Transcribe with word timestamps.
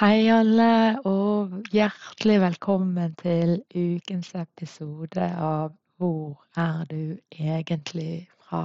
Hei 0.00 0.30
alle, 0.32 0.96
og 1.04 1.66
hjertelig 1.76 2.38
velkommen 2.40 3.10
til 3.20 3.50
ukens 3.76 4.30
episode 4.32 5.26
av 5.28 5.74
Hvor 6.00 6.38
er 6.56 6.86
du 6.88 7.18
egentlig 7.36 8.30
fra? 8.40 8.62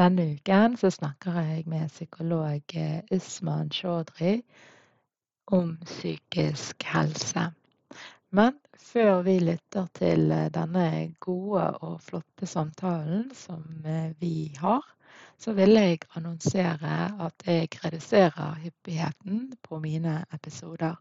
Denne 0.00 0.24
uken 0.38 0.78
så 0.80 0.88
snakker 0.96 1.36
jeg 1.42 1.66
med 1.68 1.92
psykolog 1.92 2.72
eh, 2.72 3.02
Usman 3.12 3.68
Chaudhry 3.68 4.38
om 5.52 5.76
psykisk 5.84 6.88
helse. 6.94 7.44
Men 8.32 8.56
før 8.80 9.20
vi 9.28 9.38
lytter 9.44 9.92
til 10.00 10.32
eh, 10.32 10.48
denne 10.56 10.88
gode 11.20 11.68
og 11.84 12.00
flotte 12.00 12.48
samtalen 12.48 13.28
som 13.36 13.68
eh, 13.84 14.16
vi 14.24 14.54
har, 14.56 14.88
så 15.38 15.52
vil 15.52 15.76
jeg 15.76 15.98
annonsere 16.16 16.94
at 17.26 17.46
jeg 17.46 17.68
reduserer 17.84 18.54
hyppigheten 18.62 19.52
på 19.62 19.78
mine 19.78 20.24
episoder. 20.32 20.94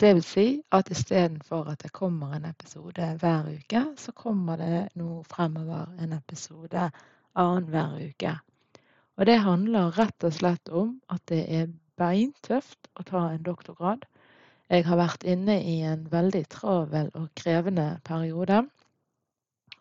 Det 0.00 0.14
vil 0.14 0.22
si 0.22 0.46
at 0.72 0.90
istedenfor 0.90 1.70
at 1.72 1.82
det 1.82 1.92
kommer 1.92 2.34
en 2.36 2.44
episode 2.44 3.16
hver 3.20 3.46
uke, 3.48 3.84
så 3.96 4.12
kommer 4.12 4.56
det 4.56 4.88
nå 4.94 5.22
fremover 5.22 5.86
en 6.02 6.12
episode 6.12 6.90
annenhver 7.34 8.08
uke. 8.08 8.34
Og 9.16 9.26
det 9.26 9.38
handler 9.40 9.98
rett 9.98 10.24
og 10.24 10.32
slett 10.32 10.68
om 10.68 11.00
at 11.08 11.22
det 11.28 11.44
er 11.48 11.72
beintøft 11.96 12.90
å 13.00 13.06
ta 13.08 13.22
en 13.32 13.42
doktorgrad. 13.42 14.04
Jeg 14.68 14.84
har 14.84 14.98
vært 15.00 15.24
inne 15.24 15.56
i 15.62 15.78
en 15.86 16.04
veldig 16.12 16.44
travel 16.52 17.08
og 17.14 17.30
krevende 17.38 18.00
periode. 18.04 18.64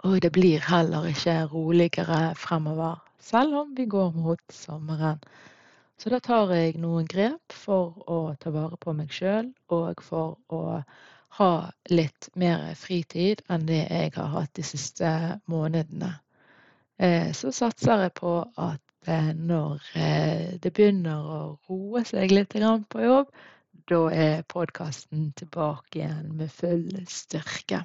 Og 0.06 0.22
det 0.22 0.32
blir 0.32 0.64
heller 0.64 1.10
ikke 1.10 1.42
roligere 1.52 2.36
fremover 2.40 3.02
selv 3.26 3.58
om 3.64 3.76
vi 3.78 3.86
går 3.90 4.14
mot 4.14 4.52
sommeren. 4.54 5.20
Så 5.98 6.12
da 6.12 6.20
tar 6.20 6.52
jeg 6.54 6.76
noen 6.84 7.08
grep 7.10 7.56
for 7.56 7.96
å 8.12 8.20
ta 8.40 8.52
vare 8.52 8.78
på 8.78 8.94
meg 8.94 9.14
sjøl, 9.16 9.54
og 9.72 10.04
for 10.04 10.36
å 10.54 10.82
ha 11.38 11.52
litt 11.92 12.30
mer 12.40 12.68
fritid 12.80 13.42
enn 13.52 13.66
det 13.68 13.82
jeg 13.84 14.12
har 14.16 14.30
hatt 14.36 14.54
de 14.56 14.64
siste 14.64 15.10
månedene. 15.52 16.14
Eh, 16.98 17.32
så 17.36 17.52
satser 17.52 18.06
jeg 18.06 18.14
på 18.20 18.38
at 18.68 19.10
eh, 19.12 19.32
når 19.36 19.90
eh, 20.00 20.54
det 20.64 20.72
begynner 20.76 21.28
å 21.38 21.42
roe 21.68 22.06
seg 22.08 22.32
litt 22.32 22.56
på 22.90 23.04
jobb, 23.04 23.34
da 23.90 24.00
er 24.12 24.46
podkasten 24.48 25.32
tilbake 25.38 26.00
igjen 26.00 26.32
med 26.40 26.52
full 26.52 26.88
styrke. 27.12 27.84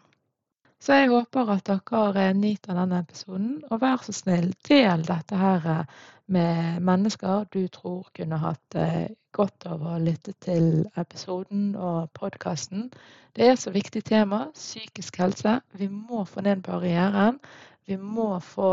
Så 0.81 0.97
jeg 0.97 1.11
håper 1.13 1.51
at 1.53 1.67
dere 1.69 2.23
eh, 2.31 2.37
nyter 2.37 2.77
denne 2.79 3.03
episoden. 3.05 3.59
Og 3.69 3.83
vær 3.83 4.01
så 4.05 4.15
snill, 4.17 4.55
del 4.69 5.03
dette 5.05 5.37
her 5.37 5.67
eh, 5.69 5.99
med 6.33 6.79
mennesker 6.87 7.45
du 7.53 7.67
tror 7.69 8.07
kunne 8.17 8.39
hatt 8.41 8.77
eh, 8.81 9.11
godt 9.37 9.67
av 9.69 9.85
å 9.85 9.99
lytte 10.01 10.33
til 10.41 10.87
episoden 11.03 11.75
og 11.77 12.09
podkasten. 12.17 12.89
Det 13.37 13.51
er 13.51 13.61
så 13.61 13.75
viktig 13.75 14.03
tema, 14.09 14.47
psykisk 14.57 15.21
helse. 15.21 15.59
Vi 15.77 15.91
må 15.93 16.25
få 16.25 16.47
ned 16.49 16.65
barrieren. 16.65 17.37
Vi 17.87 17.99
må 18.01 18.39
få 18.45 18.71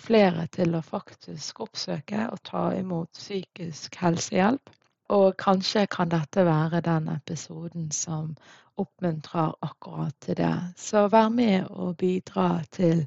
flere 0.00 0.46
til 0.52 0.74
å 0.76 0.82
faktisk 0.84 1.60
oppsøke 1.60 2.26
og 2.32 2.40
ta 2.46 2.70
imot 2.76 3.10
psykisk 3.16 3.98
helsehjelp. 4.00 4.72
Og 5.10 5.36
kanskje 5.42 5.86
kan 5.90 6.10
dette 6.10 6.44
være 6.46 6.80
den 6.86 7.08
episoden 7.10 7.90
som 7.90 8.36
oppmuntrer 8.78 9.56
akkurat 9.62 10.14
til 10.20 10.36
det. 10.38 10.54
Så 10.76 11.08
vær 11.08 11.28
med 11.28 11.66
og 11.70 11.96
bidra 11.96 12.62
til 12.70 13.06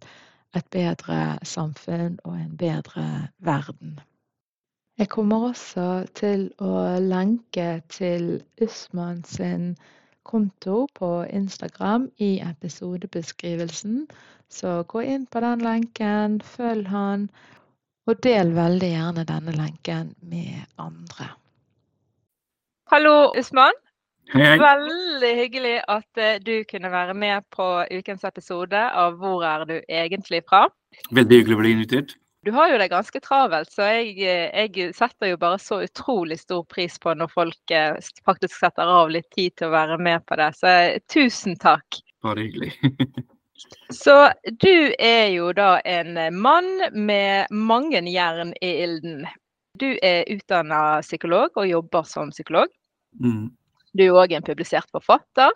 et 0.56 0.66
bedre 0.72 1.38
samfunn 1.44 2.20
og 2.24 2.36
en 2.36 2.58
bedre 2.58 3.28
verden. 3.40 4.00
Jeg 4.98 5.10
kommer 5.10 5.48
også 5.48 6.06
til 6.16 6.52
å 6.62 7.00
lenke 7.02 7.82
til 7.90 8.44
Usman 8.62 9.24
sin 9.24 9.76
konto 10.24 10.88
på 10.96 11.24
Instagram 11.24 12.10
i 12.18 12.36
episodebeskrivelsen. 12.46 14.08
Så 14.50 14.84
gå 14.84 15.02
inn 15.16 15.26
på 15.26 15.42
den 15.42 15.64
lenken, 15.66 16.42
følg 16.42 16.88
han, 16.88 17.30
og 18.08 18.20
del 18.24 18.54
veldig 18.54 18.92
gjerne 18.92 19.26
denne 19.26 19.56
lenken 19.58 20.14
med 20.22 20.68
andre. 20.78 21.32
Hallo, 22.92 23.32
Usman. 23.40 23.72
Hei, 24.34 24.42
hei. 24.44 24.58
Veldig 24.60 25.30
hyggelig 25.38 25.78
at 25.88 26.20
eh, 26.20 26.36
du 26.44 26.64
kunne 26.68 26.92
være 26.92 27.14
med 27.16 27.46
på 27.54 27.66
ukens 27.92 28.24
episode 28.28 28.80
av 28.80 29.16
Hvor 29.20 29.44
er 29.48 29.64
du 29.70 29.76
egentlig 29.88 30.42
fra? 30.50 30.66
Veldig 31.12 31.40
hyggelig 31.40 31.58
å 31.58 31.62
bli 31.62 31.72
invitert. 31.78 32.16
Du 32.44 32.52
har 32.52 32.74
jo 32.74 32.80
det 32.82 32.90
ganske 32.92 33.20
travelt, 33.24 33.72
så 33.72 33.88
jeg, 33.88 34.18
eh, 34.28 34.52
jeg 34.52 34.96
setter 34.98 35.32
jo 35.32 35.40
bare 35.40 35.60
så 35.64 35.80
utrolig 35.86 36.42
stor 36.42 36.66
pris 36.68 36.98
på 37.00 37.14
når 37.16 37.32
folk 37.32 37.72
eh, 37.72 37.96
faktisk 38.28 38.58
setter 38.60 38.90
av 39.00 39.14
litt 39.16 39.30
tid 39.36 39.56
til 39.56 39.72
å 39.72 39.76
være 39.78 40.00
med 40.04 40.26
på 40.28 40.40
det. 40.42 40.50
Så 40.60 40.74
tusen 41.12 41.56
takk. 41.62 42.02
Bare 42.24 42.44
hyggelig. 42.44 42.74
Så 43.94 44.16
du 44.60 44.92
er 45.00 45.30
jo 45.32 45.54
da 45.56 45.78
en 45.88 46.18
mann 46.36 46.68
med 46.92 47.48
mange 47.54 48.02
jern 48.12 48.52
i 48.60 48.72
ilden. 48.84 49.24
Du 49.82 49.88
er 50.06 50.28
utdanna 50.30 51.02
psykolog 51.02 51.56
og 51.58 51.66
jobber 51.66 52.06
som 52.06 52.30
psykolog. 52.30 52.70
Mm. 53.18 53.48
Du 53.98 54.04
er 54.06 54.18
òg 54.22 54.36
en 54.38 54.46
publisert 54.46 54.90
forfatter, 54.94 55.50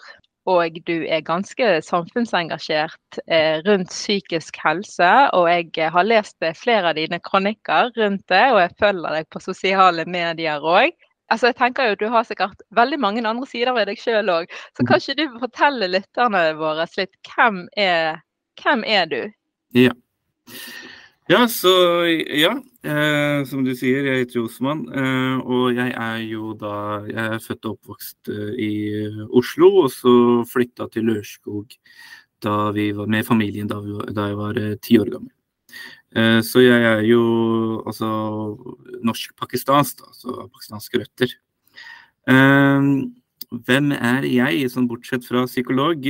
og 0.49 0.79
du 0.87 1.03
er 1.05 1.25
ganske 1.25 1.67
samfunnsengasjert 1.85 3.19
eh, 3.27 3.59
rundt 3.67 3.91
psykisk 3.93 4.57
helse. 4.63 5.11
Og 5.37 5.45
jeg 5.51 5.91
har 5.93 6.07
lest 6.07 6.47
flere 6.57 6.93
av 6.93 6.97
dine 6.97 7.19
kronikker 7.21 7.91
rundt 7.97 8.25
det, 8.33 8.45
og 8.55 8.61
jeg 8.63 8.73
følger 8.81 9.19
deg 9.19 9.29
på 9.29 9.43
sosiale 9.43 10.07
medier 10.09 10.65
òg. 10.65 10.97
Altså, 11.29 11.51
jeg 11.51 11.57
tenker 11.59 11.89
jo 11.89 11.99
Du 11.99 12.07
har 12.09 12.23
sikkert 12.25 12.61
veldig 12.73 12.97
mange 13.03 13.21
andre 13.21 13.45
sider 13.45 13.75
ved 13.77 13.85
deg 13.91 14.01
sjøl 14.01 14.33
òg. 14.33 14.49
Så 14.73 14.87
kan 14.87 14.97
ikke 14.97 15.19
du 15.19 15.39
fortelle 15.43 15.91
lytterne 15.93 16.45
våre 16.57 16.89
litt 16.97 17.13
hvem 17.35 17.67
er, 17.77 18.23
hvem 18.63 18.85
er 18.87 19.05
du? 19.11 19.21
Ja. 19.77 19.93
Ja, 21.27 21.43
så 21.51 21.69
ja. 22.07 22.55
Eh, 22.87 23.41
som 23.49 23.65
du 23.65 23.73
sier, 23.75 24.05
jeg 24.07 24.23
heter 24.23 24.45
Osman. 24.45 24.85
Eh, 24.87 25.39
og 25.43 25.75
jeg 25.75 25.91
er 25.91 26.21
jo 26.23 26.53
da 26.55 26.75
Jeg 27.09 27.33
er 27.33 27.41
født 27.43 27.67
og 27.67 27.73
oppvokst 27.75 28.31
eh, 28.31 28.53
i 28.63 28.73
Oslo, 29.27 29.71
og 29.83 29.89
så 29.91 30.13
flytta 30.47 30.87
til 30.93 31.09
Lørenskog 31.09 31.75
da 32.45 32.69
vi 32.69 32.91
var 32.93 33.09
med 33.09 33.25
familien 33.25 33.67
da, 33.67 33.79
vi, 33.81 33.95
da 34.13 34.27
jeg 34.29 34.37
var 34.37 34.59
eh, 34.61 34.77
ti 34.79 34.99
år 35.01 35.11
gammel. 35.15 35.33
Eh, 36.15 36.39
så 36.45 36.63
jeg 36.63 36.85
er 36.93 37.03
jo 37.09 37.21
altså 37.81 38.07
norsk-pakistansk, 39.09 40.03
da, 40.05 40.13
så 40.15 40.47
pakistanske 40.47 41.01
røtter. 41.01 41.35
Eh, 42.29 42.91
hvem 43.67 43.93
er 43.97 44.27
jeg, 44.29 44.71
sånn 44.71 44.87
bortsett 44.87 45.27
fra 45.27 45.47
psykolog? 45.49 46.07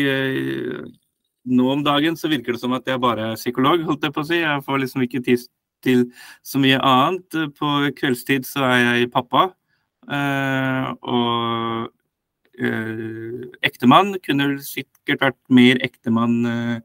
nå 1.48 1.63
om 1.72 1.80
dagen 1.80 2.18
så 2.19 2.28
virker 2.28 2.52
det 2.52 2.60
som 2.60 2.74
at 2.75 2.90
jeg 2.90 3.00
bare 3.00 3.31
er 3.31 3.38
psykolog, 3.40 3.80
holdt 3.88 4.04
jeg 4.04 4.13
på 4.13 4.19
å 4.19 4.28
si. 4.28 4.42
Jeg 4.42 4.63
får 4.66 4.81
liksom 4.84 5.06
ikke 5.06 5.22
tid 5.24 5.46
til 5.86 6.08
så 6.46 6.62
mye 6.62 6.80
annet. 6.82 7.54
På 7.58 7.80
kveldstid 7.98 8.48
så 8.48 8.66
er 8.68 8.84
jeg 8.84 9.12
pappa. 9.14 9.50
Eh, 10.08 10.92
og 11.04 11.90
eh, 12.60 13.48
ektemann 13.68 14.16
kunne 14.24 14.54
sikkert 14.64 15.26
vært 15.26 15.40
mer 15.52 15.82
ektemann 15.84 16.38
eh, 16.48 16.78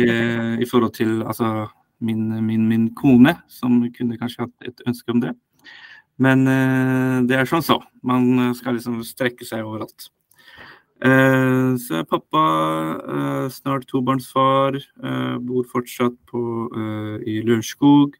i 0.00 0.66
forhold 0.68 0.94
til 0.96 1.20
altså, 1.22 1.68
min, 2.00 2.30
min, 2.46 2.64
min, 2.68 2.88
kone, 2.96 3.36
som 3.48 3.82
kunne 3.94 4.18
kanskje 4.18 4.46
hatt 4.46 4.70
et 4.70 4.80
ønske 4.88 5.12
om 5.12 5.20
det. 5.22 5.34
Men 6.20 6.42
det 7.24 7.36
er 7.38 7.46
sånn 7.48 7.62
så. 7.64 7.78
Man 8.04 8.50
skal 8.58 8.74
liksom 8.76 8.98
strekke 9.08 9.46
seg 9.48 9.64
overalt. 9.64 10.10
Eh, 11.00 11.76
så 11.80 12.02
er 12.02 12.08
pappa 12.08 12.40
eh, 13.00 13.46
snart 13.54 13.86
tobarnsfar, 13.88 14.76
eh, 14.76 15.36
bor 15.40 15.64
fortsatt 15.64 16.16
på, 16.28 16.40
i 17.24 17.40
Lørenskog. 17.44 18.18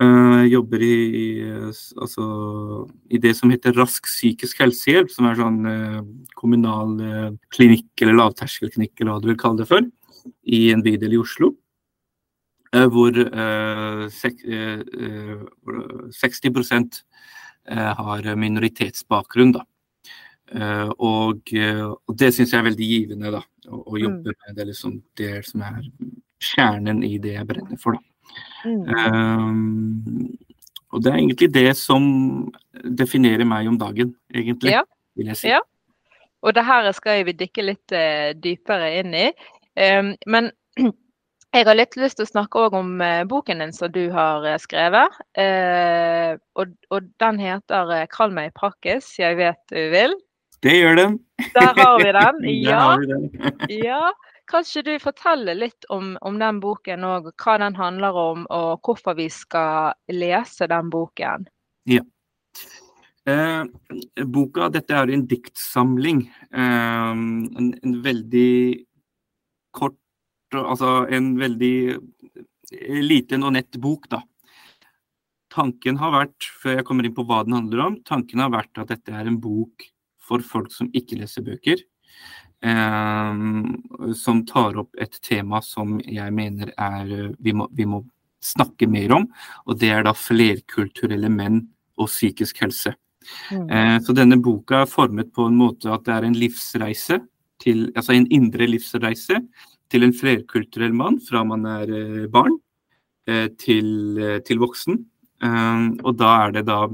Jobber 0.00 0.80
i, 0.80 1.44
altså, 2.00 2.24
i 3.12 3.18
det 3.20 3.34
som 3.36 3.50
heter 3.52 3.74
Rask 3.76 4.06
psykisk 4.08 4.62
helsehjelp, 4.62 5.10
som 5.12 5.26
er 5.28 5.36
sånn 5.36 5.58
kommunal 6.40 6.94
klinikk 7.52 8.00
eller 8.00 8.16
lavterskelklinikk, 8.16 8.94
eller 8.96 9.12
hva 9.12 9.20
du 9.20 9.28
vil 9.28 9.36
kalle 9.42 9.60
det 9.60 9.68
for, 9.68 9.84
i 10.48 10.62
en 10.72 10.80
bydel 10.86 11.18
i 11.18 11.20
Oslo. 11.20 11.52
hvor 12.72 13.12
60% 16.22 17.02
har 18.00 18.36
minoritetsbakgrunn. 18.46 19.52
da. 19.52 19.66
Uh, 20.50 20.90
og, 20.98 21.46
uh, 21.54 21.92
og, 21.94 22.14
det 22.18 22.32
syns 22.34 22.50
jeg 22.50 22.58
er 22.58 22.66
veldig 22.66 22.86
givende, 22.90 23.30
da. 23.36 23.40
Å, 23.70 23.76
å 23.78 23.94
mm. 23.94 23.98
jobbe 24.02 24.32
med 24.34 24.56
det, 24.58 24.64
liksom, 24.72 24.96
det 25.18 25.32
som 25.46 25.62
er 25.62 25.82
kjernen 26.42 27.02
i 27.06 27.18
det 27.22 27.36
jeg 27.36 27.46
brenner 27.46 27.78
for, 27.78 27.98
da. 27.98 28.06
Um, 28.66 30.32
og 30.90 31.04
det 31.04 31.12
er 31.12 31.18
egentlig 31.20 31.48
det 31.54 31.70
som 31.78 32.02
definerer 32.98 33.46
meg 33.46 33.68
om 33.70 33.76
dagen, 33.78 34.10
egentlig, 34.34 34.74
ja. 34.74 34.82
vil 35.18 35.30
jeg 35.30 35.38
si. 35.38 35.52
Ja. 35.52 35.60
Og 36.42 36.56
det 36.56 36.64
her 36.66 36.88
skal 36.96 37.22
vi 37.28 37.36
dykke 37.36 37.66
litt 37.68 37.94
uh, 37.94 38.32
dypere 38.34 38.88
inn 38.98 39.14
i. 39.14 39.28
Um, 39.78 40.16
men 40.26 40.50
jeg 41.54 41.68
har 41.68 41.78
litt 41.78 41.94
lyst 42.00 42.18
til 42.18 42.26
å 42.26 42.32
snakke 42.32 42.64
om 42.74 42.90
boken 43.30 43.62
din 43.62 43.74
som 43.76 43.92
du 43.94 44.08
har 44.14 44.48
skrevet. 44.62 45.14
Og, 45.38 46.74
og, 46.90 47.08
den 47.22 47.40
heter 47.42 47.94
'Kall 48.10 48.34
meg 48.34 48.54
Prakkis, 48.58 49.12
jeg 49.18 49.38
vet 49.38 49.62
du 49.70 49.78
vil'. 49.94 50.18
Det 50.60 50.74
gjør 50.76 50.98
den. 50.98 51.16
Der 51.54 51.72
har 51.76 51.96
vi 52.02 52.12
den. 52.12 52.42
Ja. 52.68 52.96
Vi 53.00 53.06
den. 53.06 53.30
ja. 53.84 54.12
Kanskje 54.50 54.82
du 54.82 54.92
forteller 54.98 55.54
litt 55.54 55.86
om, 55.94 56.16
om 56.26 56.38
den 56.40 56.58
boken 56.60 57.04
og 57.06 57.30
hva 57.38 57.54
den 57.62 57.76
handler 57.78 58.16
om, 58.18 58.46
og 58.50 58.80
hvorfor 58.82 59.14
vi 59.14 59.28
skal 59.30 59.94
lese 60.10 60.66
den 60.70 60.90
boken? 60.90 61.46
Ja. 61.88 62.02
Eh, 63.30 64.24
boka, 64.26 64.66
dette 64.74 64.96
er 64.96 65.12
en 65.14 65.22
diktsamling. 65.30 66.24
Eh, 66.50 67.12
en, 67.12 67.70
en, 67.78 67.96
veldig 68.04 68.82
kort 69.76 69.96
Altså 70.50 71.04
en 71.14 71.36
veldig 71.38 72.00
liten 73.06 73.44
og 73.46 73.52
nett 73.54 73.76
bok, 73.78 74.08
da. 74.10 74.18
Tanken 75.54 76.00
har 76.00 76.10
vært, 76.10 76.48
før 76.58 76.80
jeg 76.80 76.86
kommer 76.88 77.06
inn 77.06 77.14
på 77.14 77.22
hva 77.28 77.44
den 77.46 77.54
handler 77.54 77.84
om, 77.84 77.98
tanken 78.02 78.42
har 78.42 78.50
vært 78.50 78.80
at 78.82 78.90
dette 78.90 79.14
er 79.14 79.30
en 79.30 79.38
bok 79.38 79.86
for 80.30 80.46
folk 80.46 80.70
som 80.74 80.90
ikke 80.94 81.18
leser 81.20 81.44
bøker. 81.46 81.82
Eh, 82.62 83.42
som 84.14 84.40
tar 84.46 84.78
opp 84.82 84.96
et 85.00 85.20
tema 85.24 85.62
som 85.64 85.98
jeg 86.04 86.34
mener 86.36 86.72
er 86.76 87.34
vi 87.40 87.54
må, 87.56 87.68
vi 87.74 87.88
må 87.88 88.04
snakke 88.40 88.88
mer 88.88 89.16
om. 89.18 89.28
Og 89.66 89.78
det 89.80 89.92
er 89.94 90.06
da 90.06 90.14
flerkulturelle 90.16 91.30
menn 91.32 91.62
og 92.00 92.08
psykisk 92.08 92.62
helse. 92.64 92.94
Mm. 93.52 93.66
Eh, 93.68 93.96
så 94.04 94.16
denne 94.16 94.40
boka 94.40 94.84
er 94.84 94.90
formet 94.90 95.32
på 95.36 95.48
en 95.50 95.58
måte 95.60 95.90
at 95.92 96.06
det 96.06 96.16
er 96.16 96.28
en 96.28 96.38
livsreise, 96.38 97.20
til, 97.60 97.90
altså 97.92 98.14
en 98.16 98.24
indre 98.32 98.64
livsreise 98.64 99.36
til 99.92 100.06
en 100.06 100.14
flerkulturell 100.16 100.94
mann 100.96 101.18
fra 101.20 101.42
man 101.44 101.66
er 101.68 101.90
eh, 101.92 102.26
barn 102.32 102.54
eh, 103.28 103.50
til, 103.60 103.90
eh, 104.16 104.38
til, 104.46 104.62
voksen. 104.62 104.96
Eh, 105.44 105.82
og 106.00 106.16
da 106.16 106.30
er 106.46 106.56
det 106.56 106.64
da 106.70 106.86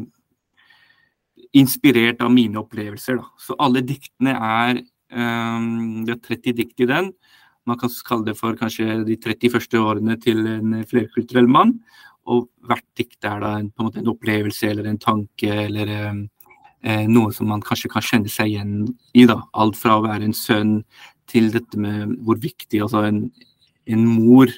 inspirert 1.56 2.22
av 2.25 2.32
mine 2.32 2.58
opplevelser. 2.60 3.20
Da. 3.20 3.31
Så 3.40 3.56
alle 3.62 3.82
diktene 3.87 4.34
er 4.34 4.81
um, 5.12 6.04
Det 6.06 6.16
er 6.16 6.22
30 6.37 6.56
dikt 6.60 6.82
i 6.82 6.88
den. 6.90 7.12
Man 7.66 7.78
kan 7.78 7.90
kalle 8.06 8.31
det 8.31 8.37
for 8.38 8.56
kanskje 8.58 9.02
de 9.06 9.16
30 9.19 9.52
første 9.54 9.81
årene 9.81 10.16
til 10.22 10.46
en 10.46 10.81
flerkulturell 10.87 11.48
mann. 11.50 11.76
Og 12.26 12.48
hvert 12.66 12.87
dikt 12.98 13.25
er 13.25 13.43
da 13.43 13.56
en, 13.58 13.70
på 13.70 13.82
en, 13.82 13.88
måte 13.88 14.02
en 14.02 14.10
opplevelse 14.10 14.70
eller 14.70 14.88
en 14.90 14.98
tanke 15.02 15.50
eller 15.66 15.90
um, 16.10 16.25
eh, 16.82 17.06
noe 17.10 17.34
som 17.34 17.50
man 17.50 17.62
kanskje 17.64 17.90
kan 17.93 18.04
kjenne 18.04 18.31
seg 18.32 18.54
igjen 18.54 18.75
i. 19.14 19.26
da. 19.26 19.40
Alt 19.54 19.78
fra 19.78 19.98
å 19.98 20.04
være 20.06 20.26
en 20.26 20.37
sønn 20.37 20.81
til 21.31 21.50
dette 21.54 21.78
med 21.78 22.16
hvor 22.26 22.38
viktig 22.43 22.82
altså 22.82 23.04
en, 23.08 23.25
en 23.90 24.04
mor 24.06 24.50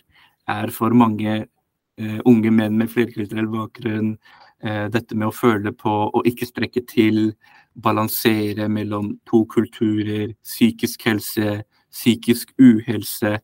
er 0.48 0.72
for 0.72 0.96
mange 0.96 1.40
uh, 1.44 2.20
unge 2.28 2.52
menn 2.52 2.76
med 2.80 2.92
flerkulturell 2.92 3.48
bakgrunn. 3.52 4.14
Eh, 4.58 4.86
dette 4.90 5.14
med 5.14 5.28
å 5.28 5.34
føle 5.34 5.70
på 5.76 5.92
å 6.10 6.22
ikke 6.26 6.48
strekke 6.48 6.82
til, 6.88 7.32
balansere 7.78 8.66
mellom 8.72 9.12
to 9.28 9.44
kulturer, 9.52 10.32
psykisk 10.42 11.04
helse, 11.06 11.60
psykisk 11.94 12.50
uhelse. 12.58 13.36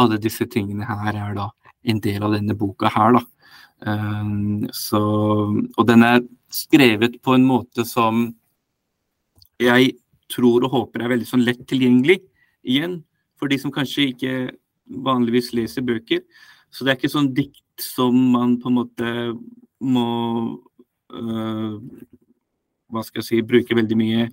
Alle 0.00 0.20
disse 0.20 0.46
tingene 0.48 0.88
her 0.88 1.12
er 1.12 1.36
da 1.36 1.50
en 1.84 2.00
del 2.00 2.24
av 2.24 2.32
denne 2.38 2.56
boka 2.56 2.88
her, 2.92 3.18
da. 3.18 3.22
Um, 3.82 4.68
så, 4.72 5.00
og 5.50 5.86
den 5.88 6.06
er 6.06 6.22
skrevet 6.54 7.18
på 7.20 7.34
en 7.34 7.44
måte 7.44 7.82
som 7.88 8.28
jeg 9.58 9.96
tror 10.30 10.64
og 10.64 10.72
håper 10.76 11.02
er 11.02 11.12
veldig 11.12 11.26
sånn 11.26 11.42
lett 11.44 11.64
tilgjengelig 11.68 12.20
igjen 12.62 13.00
for 13.40 13.50
de 13.50 13.58
som 13.58 13.74
kanskje 13.74 14.12
ikke 14.12 14.34
vanligvis 15.02 15.50
leser 15.56 15.84
bøker. 15.84 16.22
Så 16.70 16.86
det 16.86 16.92
er 16.94 17.00
ikke 17.00 17.12
sånn 17.12 17.32
dikt 17.34 17.82
som 17.82 18.16
man 18.32 18.56
på 18.62 18.70
en 18.70 18.78
måte 18.78 19.10
må 19.82 20.08
øh, 21.12 21.78
hva 22.92 23.04
skal 23.06 23.22
jeg 23.22 23.28
si, 23.28 23.44
bruke 23.46 23.76
veldig 23.76 23.98
mye 23.98 24.26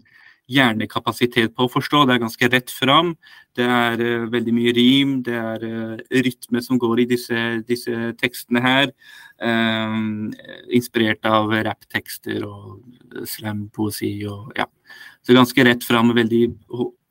hjernekapasitet 0.49 1.53
på 1.55 1.67
å 1.67 1.71
forstå. 1.71 2.03
Det 2.07 2.15
er 2.15 2.23
ganske 2.23 2.49
rett 2.49 2.73
fram. 2.73 3.13
Det 3.57 3.65
er 3.69 4.01
uh, 4.01 4.29
veldig 4.33 4.53
mye 4.55 4.73
rim, 4.75 5.15
det 5.25 5.37
er 5.37 5.65
uh, 5.65 6.21
rytme 6.25 6.63
som 6.65 6.79
går 6.81 7.03
i 7.03 7.07
disse, 7.11 7.43
disse 7.69 8.13
tekstene 8.19 8.63
her. 8.65 8.93
Um, 9.39 10.31
inspirert 10.75 11.23
av 11.29 11.53
rapptekster 11.53 12.43
og 12.47 12.81
slampoesi 13.29 14.15
og 14.27 14.51
ja. 14.59 14.67
Så 15.23 15.35
ganske 15.37 15.65
rett 15.67 15.85
fram 15.85 16.11
og 16.11 16.17
veldig, 16.17 16.43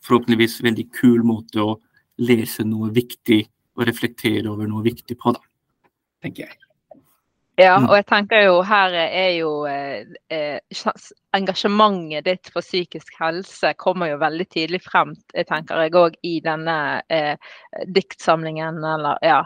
forhåpentligvis 0.04 0.58
veldig 0.66 0.88
kul 0.98 1.22
måte 1.26 1.62
å 1.62 1.76
lese 2.18 2.66
noe 2.66 2.90
viktig 2.90 3.44
og 3.78 3.86
reflektere 3.86 4.48
over 4.50 4.66
noe 4.66 4.82
viktig 4.82 5.14
på, 5.20 5.36
da. 5.36 5.44
Tenker 6.24 6.48
jeg. 6.48 6.67
Ja, 7.58 7.74
mm. 7.80 7.88
og 7.88 7.96
jeg 7.96 8.04
tenker 8.06 8.44
jo 8.44 8.58
her 8.62 8.94
er 8.94 9.32
jo 9.34 9.52
eh, 9.66 10.06
eh 10.30 10.82
engasjementet 11.36 12.24
ditt 12.24 12.50
for 12.54 12.64
psykisk 12.64 13.16
helse 13.20 13.72
kommer 13.76 14.12
jo 14.12 14.20
veldig 14.20 14.46
tidlig 14.54 14.80
frem, 14.84 15.16
jeg 15.34 15.48
tenker 15.48 15.82
jeg 15.82 15.96
òg, 15.98 16.14
i 16.24 16.38
denne 16.44 16.76
eh, 17.12 17.34
diktsamlingen, 17.94 18.78
eller 18.78 19.18
ja. 19.26 19.42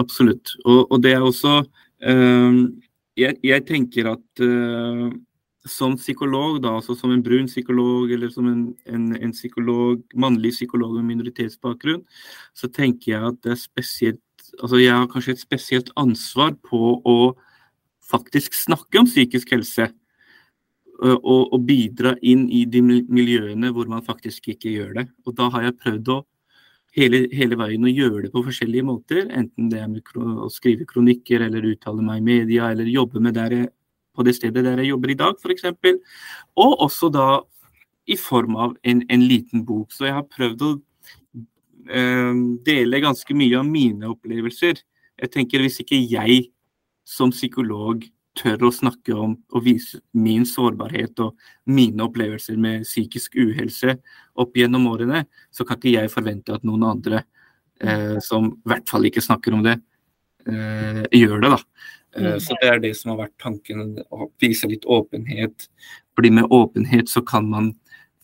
Absolutt. 0.00 0.54
Og, 0.64 0.86
og 0.88 1.02
det 1.02 1.16
er 1.16 1.26
også 1.26 1.58
eh, 2.06 2.62
jeg, 3.18 3.36
jeg, 3.44 3.66
tenker 3.68 4.12
at 4.14 4.44
eh, 4.46 5.10
som 5.68 5.98
psykolog, 5.98 6.62
da, 6.62 6.76
altså 6.78 6.94
som 6.96 7.12
en 7.12 7.22
brun 7.22 7.50
psykolog 7.50 8.12
eller 8.14 8.30
som 8.32 8.48
en, 8.48 8.64
en, 8.86 9.10
en 9.16 9.34
psykolog, 9.36 10.00
mannlig 10.14 10.54
psykolog 10.56 10.94
med 10.96 11.10
minoritetsbakgrunn, 11.10 12.06
så 12.56 12.70
tenker 12.72 13.12
jeg 13.12 13.34
at 13.34 13.42
det 13.44 13.56
er 13.56 13.60
spesielt 13.60 14.22
altså 14.58 14.80
jeg 14.80 14.96
har 14.96 15.08
kanskje 15.10 15.36
et 15.36 15.42
spesielt 15.42 15.90
ansvar 16.00 16.56
på 16.66 16.98
å 17.06 17.16
faktisk 18.10 18.56
snakke 18.58 19.00
om 19.00 19.08
psykisk 19.08 19.54
helse. 19.54 19.90
Og, 21.00 21.46
og, 21.54 21.62
bidra 21.64 22.12
inn 22.20 22.42
i 22.52 22.66
de 22.68 22.82
miljøene 22.84 23.70
hvor 23.72 23.88
man 23.88 24.04
faktisk 24.04 24.50
ikke 24.52 24.74
gjør 24.74 24.90
det. 24.98 25.06
Og 25.24 25.32
da 25.38 25.46
har 25.54 25.64
jeg 25.64 25.78
prøvd 25.80 26.10
å 26.12 26.18
hele, 26.98 27.22
hele 27.32 27.56
veien 27.56 27.86
å 27.86 27.92
gjøre 27.92 28.26
det 28.26 28.32
på 28.34 28.42
forskjellige 28.44 28.84
måter. 28.84 29.22
Enten 29.32 29.70
det 29.72 29.80
er 29.80 29.88
med 29.88 30.10
å 30.12 30.50
skrive 30.52 30.84
kronikker, 30.88 31.46
eller 31.46 31.70
uttale 31.70 32.04
meg 32.04 32.20
i 32.20 32.26
media, 32.26 32.68
eller 32.68 32.90
jobbe 32.90 33.22
med 33.22 33.38
der 33.38 33.56
jeg, 33.56 33.70
på 34.12 34.26
det 34.26 34.36
stedet 34.36 34.66
der 34.66 34.82
jeg 34.82 34.90
jobber 34.90 35.14
i 35.14 35.18
dag, 35.22 35.40
f.eks. 35.40 35.64
Og 36.60 36.76
også 36.84 37.08
da 37.14 37.28
i 38.10 38.18
form 38.20 38.58
av 38.60 38.76
en, 38.84 39.00
en 39.08 39.24
liten 39.24 39.64
bok. 39.64 39.94
Så 39.94 40.08
jeg 40.08 40.18
har 40.18 40.28
prøvd 40.28 40.66
å 40.66 40.74
dele 41.90 43.00
ganske 43.02 43.34
mye 43.34 43.58
av 43.58 43.66
mine 43.66 44.06
opplevelser. 44.12 44.78
Jeg 45.20 45.30
tenker 45.34 45.64
Hvis 45.64 45.80
ikke 45.82 45.98
jeg 45.98 46.44
som 47.04 47.32
psykolog 47.34 48.04
tør 48.38 48.68
å 48.68 48.72
snakke 48.72 49.14
om 49.16 49.34
og 49.50 49.64
vise 49.64 50.00
min 50.14 50.46
sårbarhet 50.48 51.18
og 51.24 51.38
mine 51.70 52.04
opplevelser 52.06 52.58
med 52.60 52.86
psykisk 52.86 53.36
uhelse 53.40 53.96
opp 54.40 54.56
gjennom 54.56 54.86
årene, 54.90 55.24
så 55.50 55.66
kan 55.66 55.80
ikke 55.80 55.96
jeg 55.96 56.12
forvente 56.12 56.54
at 56.54 56.66
noen 56.66 56.86
andre 56.92 57.24
eh, 57.82 58.18
som 58.24 58.52
i 58.52 58.70
hvert 58.70 58.90
fall 58.90 59.08
ikke 59.08 59.24
snakker 59.24 59.56
om 59.56 59.64
det, 59.66 59.76
eh, 60.46 61.02
gjør 61.20 61.42
det. 61.42 61.50
da. 61.56 61.60
Eh, 62.16 62.38
så 62.38 62.54
Det 62.60 62.70
er 62.70 62.78
det 62.78 62.94
som 62.96 63.12
har 63.12 63.26
vært 63.26 63.38
tanken, 63.38 63.98
å 64.10 64.30
vise 64.40 64.68
litt 64.70 64.86
åpenhet. 64.86 65.68
Fordi 66.14 66.30
med 66.30 66.50
åpenhet 66.50 67.08
så 67.08 67.24
kan 67.26 67.48
man 67.48 67.74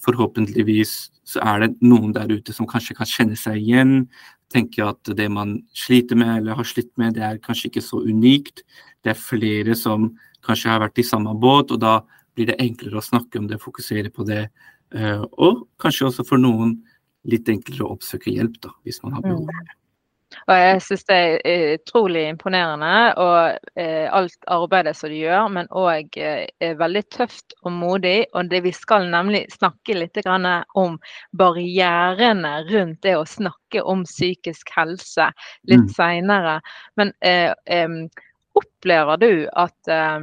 forhåpentligvis 0.07 1.11
så 1.27 1.43
er 1.43 1.65
det 1.65 1.83
noen 1.83 2.13
der 2.15 2.31
ute 2.31 2.55
som 2.55 2.69
kanskje 2.71 2.95
kan 2.97 3.09
kjenne 3.11 3.37
seg 3.39 3.59
igjen. 3.59 4.09
Tenke 4.55 4.85
at 4.87 5.11
det 5.19 5.27
man 5.35 5.57
sliter 5.75 6.19
med 6.19 6.37
eller 6.39 6.55
har 6.61 6.69
slitt 6.69 6.93
med, 7.01 7.17
det 7.19 7.25
er 7.27 7.41
kanskje 7.43 7.69
ikke 7.71 7.83
så 7.83 7.99
unikt. 8.07 8.63
Det 9.03 9.11
er 9.13 9.19
flere 9.19 9.75
som 9.79 10.13
kanskje 10.47 10.71
har 10.71 10.85
vært 10.85 11.01
i 11.03 11.07
samme 11.07 11.35
båt, 11.43 11.73
og 11.75 11.81
da 11.83 11.97
blir 12.37 12.47
det 12.53 12.61
enklere 12.63 13.01
å 13.01 13.05
snakke 13.05 13.41
om 13.41 13.49
det, 13.51 13.59
fokusere 13.63 14.13
på 14.15 14.27
det. 14.29 14.45
Eh, 14.95 15.25
og 15.43 15.67
kanskje 15.83 16.07
også 16.07 16.27
for 16.29 16.39
noen 16.39 16.77
litt 17.27 17.49
enklere 17.51 17.83
å 17.89 17.97
oppsøke 17.97 18.31
hjelp, 18.31 18.61
da, 18.63 18.71
hvis 18.87 19.03
man 19.03 19.17
har 19.19 19.23
behov 19.27 19.43
Mm. 19.43 19.47
for 19.51 19.65
det. 19.67 19.75
Og 20.47 20.55
jeg 20.55 20.83
syns 20.85 21.05
det 21.09 21.17
er 21.43 21.73
utrolig 21.75 22.21
imponerende, 22.31 22.91
og 23.19 23.81
eh, 23.83 24.07
alt 24.15 24.47
arbeidet 24.55 24.93
som 24.95 25.11
du 25.11 25.17
gjør, 25.19 25.49
men 25.51 25.67
òg 25.75 26.19
eh, 26.23 26.77
veldig 26.79 27.03
tøft 27.11 27.57
og 27.65 27.73
modig. 27.75 28.29
Og 28.33 28.53
det 28.53 28.61
vi 28.63 28.71
skal 28.71 29.09
nemlig 29.11 29.43
snakke 29.51 29.97
litt 29.99 30.15
grann 30.23 30.47
om 30.79 31.01
barrierene 31.35 32.55
rundt 32.71 33.03
det 33.03 33.17
å 33.19 33.27
snakke 33.27 33.83
om 33.83 34.05
psykisk 34.07 34.71
helse 34.77 35.33
litt 35.67 35.83
Mm. 35.89 35.93
seinere. 35.99 36.61
Men 36.97 37.13
eh, 37.27 37.51
opplever 38.55 39.17
du 39.17 39.49
at 39.59 39.89
eh, 39.91 40.21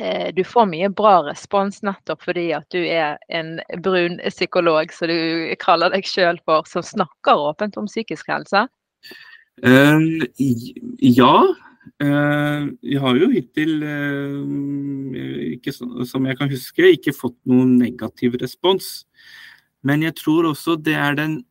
eh, 0.00 0.32
du 0.34 0.42
får 0.44 0.66
mye 0.72 0.88
bra 0.88 1.18
respons 1.28 1.82
nettopp 1.84 2.24
fordi 2.24 2.48
at 2.56 2.66
du 2.72 2.80
er 2.80 3.20
en 3.28 3.60
brun 3.84 4.18
psykolog, 4.28 4.88
som 4.92 5.12
du 5.12 5.54
kaller 5.60 5.92
deg 5.92 6.08
sjøl 6.08 6.40
for, 6.48 6.64
som 6.64 6.82
snakker 6.82 7.44
åpent 7.52 7.76
om 7.76 7.86
psykisk 7.86 8.32
helse? 8.32 8.66
Eh, 9.62 9.98
ja. 11.00 11.36
Eh, 12.02 12.62
jeg 12.82 13.00
har 13.00 13.16
jo 13.16 13.28
hittil, 13.32 13.82
eh, 13.82 15.52
ikke, 15.56 15.72
som 16.04 16.26
jeg 16.26 16.36
kan 16.36 16.50
huske, 16.50 16.92
ikke 16.92 17.14
fått 17.16 17.38
noen 17.48 17.78
negativ 17.78 18.36
respons. 18.42 19.06
Men 19.82 20.02
jeg 20.02 20.16
tror 20.18 20.50
også 20.52 20.76
det 20.82 20.94
er 20.94 21.14
den 21.14 21.44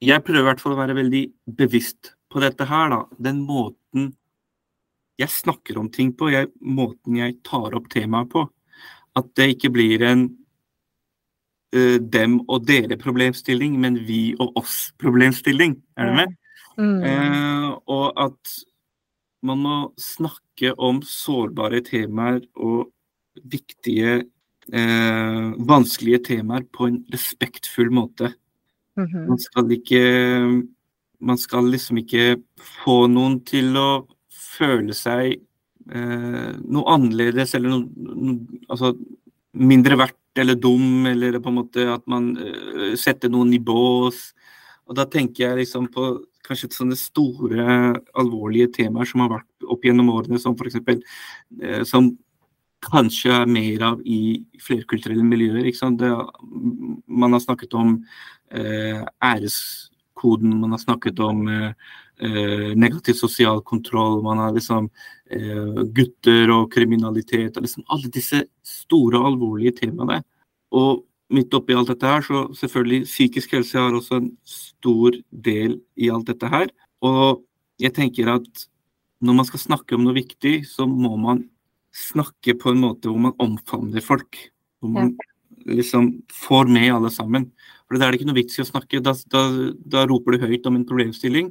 Jeg 0.00 0.22
prøver 0.22 0.44
i 0.44 0.46
hvert 0.46 0.60
fall 0.62 0.76
å 0.76 0.78
være 0.78 0.94
veldig 0.94 1.24
bevisst 1.58 2.12
på 2.30 2.38
dette 2.38 2.62
her, 2.70 2.88
da. 2.92 3.00
Den 3.18 3.40
måten 3.42 4.12
jeg 5.18 5.28
snakker 5.28 5.76
om 5.80 5.88
ting 5.90 6.12
på, 6.14 6.30
jeg, 6.30 6.52
måten 6.62 7.16
jeg 7.18 7.40
tar 7.42 7.74
opp 7.74 7.88
temaet 7.90 8.30
på. 8.30 8.44
At 9.18 9.26
det 9.34 9.56
ikke 9.56 9.72
blir 9.74 10.04
en 10.06 10.22
uh, 11.74 11.98
dem 11.98 12.38
og 12.46 12.68
dere-problemstilling, 12.68 13.74
men 13.82 13.98
vi 14.06 14.36
og 14.38 14.54
oss-problemstilling. 14.62 15.74
Er 15.98 16.12
du 16.12 16.14
med? 16.20 16.38
Mm. 16.78 17.02
Eh, 17.02 17.70
og 17.90 18.20
at 18.22 18.54
man 19.46 19.62
må 19.62 19.76
snakke 20.00 20.72
om 20.82 21.00
sårbare 21.06 21.80
temaer 21.86 22.42
og 22.58 22.88
viktige, 23.50 24.24
eh, 24.72 25.48
vanskelige 25.58 26.24
temaer 26.32 26.66
på 26.72 26.88
en 26.88 27.04
respektfull 27.12 27.90
måte. 27.90 28.34
Mhm. 28.96 29.28
Man 29.28 29.38
skal 29.38 29.72
ikke 29.72 30.68
Man 31.20 31.36
skal 31.36 31.64
liksom 31.64 31.98
ikke 31.98 32.40
få 32.84 33.08
noen 33.10 33.40
til 33.44 33.74
å 33.74 34.06
føle 34.30 34.94
seg 34.94 35.40
eh, 35.90 36.52
noe 36.62 36.84
annerledes 36.94 37.56
eller 37.56 37.70
noe, 37.70 37.88
no, 37.96 38.36
altså, 38.70 38.92
mindre 39.52 39.96
verdt 39.98 40.38
eller 40.38 40.54
dum, 40.54 41.06
eller 41.10 41.40
på 41.40 41.48
en 41.50 41.56
måte 41.56 41.88
at 41.90 42.06
man 42.06 42.36
eh, 42.38 42.94
setter 42.94 43.28
noen 43.28 43.50
i 43.52 43.58
bås. 43.58 44.32
Og 44.86 44.94
da 44.94 45.08
tenker 45.10 45.48
jeg 45.48 45.58
liksom 45.64 45.88
på 45.90 46.06
kanskje 46.48 46.70
sånne 46.74 46.96
store, 46.98 47.66
alvorlige 48.18 48.72
temaer 48.80 49.08
som 49.08 49.24
har 49.24 49.36
vært 49.38 49.68
opp 49.68 49.84
gjennom 49.86 50.10
årene, 50.14 50.40
som 50.42 50.56
f.eks. 50.56 50.80
Eh, 51.60 51.84
som 51.88 52.10
kanskje 52.84 53.32
er 53.34 53.50
mer 53.50 53.84
av 53.90 54.02
i 54.06 54.44
flerkulturelle 54.62 55.24
miljøer. 55.26 55.68
Det, 55.98 56.10
man 57.06 57.34
har 57.34 57.42
snakket 57.42 57.74
om 57.74 57.96
eh, 58.54 59.02
æreskoden, 59.24 60.58
man 60.60 60.76
har 60.76 60.82
snakket 60.82 61.18
om 61.24 61.42
eh, 61.48 61.72
eh, 62.22 62.70
negativ 62.78 63.18
sosial 63.18 63.62
kontroll, 63.66 64.22
man 64.22 64.38
har 64.44 64.54
liksom 64.54 64.90
eh, 65.30 65.82
gutter 65.94 66.54
og 66.54 66.70
kriminalitet, 66.74 67.56
og 67.56 67.66
liksom 67.66 67.86
alle 67.88 68.12
disse 68.14 68.44
store 68.66 69.24
alvorlige 69.26 69.74
temaene. 69.82 70.22
Og 70.76 71.07
midt 71.34 71.54
oppi 71.56 71.76
alt 71.76 71.90
dette 71.92 72.08
her, 72.08 72.24
så 72.24 72.46
selvfølgelig 72.56 73.06
psykisk 73.08 73.54
helse 73.56 73.78
har 73.78 73.94
også 73.94 74.20
en 74.22 74.30
stor 74.48 75.16
del 75.30 75.78
i 76.00 76.10
alt 76.12 76.28
dette 76.30 76.48
her. 76.48 76.70
Og 77.04 77.42
jeg 77.80 77.94
tenker 77.96 78.30
at 78.32 78.66
når 79.24 79.40
man 79.40 79.48
skal 79.48 79.62
snakke 79.62 79.96
om 79.96 80.06
noe 80.06 80.16
viktig, 80.16 80.62
så 80.68 80.86
må 80.88 81.16
man 81.20 81.44
snakke 81.94 82.54
på 82.58 82.72
en 82.72 82.84
måte 82.84 83.10
hvor 83.10 83.20
man 83.28 83.36
omfavner 83.42 84.04
folk. 84.04 84.38
Hvor 84.78 84.94
man 84.94 85.12
liksom 85.68 86.12
får 86.32 86.70
med 86.70 86.92
alle 86.94 87.10
sammen. 87.12 87.50
For 87.86 87.98
Da 87.98 88.06
er 88.06 88.12
det 88.12 88.20
ikke 88.20 88.30
noe 88.30 88.38
vits 88.38 88.58
i 88.58 88.64
å 88.64 88.68
snakke. 88.68 89.02
Da, 89.04 89.14
da, 89.32 89.44
da 89.84 90.06
roper 90.08 90.36
du 90.36 90.46
høyt 90.46 90.66
om 90.70 90.78
en 90.78 90.86
problemstilling 90.88 91.50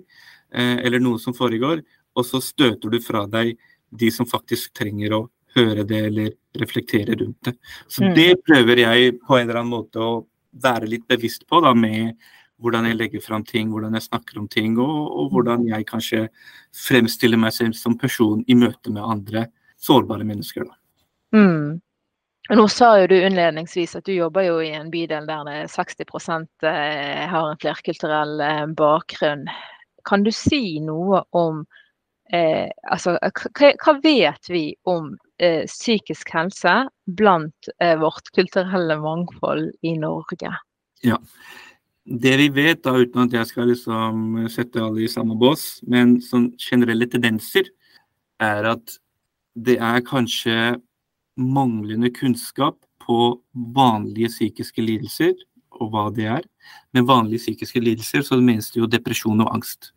eh, 0.53 0.77
eller 0.85 1.03
noe 1.03 1.19
som 1.21 1.35
foregår, 1.37 1.83
og 2.17 2.25
så 2.25 2.41
støter 2.41 2.93
du 2.93 3.01
fra 3.03 3.25
deg 3.29 3.57
de 3.97 4.09
som 4.11 4.27
faktisk 4.27 4.73
trenger 4.77 5.15
å 5.15 5.25
høre 5.57 5.85
det 5.87 6.01
eller 6.09 6.31
reflektere 6.57 7.17
rundt 7.19 7.49
det. 7.49 7.55
Så 7.87 8.03
Mm. 8.03 8.15
det 8.15 8.31
prøver 8.45 8.83
jeg 8.83 9.19
på 9.19 9.37
en 9.37 9.49
eller 9.49 9.61
annen 9.61 9.73
måte 9.73 9.99
å 9.99 10.25
være 10.53 10.87
litt 10.87 11.07
bevisst 11.07 11.47
på, 11.47 11.61
da, 11.61 11.73
med 11.73 12.15
hvordan 12.57 12.87
jeg 12.89 12.97
legger 12.97 13.21
fram 13.21 13.43
ting, 13.45 13.69
hvordan 13.69 13.93
jeg 13.93 14.07
snakker 14.07 14.39
om 14.39 14.47
ting, 14.47 14.77
og, 14.81 15.11
og 15.19 15.31
hvordan 15.31 15.67
jeg 15.67 15.85
kanskje 15.85 16.27
fremstiller 16.73 17.37
meg 17.37 17.53
selv 17.53 17.77
som 17.77 17.97
person 17.97 18.43
i 18.47 18.55
møte 18.57 18.89
med 18.89 19.03
andre 19.03 19.47
sårbare 19.77 20.25
mennesker. 20.25 20.65
Da. 20.65 21.37
Mm. 21.37 21.81
Nå 22.49 22.67
sa 22.71 22.93
jo 23.01 23.07
du 23.11 23.17
innledningsvis 23.19 23.97
at 23.99 24.05
du 24.07 24.13
jobber 24.15 24.45
jo 24.47 24.59
i 24.63 24.71
en 24.71 24.89
bydel 24.91 25.27
der 25.27 25.49
er 25.51 25.67
60 25.67 26.05
eh, 26.63 27.25
har 27.27 27.49
en 27.51 27.59
flerkulturell 27.59 28.39
eh, 28.41 28.65
bakgrunn. 28.77 29.47
Kan 30.07 30.23
du 30.23 30.31
si 30.31 30.79
noe 30.79 31.25
om 31.35 31.65
eh, 32.31 32.71
altså, 32.87 33.17
hva, 33.19 33.73
hva 33.83 33.97
vet 33.99 34.49
vi 34.49 34.71
om 34.87 35.11
eh, 35.39 35.65
psykisk 35.69 36.31
helse 36.35 36.75
blant 37.19 37.71
eh, 37.81 37.95
vårt 37.99 38.31
kulturelle 38.35 38.99
mangfold 39.01 39.71
i 39.81 39.95
Norge? 39.99 40.53
Ja. 41.05 41.19
Det 42.07 42.37
vi 42.39 42.47
vet, 42.55 42.85
da, 42.85 42.93
uten 42.95 43.25
at 43.25 43.33
jeg 43.35 43.49
skal 43.49 43.67
liksom 43.67 44.47
sette 44.51 44.79
alle 44.79 45.03
i 45.03 45.11
samme 45.11 45.35
bås, 45.35 45.81
men 45.91 46.17
sånn 46.23 46.53
generelle 46.61 47.09
tendenser, 47.11 47.67
er 48.39 48.69
at 48.71 48.95
det 49.57 49.75
er 49.83 50.05
kanskje 50.05 50.77
manglende 51.37 52.09
kunnskap 52.13 52.77
på 53.03 53.37
vanlige 53.75 54.31
psykiske 54.31 54.83
lidelser, 54.83 55.33
og 55.77 55.91
hva 55.93 56.05
det 56.13 56.29
er. 56.31 56.45
Med 56.95 57.07
vanlige 57.09 57.43
psykiske 57.43 57.81
lidelser 57.83 58.23
så 58.25 58.39
menes 58.41 58.71
det 58.73 58.81
jo 58.81 58.89
depresjon 58.89 59.43
og 59.43 59.51
angst. 59.53 59.91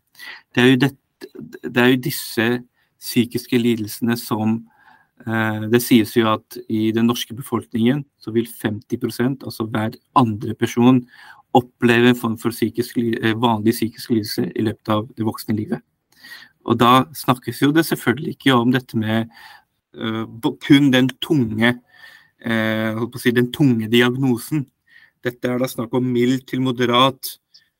Det 0.53 0.63
er 0.63 0.69
jo, 0.73 0.81
det, 0.83 0.91
det 1.63 1.81
er 1.81 1.93
jo 1.93 2.03
disse 2.09 2.47
psykiske 3.01 3.57
lidelsene 3.57 4.17
som 4.19 4.59
eh, 4.59 4.70
Det 5.21 5.81
sies 5.83 6.15
jo 6.15 6.25
at 6.31 6.55
i 6.71 6.87
den 6.95 7.05
norske 7.05 7.35
befolkningen 7.37 7.99
så 8.17 8.31
vil 8.33 8.47
50% 8.49 9.43
altså 9.45 9.67
hver 9.69 9.97
andre 10.17 10.55
person, 10.57 11.03
oppleve 11.53 12.11
en 12.11 12.15
form 12.15 12.37
for 12.39 12.53
psykisk, 12.53 12.97
eh, 12.97 13.35
vanlig 13.35 13.73
psykisk 13.75 14.09
lidelse 14.09 14.51
i 14.55 14.65
løpet 14.65 14.89
av 14.89 15.07
det 15.17 15.25
voksne 15.27 15.55
livet. 15.55 15.81
Og 16.65 16.77
da 16.77 17.05
snakkes 17.17 17.61
jo 17.61 17.71
det 17.75 17.85
selvfølgelig 17.87 18.35
ikke 18.35 18.55
om 18.55 18.71
dette 18.71 18.97
med 18.97 19.31
uh, 19.97 20.25
kun 20.61 20.91
den 20.93 21.09
tunge 21.21 21.73
uh, 22.45 23.01
si, 23.17 23.31
den 23.31 23.49
tunge 23.51 23.89
diagnosen. 23.89 24.67
Dette 25.25 25.49
er 25.49 25.57
da 25.57 25.67
snakk 25.67 25.93
om 25.97 26.05
mild 26.05 26.45
til 26.47 26.61
moderat 26.61 27.37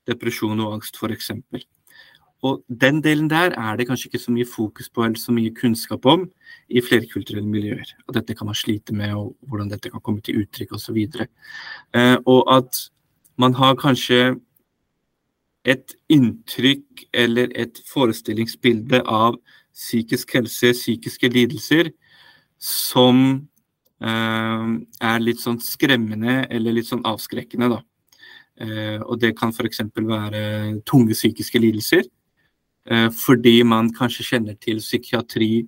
depresjon 0.09 0.59
og 0.59 0.79
angst, 0.79 0.97
f.eks. 0.97 1.31
Og 2.41 2.63
den 2.81 3.01
delen 3.05 3.29
der 3.29 3.53
er 3.53 3.77
det 3.77 3.85
kanskje 3.87 4.09
ikke 4.09 4.23
så 4.23 4.31
mye 4.33 4.47
fokus 4.49 4.89
på 4.89 5.03
eller 5.05 5.19
så 5.19 5.33
mye 5.33 5.53
kunnskap 5.53 6.05
om 6.09 6.25
i 6.69 6.81
flerkulturelle 6.81 7.47
miljøer. 7.47 7.85
Og 8.07 8.15
dette 8.17 8.33
kan 8.37 8.49
man 8.49 8.57
slite 8.57 8.95
med, 8.97 9.13
og 9.13 9.35
hvordan 9.47 9.69
dette 9.69 9.91
kan 9.93 10.01
komme 10.01 10.21
til 10.25 10.41
uttrykk 10.41 10.73
osv. 10.73 10.97
Eh, 11.93 12.17
og 12.25 12.41
at 12.55 12.79
man 13.37 13.53
har 13.53 13.77
kanskje 13.77 14.39
et 15.65 15.93
inntrykk 16.09 17.05
eller 17.13 17.53
et 17.55 17.81
forestillingsbilde 17.91 19.03
av 19.05 19.37
psykisk 19.73 20.33
helse, 20.39 20.73
psykiske 20.73 21.29
lidelser, 21.29 21.91
som 22.57 23.21
eh, 24.01 24.65
er 25.01 25.21
litt 25.21 25.41
sånn 25.41 25.61
skremmende 25.61 26.47
eller 26.49 26.79
litt 26.79 26.89
sånn 26.89 27.05
avskrekkende, 27.05 27.69
da. 27.75 27.81
Eh, 28.61 28.97
og 29.01 29.21
det 29.21 29.35
kan 29.37 29.53
f.eks. 29.53 29.83
være 29.95 30.41
tunge 30.89 31.13
psykiske 31.17 31.61
lidelser. 31.61 32.09
Eh, 32.89 33.09
fordi 33.13 33.61
man 33.67 33.91
kanskje 33.93 34.25
kjenner 34.25 34.57
til 34.57 34.79
psykiatri 34.81 35.67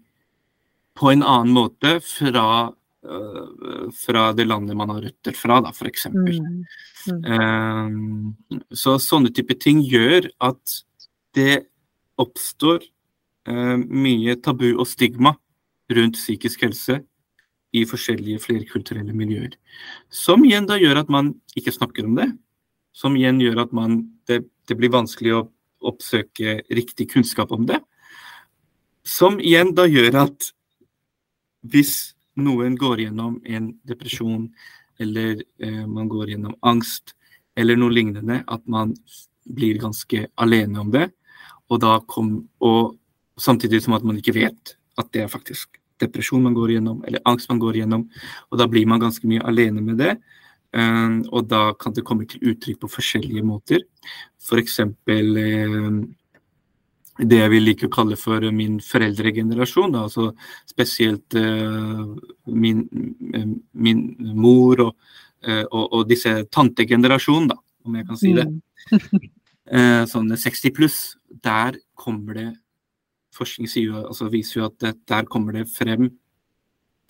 på 0.98 1.12
en 1.12 1.22
annen 1.22 1.54
måte 1.54 2.00
fra, 2.02 2.74
eh, 3.06 3.92
fra 3.94 4.32
det 4.34 4.48
landet 4.48 4.78
man 4.78 4.90
har 4.90 5.02
røtter 5.02 5.38
fra, 5.38 5.62
da, 5.62 5.70
f.eks. 5.70 6.08
Mm. 6.14 6.66
Mm. 7.04 8.34
så 8.72 8.96
sånne 8.96 9.34
type 9.36 9.58
ting 9.60 9.82
gjør 9.84 10.30
at 10.40 10.78
det 11.36 11.66
oppstår 12.18 12.80
eh, 13.46 13.78
mye 13.78 14.38
tabu 14.40 14.70
og 14.72 14.88
stigma 14.88 15.36
rundt 15.92 16.16
psykisk 16.16 16.64
helse 16.64 17.02
i 17.74 17.84
forskjellige 17.90 18.40
flerkulturelle 18.40 19.14
miljøer. 19.14 19.58
Som 20.10 20.46
igjen 20.46 20.70
da 20.70 20.78
gjør 20.80 21.02
at 21.04 21.10
man 21.10 21.34
ikke 21.58 21.74
snakker 21.74 22.06
om 22.08 22.16
det. 22.18 22.30
Som 22.94 23.18
igjen 23.18 23.42
gjør 23.42 23.66
at 23.66 23.74
man, 23.74 24.00
det, 24.30 24.46
det 24.70 24.78
blir 24.78 24.94
vanskelig 24.94 25.34
å 25.36 25.44
oppsøke 25.90 26.62
riktig 26.72 27.10
kunnskap 27.14 27.52
om 27.56 27.68
det. 27.70 27.80
Som 29.04 29.40
igjen 29.40 29.74
da 29.76 29.86
gjør 29.90 30.24
at 30.24 30.52
hvis 31.64 32.14
noen 32.40 32.76
går 32.80 33.06
gjennom 33.06 33.38
en 33.46 33.74
depresjon 33.88 34.48
eller 35.02 35.44
eh, 35.60 35.86
man 35.90 36.10
går 36.12 36.34
gjennom 36.34 36.56
angst, 36.62 37.16
eller 37.58 37.78
noe 37.78 37.94
lignende, 37.94 38.42
at 38.48 38.64
man 38.70 38.94
blir 39.44 39.78
ganske 39.82 40.28
alene 40.42 40.80
om 40.82 40.92
det. 40.94 41.10
Og, 41.70 41.84
kom, 42.10 42.36
og 42.62 42.96
samtidig 43.40 43.82
som 43.84 43.96
at 43.98 44.06
man 44.06 44.20
ikke 44.20 44.36
vet 44.38 44.76
at 45.02 45.10
det 45.14 45.26
er 45.26 45.32
faktisk 45.32 45.80
depresjon 46.02 46.44
man 46.44 46.56
går 46.58 46.76
gjennom, 46.76 47.02
eller 47.08 47.24
angst 47.30 47.50
man 47.50 47.62
går 47.62 47.82
gjennom. 47.82 48.08
Og 48.52 48.60
da 48.62 48.68
blir 48.70 48.88
man 48.90 49.02
ganske 49.02 49.28
mye 49.30 49.44
alene 49.48 49.82
med 49.82 50.02
det. 50.02 50.16
Um, 50.74 51.22
og 51.30 51.46
da 51.52 51.68
kan 51.78 51.94
det 51.94 52.06
komme 52.08 52.26
til 52.30 52.42
uttrykk 52.50 52.80
på 52.82 52.90
forskjellige 52.96 53.46
måter. 53.46 53.84
F.eks. 54.42 54.80
For 54.82 55.38
um, 55.38 56.00
det 57.22 57.38
jeg 57.38 57.52
vil 57.54 57.68
like 57.68 57.86
å 57.86 57.94
kalle 57.94 58.18
for 58.18 58.48
min 58.56 58.80
foreldregenerasjon. 58.82 59.94
Da, 59.94 60.08
altså 60.08 60.32
spesielt 60.70 61.38
uh, 61.38 62.16
min, 62.50 62.82
min, 63.72 64.02
mor 64.34 64.82
og, 64.88 64.96
uh, 65.46 65.66
og, 65.70 65.86
og 66.00 66.10
disse 66.10 66.40
tantegenerasjonen, 66.50 67.54
da, 67.54 67.60
om 67.86 68.00
jeg 68.00 68.10
kan 68.10 68.22
si 68.24 68.34
det. 68.40 68.50
Mm. 68.50 68.60
sånne 70.12 70.36
60 70.38 70.74
pluss. 70.76 71.00
Der 71.46 71.78
kommer 71.98 72.42
det 72.42 72.50
Forskning 73.34 73.66
sier, 73.66 73.96
altså 74.06 74.28
viser 74.30 74.60
jo 74.60 74.66
at 74.68 74.76
det, 74.78 74.92
der 75.10 75.26
kommer 75.26 75.56
det 75.56 75.64
frem 75.74 76.12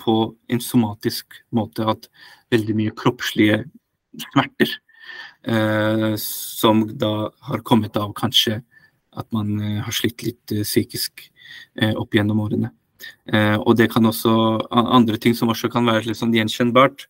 på 0.04 0.18
en 0.52 0.62
somatisk 0.64 1.40
måte 1.56 1.88
at 1.88 2.10
veldig 2.54 2.76
mye 2.78 2.96
kroppslige 3.00 3.64
smerter 4.28 4.76
som 6.22 6.86
da 6.96 7.32
har 7.50 7.64
kommet 7.68 7.98
av 8.00 8.14
kanskje 8.16 8.62
at 9.18 9.30
man 9.34 9.58
eh, 9.62 9.82
har 9.84 9.96
slitt 9.96 10.24
litt 10.26 10.54
eh, 10.54 10.66
psykisk 10.66 11.26
eh, 11.80 11.94
opp 11.94 12.16
gjennom 12.16 12.42
årene. 12.44 12.74
og 13.68 13.76
det 13.76 13.90
kan 13.92 14.06
også 14.08 14.32
andre 14.72 15.18
ting 15.20 15.34
som 15.36 15.50
også 15.52 15.68
kan 15.68 15.84
være 15.84 16.06
litt 16.08 16.16
sånn 16.16 16.32
gjenkjennbart, 16.32 17.02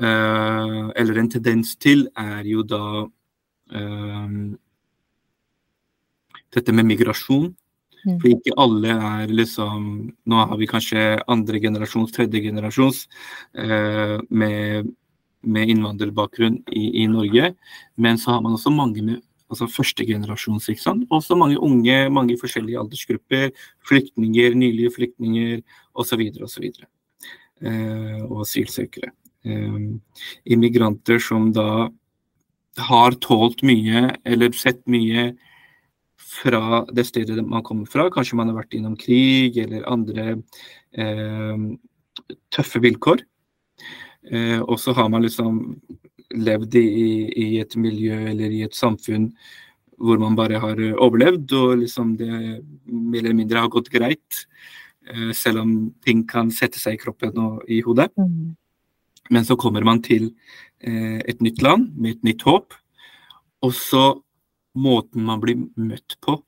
eller 0.00 1.18
en 1.20 1.28
tendens 1.28 1.74
til, 1.76 2.06
er 2.16 2.48
jo 2.48 2.62
da 2.64 3.02
dette 6.56 6.72
med 6.72 6.88
migrasjon. 6.88 7.50
Mm. 8.06 8.18
For 8.22 8.30
ikke 8.30 8.54
alle 8.62 8.94
er 8.94 9.32
liksom 9.34 9.86
Nå 10.30 10.42
har 10.46 10.58
vi 10.60 10.68
kanskje 10.70 11.06
andre 11.26 11.60
generasjons, 11.62 12.12
tredje 12.14 12.42
generasjons 12.44 13.06
eh, 13.58 14.16
med, 14.30 14.92
med 15.42 15.72
innvandrerbakgrunn 15.74 16.60
i, 16.70 16.84
i, 17.02 17.06
Norge. 17.10 17.54
Men 17.98 18.20
så 18.22 18.36
har 18.36 18.44
man 18.44 18.54
også 18.54 18.70
mange 18.74 19.02
med 19.02 19.22
altså 19.50 19.68
førstegenerasjons. 19.70 20.68
ikke 20.70 20.82
sant? 20.82 21.06
Også 21.10 21.38
mange 21.38 21.58
unge, 21.62 21.98
mange 22.10 22.38
forskjellige 22.38 22.78
aldersgrupper. 22.80 23.52
Flyktninger, 23.86 24.54
nylige 24.58 24.94
flyktninger 24.94 25.60
osv. 25.94 26.24
osv. 26.46 26.66
Eh, 27.62 28.22
og 28.26 28.42
asylsøkere. 28.46 29.12
Eh, 29.46 29.78
immigranter 30.54 31.22
som 31.22 31.52
da 31.54 31.88
har 32.86 33.16
tålt 33.24 33.62
mye 33.64 34.10
eller 34.26 34.52
sett 34.52 34.82
mye 34.90 35.30
fra 36.16 36.84
det 36.92 37.06
stedet 37.08 37.44
man 37.44 37.64
kommer 37.66 37.88
fra. 37.90 38.08
Kanskje 38.12 38.38
man 38.38 38.50
har 38.50 38.58
vært 38.58 38.76
innom 38.76 38.96
krig 38.98 39.58
eller 39.62 39.86
andre 39.90 40.38
eh, 40.96 41.66
tøffe 42.52 42.82
vilkår. 42.82 43.22
Eh, 44.32 44.60
og 44.60 44.80
så 44.82 44.94
har 44.96 45.08
man 45.12 45.24
liksom 45.24 45.60
levd 46.34 46.74
i, 46.80 46.88
i, 47.30 47.46
et 47.62 47.76
miljø 47.78 48.16
eller 48.32 48.50
i 48.50 48.64
et 48.66 48.74
samfunn 48.74 49.30
hvor 49.96 50.18
man 50.20 50.36
bare 50.36 50.58
har 50.60 50.80
eh, 50.82 50.96
overlevd, 50.96 51.52
og 51.56 51.78
liksom 51.84 52.16
det 52.20 52.30
mer 52.84 53.22
eller 53.22 53.36
mindre 53.38 53.62
har 53.64 53.72
gått 53.72 53.92
greit. 53.92 54.42
Eh, 55.06 55.32
selv 55.36 55.62
om 55.62 55.74
ting 56.04 56.24
kan 56.28 56.50
sette 56.52 56.80
seg 56.82 56.96
i 56.96 57.00
kroppen 57.00 57.36
og 57.40 57.62
i 57.70 57.80
hodet. 57.86 58.10
Mm. 58.18 58.56
Men 59.30 59.46
så 59.46 59.56
kommer 59.58 59.84
man 59.86 60.02
til 60.04 60.30
eh, 60.80 61.22
et 61.24 61.40
nytt 61.42 61.62
land 61.64 61.92
med 61.96 62.16
et 62.16 62.28
nytt 62.28 62.44
håp. 62.46 62.76
Og 63.64 63.72
så 63.74 64.04
måten 64.76 65.24
man 65.26 65.40
blir 65.42 65.58
møtt 65.76 66.18
på 66.24 66.38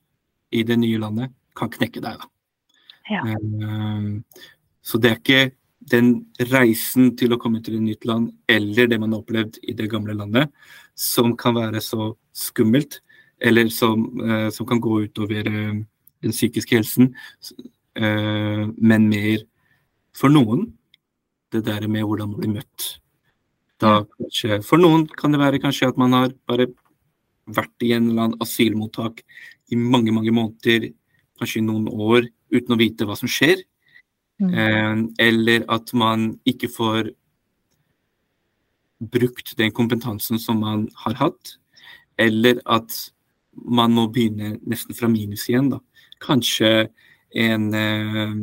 i 0.55 0.63
det 0.65 0.79
nye 0.81 0.99
landet, 1.01 1.33
kan 1.57 1.71
knekke 1.71 2.01
deg. 2.03 2.21
da. 2.21 2.29
Ja. 3.09 3.23
Um, 3.25 4.23
så 4.85 5.01
det 5.01 5.11
er 5.11 5.19
ikke 5.19 5.51
den 5.89 6.11
reisen 6.51 7.13
til 7.17 7.33
å 7.33 7.39
komme 7.41 7.61
til 7.65 7.79
et 7.79 7.85
nytt 7.85 8.05
land, 8.05 8.31
eller 8.49 8.89
det 8.89 8.99
man 9.01 9.13
har 9.13 9.23
opplevd 9.23 9.61
i 9.63 9.75
det 9.77 9.89
gamle 9.91 10.15
landet, 10.17 10.51
som 10.93 11.35
kan 11.37 11.57
være 11.57 11.81
så 11.81 12.13
skummelt, 12.35 13.01
eller 13.41 13.69
som, 13.73 14.05
uh, 14.21 14.49
som 14.53 14.67
kan 14.69 14.81
gå 14.83 15.03
utover 15.07 15.49
uh, 15.49 15.79
den 16.23 16.35
psykiske 16.35 16.75
helsen, 16.75 17.13
men 17.99 19.05
mer 19.09 19.41
for 20.15 20.31
noen 20.31 20.65
det 21.51 21.63
der 21.65 21.87
med 21.87 22.05
hvordan 22.05 22.29
man 22.31 22.39
blir 22.39 22.51
møtt. 22.59 22.85
Da, 23.79 24.03
for 24.67 24.81
noen 24.81 25.05
kan 25.07 25.33
det 25.33 25.39
være 25.41 25.61
kanskje 25.63 25.89
at 25.89 25.99
man 25.99 26.13
har 26.15 26.33
bare 26.47 26.67
vært 27.55 27.85
i 27.85 27.93
en 27.95 28.09
eller 28.09 28.27
annen 28.27 28.43
asylmottak 28.43 29.23
i 29.73 29.77
mange, 29.79 30.13
mange 30.15 30.33
måneder, 30.33 30.89
kanskje 31.39 31.61
i 31.61 31.65
noen 31.65 31.87
år, 31.89 32.27
uten 32.53 32.75
å 32.75 32.79
vite 32.79 33.07
hva 33.07 33.17
som 33.17 33.29
skjer. 33.31 33.61
Mm. 34.39 34.51
Eh, 34.53 35.27
eller 35.27 35.65
at 35.71 35.93
man 35.97 36.31
ikke 36.47 36.71
får 36.71 37.11
brukt 38.99 39.55
den 39.59 39.71
kompetansen 39.75 40.39
som 40.39 40.61
man 40.63 40.87
har 41.05 41.17
hatt. 41.19 41.57
Eller 42.19 42.59
at 42.65 42.95
man 43.53 43.93
må 43.95 44.07
begynne 44.11 44.57
nesten 44.67 44.95
fra 44.95 45.09
minus 45.11 45.47
igjen. 45.49 45.69
Da. 45.71 45.79
Kanskje 46.23 46.89
en, 47.35 47.73
eh, 47.73 48.33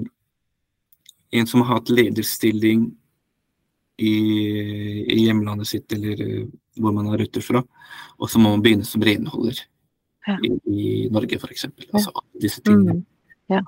en 1.33 1.47
som 1.47 1.63
har 1.63 1.77
hatt 1.77 1.93
lederstilling 1.93 2.95
i, 3.99 4.15
i, 5.07 5.19
hjemlandet 5.25 5.71
sitt, 5.71 5.93
eller 5.97 6.21
eh, 6.21 6.45
hvor 6.77 6.93
man 6.93 7.09
har 7.13 7.23
røtter 7.23 7.45
fra, 7.45 7.63
og 8.19 8.31
så 8.31 8.41
må 8.43 8.53
man 8.53 8.65
begynne 8.65 8.85
som 8.89 9.05
renholder 9.05 9.63
ja. 10.27 10.37
i, 10.45 10.53
i, 10.69 10.85
Norge, 11.13 11.41
f.eks. 11.41 11.69
Altså 11.93 12.13
disse 12.43 12.65
tingene. 12.65 13.01
Mm. 13.01 13.07
Ja 13.57 13.65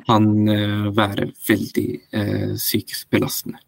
kan 0.00 0.24
uh, 0.48 0.86
være 0.96 1.26
veldig 1.44 1.88
uh, 2.16 2.54
psykisk 2.56 3.10
belastende. 3.12 3.60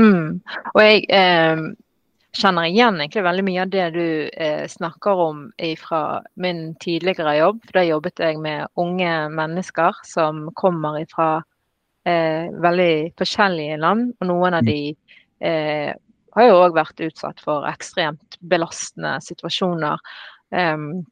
Mm. 0.00 0.40
Og 0.72 0.80
jeg 0.80 1.04
eh, 1.12 1.62
kjenner 2.32 2.68
igjen 2.68 3.00
egentlig 3.00 3.24
veldig 3.26 3.44
mye 3.44 3.64
av 3.64 3.72
det 3.72 3.86
du 3.92 4.06
eh, 4.32 4.64
snakker 4.70 5.20
om 5.26 5.42
fra 5.80 6.02
min 6.40 6.62
tidligere 6.80 7.36
jobb. 7.36 7.60
For 7.66 7.78
da 7.78 7.84
jobbet 7.86 8.22
jeg 8.24 8.40
med 8.40 8.72
unge 8.80 9.12
mennesker 9.36 10.00
som 10.08 10.46
kommer 10.58 11.02
fra 11.12 11.42
eh, 12.08 12.48
veldig 12.64 13.12
forskjellige 13.20 13.76
land. 13.84 14.14
Og 14.20 14.30
noen 14.32 14.56
av 14.56 14.64
mm. 14.64 14.70
de 14.70 14.80
eh, 15.42 15.92
har 16.32 16.48
jo 16.48 16.60
òg 16.62 16.76
vært 16.76 17.02
utsatt 17.04 17.42
for 17.44 17.66
ekstremt 17.68 18.38
belastende 18.40 19.18
situasjoner. 19.24 20.00
Um, 20.52 21.04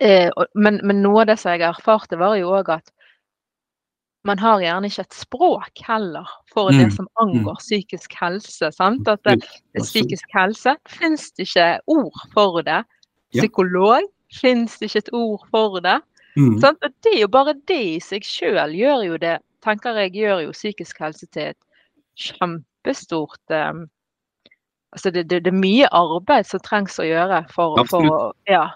men, 0.00 0.80
men, 0.82 1.00
noe 1.04 1.22
av 1.22 1.30
det 1.30 1.38
som 1.40 1.54
jeg 1.54 1.64
erfarte, 1.68 2.18
var 2.20 2.36
jo 2.40 2.50
òg 2.56 2.72
at 2.74 2.90
man 4.24 4.40
har 4.40 4.62
gjerne 4.64 4.88
ikke 4.88 5.04
et 5.04 5.16
språk 5.16 5.82
heller 5.84 6.30
for 6.52 6.72
det 6.72 6.88
mm, 6.88 6.94
som 6.96 7.06
mm. 7.06 7.20
angår 7.22 7.60
psykisk 7.60 8.16
helse. 8.16 8.70
Sant? 8.72 9.08
At 9.08 9.20
det, 9.28 9.44
det 9.76 9.84
psykisk 9.84 10.32
helse 10.34 10.74
fins 10.88 11.28
det 11.36 11.46
ikke 11.50 11.68
ord 11.92 12.24
for 12.32 12.62
det. 12.64 12.80
Psykolog 13.36 14.08
fins 14.32 14.78
det 14.80 14.88
ikke 14.88 15.04
et 15.04 15.14
ord 15.20 15.44
for 15.52 15.80
det. 15.84 15.98
Mm. 16.40 16.56
Sant? 16.64 16.80
Og 16.80 16.96
det 17.04 17.12
er 17.12 17.20
jo 17.20 17.32
bare 17.36 17.56
det 17.68 17.80
i 17.92 17.98
seg 18.02 18.24
sjøl 18.26 18.72
gjør 18.74 19.04
jo 19.10 19.20
det, 19.20 19.36
tenker 19.64 20.00
jeg, 20.00 20.16
gjør 20.16 20.46
jo 20.46 20.56
psykisk 20.56 21.04
helse 21.04 21.28
til 21.28 21.52
et 21.52 21.60
kjempestort 22.84 23.40
um, 23.50 23.88
Altså 24.94 25.10
det, 25.10 25.24
det, 25.26 25.40
det, 25.42 25.50
er 25.50 25.58
mye 25.58 25.88
arbeid 25.90 26.46
som 26.46 26.60
trengs 26.62 27.00
å 27.02 27.04
gjøre 27.04 27.40
for, 27.50 27.80
for 27.90 28.06
å 28.06 28.32
Ja. 28.46 28.68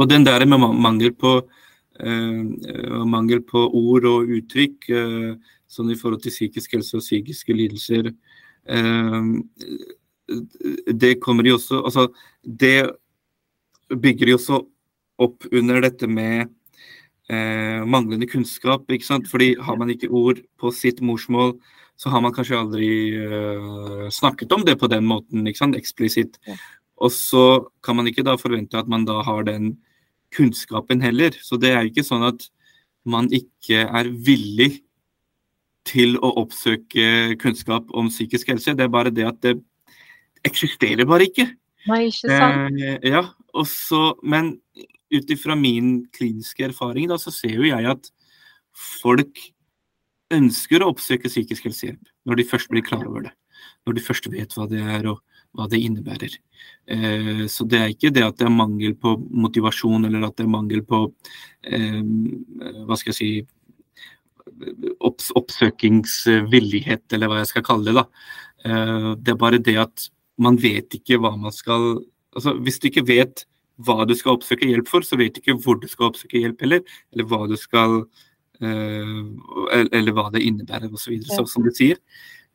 Og 0.00 0.08
den 0.08 0.24
der 0.24 0.46
med 0.46 0.62
mangel 0.80 1.12
på 1.12 1.42
uh, 1.44 3.04
mangel 3.04 3.42
på 3.44 3.66
ord 3.76 4.06
og 4.08 4.32
uttrykk 4.32 4.88
uh, 4.88 5.34
sånn 5.68 5.90
i 5.92 5.98
forhold 5.98 6.22
til 6.24 6.32
psykisk 6.32 6.72
helse 6.72 6.96
og 6.96 7.04
psykiske 7.04 7.52
lidelser. 7.52 8.08
uh, 8.64 9.20
det 10.88 11.20
kommer 11.20 11.44
jo 11.44 11.58
også 11.58 11.82
Altså, 11.84 12.08
det 12.42 12.88
bygger 13.92 14.28
jo 14.32 14.40
også 14.40 14.62
opp 15.18 15.44
under 15.52 15.84
dette 15.84 16.08
med 16.08 16.48
eh, 17.28 17.84
manglende 17.84 18.28
kunnskap. 18.28 18.88
ikke 18.90 19.06
sant? 19.06 19.28
Fordi 19.28 19.54
har 19.60 19.76
man 19.76 19.90
ikke 19.90 20.10
ord 20.10 20.42
på 20.58 20.72
sitt 20.74 21.00
morsmål, 21.00 21.56
så 21.98 22.10
har 22.10 22.22
man 22.22 22.32
kanskje 22.32 22.58
aldri 22.58 22.90
eh, 23.18 24.08
snakket 24.14 24.52
om 24.52 24.64
det 24.64 24.78
på 24.78 24.90
den 24.90 25.04
måten, 25.04 25.46
ikke 25.46 25.64
sant? 25.64 25.76
eksplisitt. 25.76 26.38
Og 26.98 27.12
så 27.14 27.68
kan 27.82 27.96
man 27.96 28.08
ikke 28.10 28.26
da 28.26 28.36
forvente 28.38 28.78
at 28.78 28.88
man 28.90 29.04
da 29.06 29.22
har 29.22 29.44
den 29.46 29.76
kunnskapen 30.34 31.00
heller. 31.02 31.34
Så 31.42 31.56
det 31.60 31.72
er 31.74 31.88
ikke 31.88 32.06
sånn 32.06 32.26
at 32.26 32.48
man 33.08 33.30
ikke 33.32 33.86
er 33.86 34.10
villig 34.10 34.82
til 35.88 36.18
å 36.20 36.34
oppsøke 36.42 37.38
kunnskap 37.40 37.88
om 37.96 38.10
psykisk 38.12 38.50
helse. 38.52 38.74
Det 38.76 38.84
er 38.84 38.92
bare 38.92 39.14
det 39.14 39.24
at 39.28 39.40
det 39.44 39.54
eksisterer 40.46 41.08
bare 41.08 41.28
ikke. 41.30 41.48
Nei, 41.88 42.04
ikke 42.10 42.30
sant. 42.30 42.78
Eh, 42.78 43.10
ja, 43.10 43.24
også, 43.56 44.18
men 44.22 44.54
ut 45.14 45.32
ifra 45.32 45.56
min 45.56 46.02
kliniske 46.14 46.66
erfaring 46.68 47.08
da, 47.10 47.16
så 47.20 47.32
ser 47.32 47.56
jo 47.56 47.68
jeg 47.68 47.88
at 47.88 48.10
folk 49.00 49.40
ønsker 50.34 50.84
å 50.84 50.90
oppsøke 50.92 51.30
psykisk 51.30 51.68
helsehjelp 51.68 52.10
når 52.28 52.40
de 52.40 52.48
først 52.50 52.68
blir 52.72 52.84
klar 52.84 53.06
over 53.08 53.28
det. 53.28 53.34
når 53.86 53.96
de 53.96 54.04
først 54.04 54.26
vet 54.30 54.52
hva 54.54 54.66
det 54.70 54.82
er 54.84 55.06
og 55.08 55.22
hva 55.56 55.66
det 55.70 55.80
innebærer. 55.80 56.34
Eh, 56.92 57.46
så 57.48 57.64
det 57.64 57.78
er 57.80 57.92
ikke 57.92 58.12
det 58.14 58.24
at 58.26 58.36
det 58.38 58.46
er 58.46 58.52
mangel 58.52 58.94
på 59.00 59.14
motivasjon 59.16 60.04
eller 60.04 60.26
at 60.28 60.36
det 60.36 60.44
er 60.44 60.52
mangel 60.52 60.82
på 60.86 61.06
eh, 61.64 62.02
hva 62.84 62.98
skal 63.00 63.14
jeg 63.14 63.18
si 63.18 63.30
opps 65.04 65.30
oppsøkingsvillighet, 65.38 67.04
eller 67.14 67.30
hva 67.30 67.40
jeg 67.42 67.50
skal 67.52 67.64
kalle 67.66 67.88
det. 67.88 67.96
da. 67.96 68.04
Eh, 68.68 69.10
det 69.16 69.34
er 69.34 69.40
bare 69.40 69.62
det 69.62 69.76
at 69.80 70.08
man 70.38 70.58
vet 70.60 70.94
ikke 70.98 71.18
hva 71.20 71.34
man 71.36 71.54
skal 71.54 71.98
altså 72.36 72.54
Hvis 72.62 72.78
du 72.78 72.88
ikke 72.90 73.06
vet 73.08 73.44
hva 73.82 74.04
du 74.06 74.12
skal 74.18 74.36
oppsøke 74.36 74.66
hjelp 74.68 74.88
for, 74.90 75.06
så 75.06 75.16
vet 75.18 75.34
du 75.34 75.40
ikke 75.40 75.58
hvor 75.62 75.78
du 75.80 75.86
skal 75.90 76.10
oppsøke 76.10 76.40
hjelp 76.42 76.60
heller, 76.64 76.82
eller 77.14 77.26
hva 77.30 77.46
du 77.50 77.54
skal 77.58 78.02
eller 78.58 80.14
hva 80.16 80.26
det 80.34 80.42
innebærer 80.42 80.90
osv. 80.90 80.98
Så, 80.98 81.12
videre. 81.12 81.36
så 81.36 81.44
som 81.46 81.62
du 81.62 81.70
sier, 81.74 82.00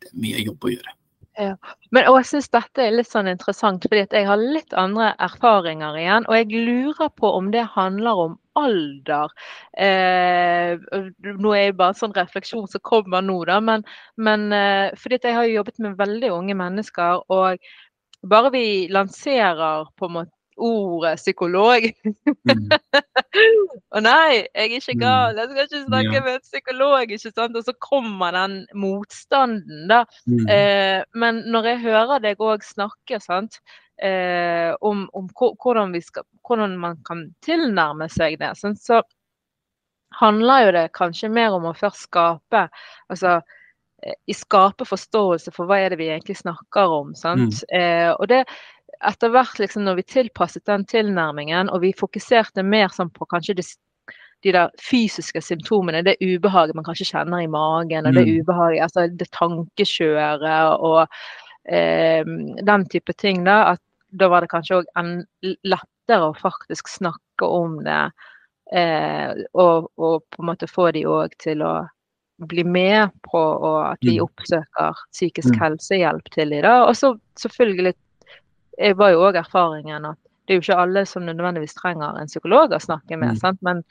det 0.04 0.12
er 0.12 0.19
mye 0.19 0.43
jobb 0.43 0.67
å 0.67 0.74
gjøre. 0.74 0.96
Ja. 1.39 1.56
Men, 1.89 2.06
og 2.12 2.19
jeg 2.19 2.28
syns 2.30 2.52
dette 2.54 2.84
er 2.84 2.93
litt 2.93 3.10
sånn 3.10 3.30
interessant, 3.32 3.86
fordi 3.89 4.04
jeg 4.06 4.28
har 4.28 4.41
litt 4.41 4.74
andre 4.78 5.13
erfaringer 5.24 5.98
igjen. 5.98 6.28
Og 6.30 6.38
jeg 6.38 6.65
lurer 6.67 7.10
på 7.17 7.32
om 7.39 7.50
det 7.54 7.63
handler 7.74 8.22
om 8.28 8.36
alder. 8.60 9.34
Eh, 9.82 10.78
nå 11.24 11.56
er 11.58 11.72
det 11.72 11.78
bare 11.80 11.96
en 11.96 12.02
sånn 12.04 12.13
refleksjon 12.17 12.69
som 12.69 12.84
kommer 12.86 13.26
nå, 13.26 13.39
da. 13.50 13.58
Men, 13.65 13.86
men 14.22 14.46
eh, 14.54 14.93
fordi 15.00 15.22
jeg 15.24 15.39
har 15.39 15.50
jobbet 15.50 15.82
med 15.86 15.98
veldig 15.98 16.32
unge 16.36 16.58
mennesker, 16.62 17.26
og 17.34 18.30
bare 18.30 18.54
vi 18.54 18.65
lanserer 18.93 19.89
på 19.98 20.10
en 20.10 20.17
måte 20.19 20.42
ordet 20.58 21.16
psykolog. 21.20 21.86
Mm. 22.48 22.66
og 23.94 24.04
nei, 24.06 24.44
jeg 24.44 24.68
er 24.68 24.76
ikke 24.80 24.98
mm. 24.98 25.04
gal, 25.04 25.39
jeg 25.39 25.50
skal 25.52 25.63
ikke 25.68 25.84
snakke 25.86 26.18
ja. 26.18 26.24
med 26.26 26.34
en 26.34 26.46
psykolog. 26.48 27.13
ikke 27.16 27.32
sant? 27.32 27.58
Og 27.58 27.63
så 27.68 27.76
kommer 27.84 28.36
den 28.36 28.60
motstanden, 28.76 29.88
da. 29.92 30.04
Mm. 30.28 30.44
Eh, 30.52 31.00
men 31.13 31.42
når 31.54 31.72
jeg 31.72 31.84
hører 31.88 32.24
deg 32.24 32.44
òg 32.44 32.66
snakke 32.68 33.22
sant? 33.24 33.62
Eh, 34.04 34.76
om, 34.82 35.06
om 35.13 35.28
hvordan, 35.38 35.94
skal, 36.02 36.26
hvordan, 36.48 36.78
man 36.82 36.98
kan 37.06 37.28
tilnærme 37.46 38.10
seg 38.10 38.39
det, 38.42 38.50
sant? 38.58 38.82
så 38.82 39.04
handler 40.18 40.66
jo 40.66 40.72
det 40.76 40.88
kanskje 40.98 41.30
mer 41.32 41.54
om 41.56 41.68
å 41.70 41.76
først 41.78 42.08
skape 42.08 42.66
altså 43.12 43.38
eh, 44.04 44.18
i 44.30 44.36
skape 44.36 44.86
forståelse 44.89 45.54
for 45.54 45.70
hva 45.70 45.80
er 45.80 45.94
det 45.94 46.02
vi 46.02 46.10
egentlig 46.10 46.39
snakker 46.42 46.98
om. 47.00 47.13
sant? 47.18 47.62
Mm. 47.70 47.80
Eh, 47.80 48.12
og 48.18 48.28
det 48.34 48.44
etter 49.08 49.32
hvert 49.34 49.60
liksom, 49.62 49.86
når 49.88 50.00
vi 50.02 50.10
tilpasset 50.16 50.66
den 50.70 50.86
tilnærmingen, 50.89 51.70
og 51.70 51.84
vi 51.84 51.94
fokuserte 51.98 52.66
mer 52.66 52.94
sånn 52.94 53.12
på 53.13 53.28
kanskje 53.32 53.58
de, 53.60 53.66
de 54.46 54.54
der 54.56 54.74
fysiske 54.82 55.42
symptomene, 55.44 56.04
det 56.06 56.18
ubehaget 56.22 56.78
man 56.78 56.88
kanskje 56.88 57.10
kjenner 57.12 57.44
i 57.44 57.50
magen, 57.52 58.08
og 58.10 58.18
det 58.18 58.26
mm. 58.28 58.36
ubehaget, 58.42 58.84
altså 58.88 59.08
det 59.08 59.30
tankekjøret 59.36 60.84
og 60.84 61.02
eh, 61.70 62.24
den 62.72 62.86
type 62.92 63.16
ting, 63.20 63.44
da, 63.48 63.76
at 63.76 63.84
da 64.13 64.30
var 64.30 64.46
det 64.46 64.52
kanskje 64.54 64.82
òg 64.82 65.24
lettere 65.66 66.30
å 66.30 66.38
faktisk 66.38 66.92
snakke 66.92 67.48
om 67.48 67.80
det, 67.86 68.04
eh, 68.76 69.34
og, 69.54 69.89
og, 69.98 70.22
på 70.30 70.44
en 70.44 70.52
måte 70.52 70.70
få 70.70 70.92
de 70.94 71.06
òg 71.10 71.34
til 71.42 71.66
å 71.66 71.76
bli 72.50 72.63
med 72.66 73.13
på 73.26 73.42
at 73.86 74.02
de 74.02 74.18
mm. 74.18 74.24
oppsøker 74.26 75.04
psykisk 75.13 75.54
mm. 75.54 75.60
helsehjelp 75.62 76.32
til 76.34 76.56
dem. 76.56 76.66
Og 76.66 76.96
så 76.98 77.13
selvfølgelig 77.39 77.94
jeg 78.78 78.98
var 78.98 79.14
jo 79.14 79.24
òg 79.28 79.40
erfaringen 79.42 80.06
at 80.10 80.20
det 80.44 80.54
er 80.54 80.60
jo 80.60 80.66
ikke 80.66 80.82
alle 80.84 81.06
som 81.08 81.24
nødvendigvis 81.24 81.78
trenger 81.78 82.20
en 82.20 82.28
psykolog 82.28 82.74
å 82.76 82.82
snakke 82.84 83.18
med, 83.20 83.40
mm. 83.40 83.60
men, 83.64 83.82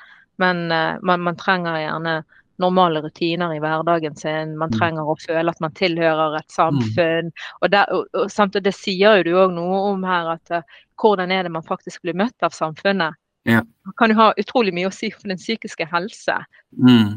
men 0.42 0.62
uh, 0.68 1.01
man, 1.01 1.23
man, 1.25 1.38
trenger 1.40 1.81
gjerne 1.81 2.16
normale 2.61 3.01
rutiner 3.03 3.55
i 3.55 3.61
hverdagen 3.62 4.14
sin. 4.18 4.53
Man 4.61 4.71
mm. 4.71 4.77
trenger 4.77 5.09
å 5.09 5.16
føle 5.18 5.51
at 5.51 5.62
man 5.64 5.73
tilhører 5.79 6.37
et 6.38 6.53
samfunn. 6.53 7.33
Mm. 7.33 7.47
Og, 7.62 7.73
der, 7.73 7.88
og, 7.97 8.05
og, 8.12 8.29
og 8.29 8.61
det 8.61 8.75
sier 8.77 9.18
jo 9.18 9.27
du 9.27 9.33
òg 9.47 9.57
noe 9.57 9.81
om 9.95 10.05
her, 10.07 10.35
at 10.37 10.53
uh, 10.53 10.79
hvordan 11.01 11.33
er 11.33 11.49
det 11.49 11.55
man 11.57 11.66
faktisk 11.66 12.05
blir 12.05 12.18
møtt 12.21 12.45
av 12.45 12.53
samfunnet? 12.55 13.16
Ja. 13.49 13.64
Man 13.88 13.97
kan 13.99 14.12
jo 14.12 14.21
ha 14.21 14.31
utrolig 14.38 14.75
mye 14.77 14.90
å 14.90 14.95
si 14.95 15.11
for 15.14 15.33
den 15.33 15.40
psykiske 15.40 15.88
helse. 15.88 16.37
Mm. 16.77 17.16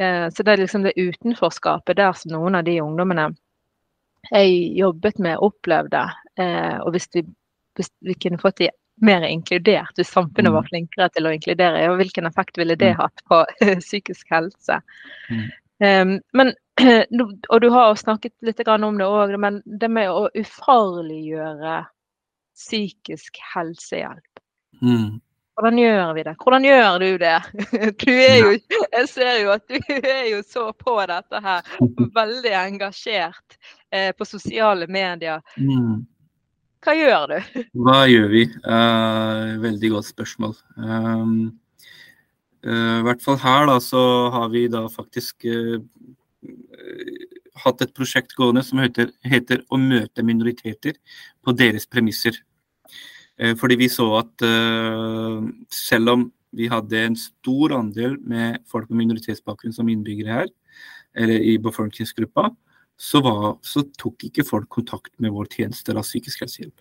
Uh, 0.00 0.26
så 0.32 0.42
det 0.42 0.56
er 0.56 0.64
liksom 0.64 0.88
det 0.88 0.96
utenforskapet 0.96 2.00
der 2.00 2.16
som 2.16 2.32
noen 2.34 2.56
av 2.56 2.64
de 2.64 2.80
ungdommene 2.80 3.34
jeg 4.30 4.56
jobbet 4.78 5.20
med, 5.22 5.38
opplevde. 5.44 6.02
Eh, 6.40 6.76
og 6.82 6.94
hvis 6.94 7.08
vi, 7.14 7.22
hvis 7.78 7.90
vi, 8.06 8.16
kunne 8.22 8.40
fått 8.40 8.62
de 8.62 8.70
mer 9.04 9.26
inkludert, 9.28 9.92
hvis 9.96 10.12
samfunnet 10.12 10.54
var 10.54 10.64
mm. 10.64 10.70
flinkere 10.70 11.08
til 11.12 11.28
å 11.28 11.34
inkludere, 11.36 11.84
og 11.90 11.98
hvilken 12.00 12.28
effekt 12.28 12.58
ville 12.60 12.78
det 12.80 12.94
mm. 12.94 13.00
hatt 13.02 13.24
på 13.28 13.42
psykisk 13.84 14.30
helse? 14.32 14.80
Mm. 15.28 15.46
Um, 15.76 16.14
men, 16.32 16.54
og 17.52 17.60
du 17.60 17.68
har 17.74 17.98
snakket 18.00 18.32
litt 18.46 18.62
om 18.68 18.96
det 18.98 19.08
òg, 19.08 19.36
men 19.40 19.60
det 19.66 19.90
med 19.92 20.12
å 20.12 20.26
ufarliggjøre 20.32 21.82
psykisk 22.56 23.36
helsehjelp. 23.52 24.40
Mm. 24.80 25.20
Hvordan 25.56 25.78
gjør 25.80 26.10
vi 26.12 26.22
det? 26.26 26.34
Hvordan 26.42 26.64
gjør 26.68 26.98
du 27.00 27.06
det? 27.22 27.36
Du 28.02 28.10
jo, 28.12 28.50
jeg 28.92 29.08
ser 29.08 29.38
jo 29.40 29.54
at 29.54 29.64
du 29.70 29.78
er 30.18 30.26
jo 30.28 30.42
så 30.44 30.66
på 30.76 30.98
dette 31.08 31.40
her. 31.40 31.70
Veldig 32.20 32.52
engasjert 32.60 33.56
eh, 33.88 34.10
på 34.12 34.28
sosiale 34.28 34.84
medier. 34.86 35.40
Mm. 35.56 36.04
Hva 36.84 36.94
gjør 36.94 37.32
du? 37.32 37.62
Hva 37.82 38.02
gjør 38.06 38.28
vi? 38.30 38.42
Uh, 38.62 39.56
veldig 39.58 39.88
godt 39.96 40.06
spørsmål. 40.06 40.52
Um, 40.76 41.32
uh, 42.62 43.00
I 43.00 43.06
hvert 43.08 43.24
fall 43.24 43.40
her 43.42 43.66
da, 43.72 43.80
så 43.82 44.02
har 44.36 44.52
vi 44.52 44.66
da 44.70 44.84
faktisk 44.92 45.48
uh, 45.50 45.80
hatt 47.64 47.82
et 47.82 47.96
prosjekt 47.96 48.36
gående 48.38 48.62
som 48.62 48.84
heter, 48.84 49.10
heter 49.26 49.64
'Å 49.66 49.80
møte 49.82 50.22
minoriteter 50.22 51.00
på 51.42 51.56
deres 51.58 51.88
premisser'. 51.90 52.38
Eh, 53.38 53.56
fordi 53.56 53.76
vi 53.76 53.88
så 53.92 54.06
at 54.20 54.44
uh, 54.46 55.44
selv 55.72 56.12
om 56.14 56.26
vi 56.56 56.70
hadde 56.72 57.02
en 57.04 57.16
stor 57.20 57.74
andel 57.76 58.16
med 58.24 58.62
folk 58.70 58.88
med 58.88 59.02
minoritetsbakgrunn 59.02 59.74
som 59.76 59.88
innbyggere 59.92 60.40
her, 60.40 60.52
eller 61.16 61.40
i 61.40 61.56
befolkningsgruppa, 61.60 62.48
så, 62.96 63.20
var, 63.20 63.58
så, 63.64 63.84
tok 64.00 64.24
ikke 64.28 64.44
folk 64.46 64.70
kontakt 64.72 65.12
med 65.20 65.34
vår 65.36 65.50
tjeneste 65.52 65.92
av 65.92 66.06
psykisk 66.06 66.44
helsehjelp. 66.44 66.80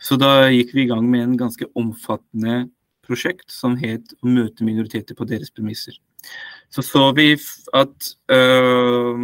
Så 0.00 0.16
da 0.20 0.48
gikk 0.52 0.72
vi 0.76 0.84
i 0.84 0.88
gang 0.88 1.04
med 1.08 1.24
en 1.26 1.36
ganske 1.40 1.68
omfattende 1.76 2.66
prosjekt 3.06 3.52
som 3.52 3.76
het 3.76 4.14
'Å 4.16 4.26
møte 4.28 4.64
minoriteter 4.64 5.14
på 5.14 5.28
deres 5.28 5.50
premisser'. 5.50 6.00
Så 6.70 6.82
så 6.82 7.12
vi 7.14 7.36
at 7.72 8.16
øh, 8.28 9.16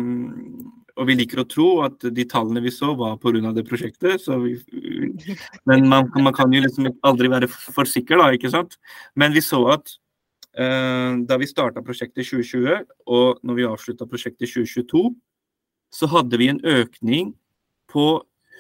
og 0.99 1.07
vi 1.09 1.15
liker 1.17 1.41
å 1.43 1.49
tro 1.49 1.69
at 1.87 2.05
de 2.15 2.25
tallene 2.29 2.61
vi 2.65 2.71
så, 2.75 2.93
var 2.99 3.17
pga. 3.23 3.53
det 3.57 3.69
prosjektet. 3.69 4.27
Vi, 4.29 4.57
men 5.69 5.89
man, 5.89 6.11
man, 6.15 6.35
kan 6.37 6.53
jo 6.53 6.61
liksom 6.65 6.85
aldri 7.03 7.29
være 7.33 7.49
for 7.49 7.85
sikker, 7.89 8.17
da, 8.21 8.33
ikke 8.37 8.51
sant. 8.53 8.73
Men 9.17 9.33
vi 9.33 9.41
så 9.45 9.61
at 9.73 9.87
uh, 10.59 11.13
da 11.29 11.37
vi 11.41 11.47
starta 11.49 11.83
prosjektet 11.85 12.25
i 12.25 12.29
2020, 12.29 12.85
og 13.09 13.39
når 13.43 13.55
vi 13.59 13.69
avslutta 13.69 14.11
prosjektet 14.11 14.49
i 14.49 14.53
2022, 14.53 15.15
så 15.93 16.05
hadde 16.13 16.37
vi 16.41 16.49
en 16.53 16.65
økning 16.65 17.35
på 17.93 18.07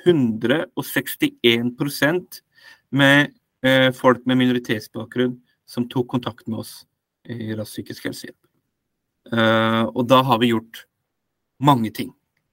161% 0.06 2.42
med 2.92 3.18
uh, 3.66 3.90
folk 3.96 4.20
med 4.26 4.36
minoritetsbakgrunn 4.40 5.34
som 5.68 5.88
tok 5.88 6.08
kontakt 6.16 6.48
med 6.48 6.58
oss 6.64 6.72
i 7.28 7.54
Rask 7.56 7.70
psykisk 7.76 8.04
helsehjelp. 8.08 8.40
Uh, 9.32 9.84
og 9.94 10.02
da 10.10 10.18
har 10.26 10.38
vi 10.42 10.50
gjort 10.50 10.76
mange 11.62 11.90
ting. 11.94 12.10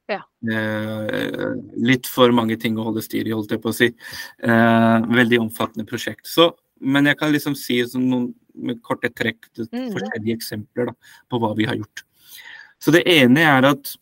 Ja. 0.10 0.24
Eh, 0.50 1.54
litt 1.86 2.10
for 2.10 2.34
mange 2.36 2.58
ting 2.62 2.78
å 2.80 2.88
holde 2.90 3.04
styr 3.06 3.28
i, 3.28 3.36
holdt 3.36 3.54
jeg 3.54 3.62
på 3.62 3.72
å 3.72 3.78
si. 3.78 3.92
Eh, 4.42 5.08
veldig 5.22 5.42
omfattende 5.44 5.86
prosjekt. 5.90 6.26
Så, 6.30 6.50
men 6.82 7.10
jeg 7.10 7.20
kan 7.20 7.34
liksom 7.34 7.58
si 7.58 7.82
noen, 7.96 8.32
med 8.60 8.82
korte 8.84 9.12
trekk 9.16 9.46
mm. 9.56 9.92
forskjellige 9.94 10.36
eksempler 10.36 10.90
da, 10.90 10.96
på 11.32 11.40
hva 11.40 11.54
vi 11.56 11.68
har 11.70 11.78
gjort. 11.80 12.04
Så 12.82 12.92
det 12.96 13.06
ene 13.08 13.44
er 13.46 13.68
at 13.70 13.94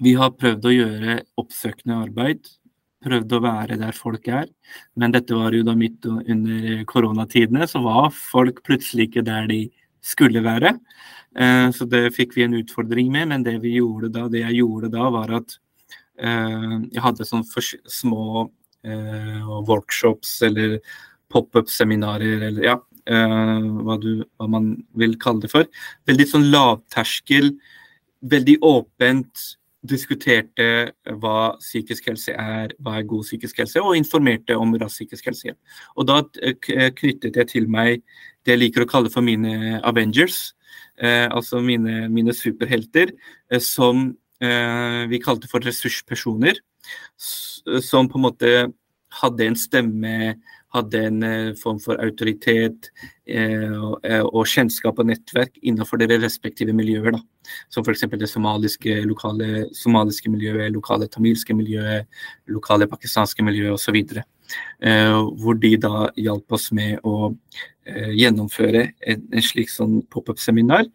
vi 0.00 0.14
har 0.16 0.32
prøvd 0.32 0.66
å 0.66 0.72
gjøre 0.72 1.18
oppsøkende 1.40 1.98
arbeid. 2.06 2.48
Prøvd 3.04 3.34
å 3.36 3.42
være 3.44 3.76
der 3.80 3.96
folk 3.96 4.26
er. 4.32 4.48
Men 4.98 5.12
dette 5.12 5.36
var 5.36 5.54
jo 5.54 5.66
da 5.66 5.74
midt 5.76 6.08
under 6.08 6.82
koronatidene, 6.88 7.68
så 7.68 7.82
var 7.84 8.08
folk 8.16 8.62
plutselig 8.66 9.10
ikke 9.10 9.26
der 9.28 9.48
de 9.50 9.60
skulle 10.02 10.42
være. 10.44 10.74
Eh, 11.38 11.68
så 11.74 11.86
det 11.86 12.10
fikk 12.16 12.34
vi 12.36 12.46
en 12.46 12.56
utfordring 12.58 13.10
med, 13.12 13.30
men 13.32 13.44
det 13.46 13.58
vi 13.62 13.76
gjorde 13.78 14.10
da, 14.14 14.26
det 14.30 14.42
jeg 14.42 14.60
gjorde 14.60 14.90
da, 14.92 15.06
var 15.14 15.34
at 15.40 15.56
eh, 16.18 16.76
jeg 16.90 17.04
hadde 17.04 17.28
sånn 17.28 17.46
små 17.46 18.48
eh, 18.82 19.50
workshops 19.68 20.40
eller 20.46 20.80
pop-up-seminarer 21.30 22.48
eller 22.48 22.64
ja, 22.66 22.78
hva, 23.10 23.94
du, 24.02 24.24
hva, 24.38 24.46
man 24.50 24.72
vil 24.98 25.14
kalle 25.18 25.44
det 25.44 25.50
for. 25.50 25.66
Veldig 26.06 26.26
sånn 26.26 26.48
lavterskel, 26.50 27.52
veldig 28.26 28.56
åpent 28.66 29.44
diskuterte 29.86 30.92
hva 31.22 31.54
psykisk 31.60 32.10
helse 32.10 32.34
er, 32.36 32.74
hva 32.84 32.98
er 32.98 33.06
god 33.08 33.24
psykisk 33.24 33.62
helse, 33.62 33.80
og 33.80 33.96
informerte 33.96 34.56
om 34.58 34.74
rask 34.80 35.00
psykisk 35.00 35.30
helsehjelp. 35.30 35.58
Og 35.96 36.08
da 36.10 36.20
knyttet 36.98 37.38
jeg 37.40 37.48
til 37.48 37.68
meg 37.72 38.02
det 38.44 38.54
jeg 38.54 38.62
liker 38.62 38.84
å 38.84 38.90
kalle 38.90 39.12
for 39.12 39.24
mine 39.24 39.80
Avengers. 39.86 40.50
Eh, 41.00 41.26
altså 41.32 41.62
mine, 41.64 42.08
mine 42.12 42.34
superhelter, 42.36 43.14
eh, 43.50 43.62
som 43.64 44.10
eh, 44.40 45.02
vi 45.08 45.20
kalte 45.22 45.48
for 45.48 45.64
ressurspersoner, 45.64 46.60
som 47.16 48.08
på 48.08 48.18
en 48.18 48.24
måte 48.24 48.52
hadde 49.20 49.46
en 49.46 49.56
stemme, 49.58 50.34
hadde 50.74 51.02
en 51.08 51.22
eh, 51.26 51.52
form 51.58 51.80
for 51.82 52.00
autoritet 52.02 52.90
eh, 53.26 53.70
og, 53.74 54.04
og, 54.04 54.42
kjennskap 54.48 55.00
og 55.02 55.08
nettverk 55.10 55.56
innenfor 55.62 56.00
deres 56.00 56.22
respektive 56.22 56.74
miljøer. 56.76 57.16
Da. 57.16 57.22
Som 57.72 57.86
f.eks. 57.86 58.06
det 58.14 58.30
somaliske, 58.30 59.00
lokale 59.08 59.66
somaliske 59.76 60.30
miljøet, 60.30 60.70
lokale 60.74 61.08
tamilske 61.10 61.56
miljøet, 61.56 62.06
lokale 62.50 62.88
pakistanske 62.90 63.46
miljøet 63.46 63.74
osv. 63.78 63.98
Eh, 64.82 65.16
hvor 65.42 65.58
de 65.58 65.74
da 65.80 66.06
hjalp 66.18 66.54
oss 66.58 66.70
med 66.76 67.02
å 67.06 67.32
eh, 67.86 68.14
gjennomføre 68.18 68.86
en, 69.00 69.26
en 69.32 69.44
slik 69.50 69.72
sånn 69.72 70.00
pop-up-seminar. 70.10 70.86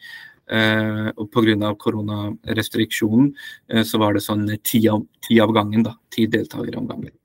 Uh, 0.46 1.10
og 1.18 1.32
Pga. 1.34 1.72
koronarestriksjonen 1.82 3.32
uh, 3.74 3.80
så 3.82 3.98
var 3.98 4.14
det 4.14 4.22
sånn 4.22 4.44
ti 4.62 4.84
av, 4.94 5.02
ti 5.26 5.40
av 5.42 5.50
gangen. 5.58 5.82
da, 5.88 5.96
Ti 6.14 6.28
deltakere 6.30 6.78
om 6.78 6.86
gangen. 6.86 7.16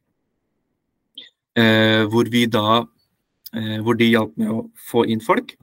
Eh, 1.58 2.04
hvor 2.06 2.28
vi 2.30 2.44
da 2.46 2.84
eh, 3.56 3.78
Hvor 3.82 3.96
de 3.98 4.06
hjalp 4.06 4.36
med 4.38 4.50
å 4.54 4.60
få 4.90 5.04
inn 5.10 5.22
folk. 5.24 5.56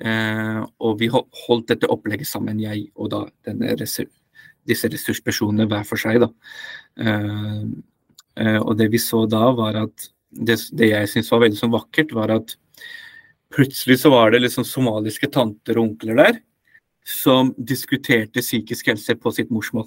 Eh, 0.00 0.60
og 0.80 0.98
vi 1.00 1.10
holdt 1.12 1.68
dette 1.68 1.90
opplegget 1.92 2.28
sammen, 2.28 2.62
jeg 2.62 2.88
og 2.96 3.10
da 3.12 3.24
denne 3.46 3.76
disse 3.76 4.88
ressurspersonene 4.88 5.68
hver 5.68 5.84
for 5.84 6.00
seg. 6.00 6.24
da. 6.24 6.30
og 8.64 8.72
det 8.78 8.88
vi 8.90 8.98
så 8.98 9.26
da, 9.30 9.52
var 9.54 9.76
at 9.76 10.08
det, 10.30 10.56
det 10.72 10.88
jeg 10.88 11.10
syntes 11.10 11.30
var 11.30 11.44
veldig 11.44 11.58
sånn 11.58 11.74
vakkert, 11.74 12.14
var 12.16 12.32
at 12.34 12.56
plutselig 13.54 14.00
så 14.00 14.10
var 14.10 14.32
det 14.32 14.40
liksom 14.42 14.64
somaliske 14.66 15.28
tanter 15.30 15.78
og 15.78 15.90
onkler 15.90 16.18
der 16.18 16.40
som 17.04 17.52
diskuterte 17.58 18.42
psykisk 18.42 18.88
helse 18.88 19.14
på 19.20 19.30
sitt 19.36 19.52
morsmål. 19.52 19.86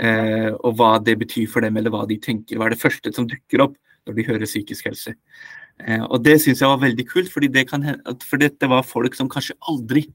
Eh, 0.00 0.50
og 0.52 0.76
hva 0.78 0.96
det 1.04 1.18
betyr 1.20 1.48
for 1.50 1.64
dem, 1.64 1.76
eller 1.76 1.92
hva 1.92 2.04
de 2.08 2.18
tenker. 2.20 2.56
Hva 2.56 2.68
er 2.68 2.76
det 2.76 2.80
første 2.80 3.12
som 3.16 3.26
dukker 3.28 3.66
opp 3.66 3.76
når 4.06 4.16
de 4.18 4.26
hører 4.26 4.48
psykisk 4.48 4.88
helse. 4.90 5.14
Eh, 5.80 6.02
og 6.02 6.22
det 6.24 6.38
syns 6.42 6.62
jeg 6.62 6.70
var 6.70 6.82
veldig 6.82 7.06
kult, 7.08 7.30
fordi 7.32 7.50
det 7.52 7.66
kan, 7.70 7.84
for 8.26 8.42
dette 8.42 8.70
var 8.70 8.86
folk 8.86 9.16
som 9.18 9.30
kanskje 9.30 9.58
aldri 9.70 10.06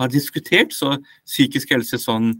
har 0.00 0.10
diskutert 0.12 0.74
så 0.74 0.96
psykisk 1.28 1.74
helse 1.74 2.00
sånn 2.00 2.32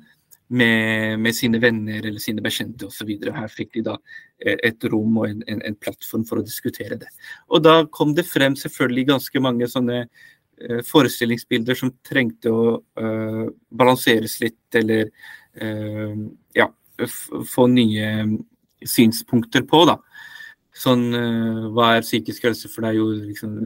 med, 0.50 1.20
med 1.22 1.36
sine 1.36 1.60
venner 1.62 2.02
eller 2.02 2.22
sine 2.22 2.42
bekjente 2.42 2.88
osv. 2.88 3.10
Her 3.22 3.52
fikk 3.52 3.76
de 3.78 3.84
da 3.86 3.96
eh, 4.42 4.58
et 4.70 4.88
rom 4.90 5.20
og 5.22 5.28
en, 5.28 5.44
en, 5.46 5.62
en, 5.68 5.78
plattform 5.78 6.26
for 6.26 6.40
å 6.40 6.46
diskutere 6.46 6.98
det. 7.00 7.10
Og 7.50 7.62
da 7.64 7.84
kom 7.86 8.14
det 8.16 8.26
frem 8.28 8.58
selvfølgelig 8.58 9.10
ganske 9.12 9.42
mange 9.44 9.68
sånne 9.70 10.02
uh, 10.08 10.80
forestillingsbilder 10.88 11.78
som 11.78 11.94
trengte 12.06 12.50
å 12.50 12.64
uh, 12.80 13.46
balanseres 13.70 14.40
litt, 14.42 14.62
eller 14.80 15.06
uh, 15.62 16.26
ja, 16.58 16.66
få 17.06 17.70
nye 17.70 18.10
synspunkter 18.90 19.68
på. 19.70 19.84
da 19.86 20.00
sånn 20.76 21.08
uh, 21.14 21.70
Hva 21.74 21.96
er 21.96 22.06
psykisk 22.06 22.46
helse 22.46 22.70
for 22.70 22.86
deg? 22.86 23.00
Jo, 23.00 23.08
liksom 23.30 23.56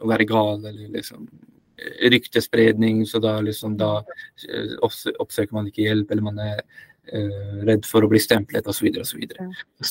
å 0.00 0.10
være 0.10 0.28
gal, 0.28 0.60
eller 0.60 0.92
liksom 0.98 1.28
ryktespredning, 2.12 3.06
så 3.06 3.20
da 3.22 3.38
liksom 3.44 3.76
da 3.80 4.00
uh, 4.00 4.76
oppsøker 4.84 5.52
man 5.56 5.68
ikke 5.70 5.86
hjelp, 5.86 6.10
eller 6.10 6.26
man 6.26 6.40
er 6.42 6.60
uh, 6.60 7.62
redd 7.68 7.86
for 7.88 8.04
å 8.04 8.10
bli 8.10 8.20
stemplet 8.22 8.68
osv. 8.70 8.90
osv. 9.00 9.24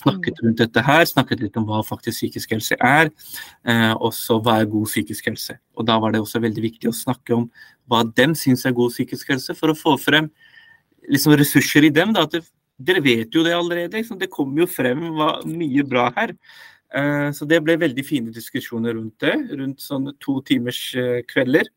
Snakket 0.01 0.43
rundt 0.43 0.61
dette 0.61 0.83
her, 0.85 1.05
snakket 1.09 1.43
litt 1.43 1.57
om 1.59 1.67
hva 1.69 1.81
faktisk 1.85 2.19
psykisk 2.19 2.53
helse 2.55 2.77
er, 2.77 3.11
uh, 3.69 3.95
og 3.97 4.13
så 4.17 4.39
hva 4.43 4.59
er 4.59 4.71
god 4.71 4.89
psykisk 4.91 5.31
helse. 5.31 5.57
Og 5.77 5.89
da 5.89 5.97
var 6.01 6.13
det 6.13 6.23
også 6.23 6.43
veldig 6.43 6.65
viktig 6.69 6.91
å 6.91 6.95
snakke 6.95 7.35
om 7.37 7.49
hva 7.89 8.05
dem 8.05 8.35
syns 8.37 8.67
er 8.69 8.77
god 8.77 8.93
psykisk 8.93 9.33
helse, 9.33 9.57
for 9.57 9.73
å 9.73 9.77
få 9.77 9.97
frem 10.01 10.29
liksom 11.09 11.33
ressurser 11.39 11.87
i 11.87 11.93
dem. 11.93 12.13
da, 12.13 12.27
at 12.27 12.37
det, 12.37 12.45
dere 12.79 13.01
vet 13.03 13.35
jo 13.35 13.43
det 13.45 13.55
allerede. 13.55 13.97
Liksom. 13.97 14.19
Det 14.19 14.31
kommer 14.31 14.63
jo 14.63 14.69
frem 14.71 15.09
hva, 15.17 15.31
mye 15.47 15.85
bra 15.87 16.09
her. 16.15 16.35
Uh, 16.89 17.29
så 17.35 17.45
det 17.45 17.61
ble 17.61 17.75
veldig 17.77 18.05
fine 18.05 18.33
diskusjoner 18.33 18.95
rundt 18.97 19.19
det. 19.25 19.35
Rundt 19.59 19.83
sånn 19.83 20.09
to 20.23 20.39
timers 20.47 20.81
uh, 20.97 21.19
kvelder. 21.29 21.69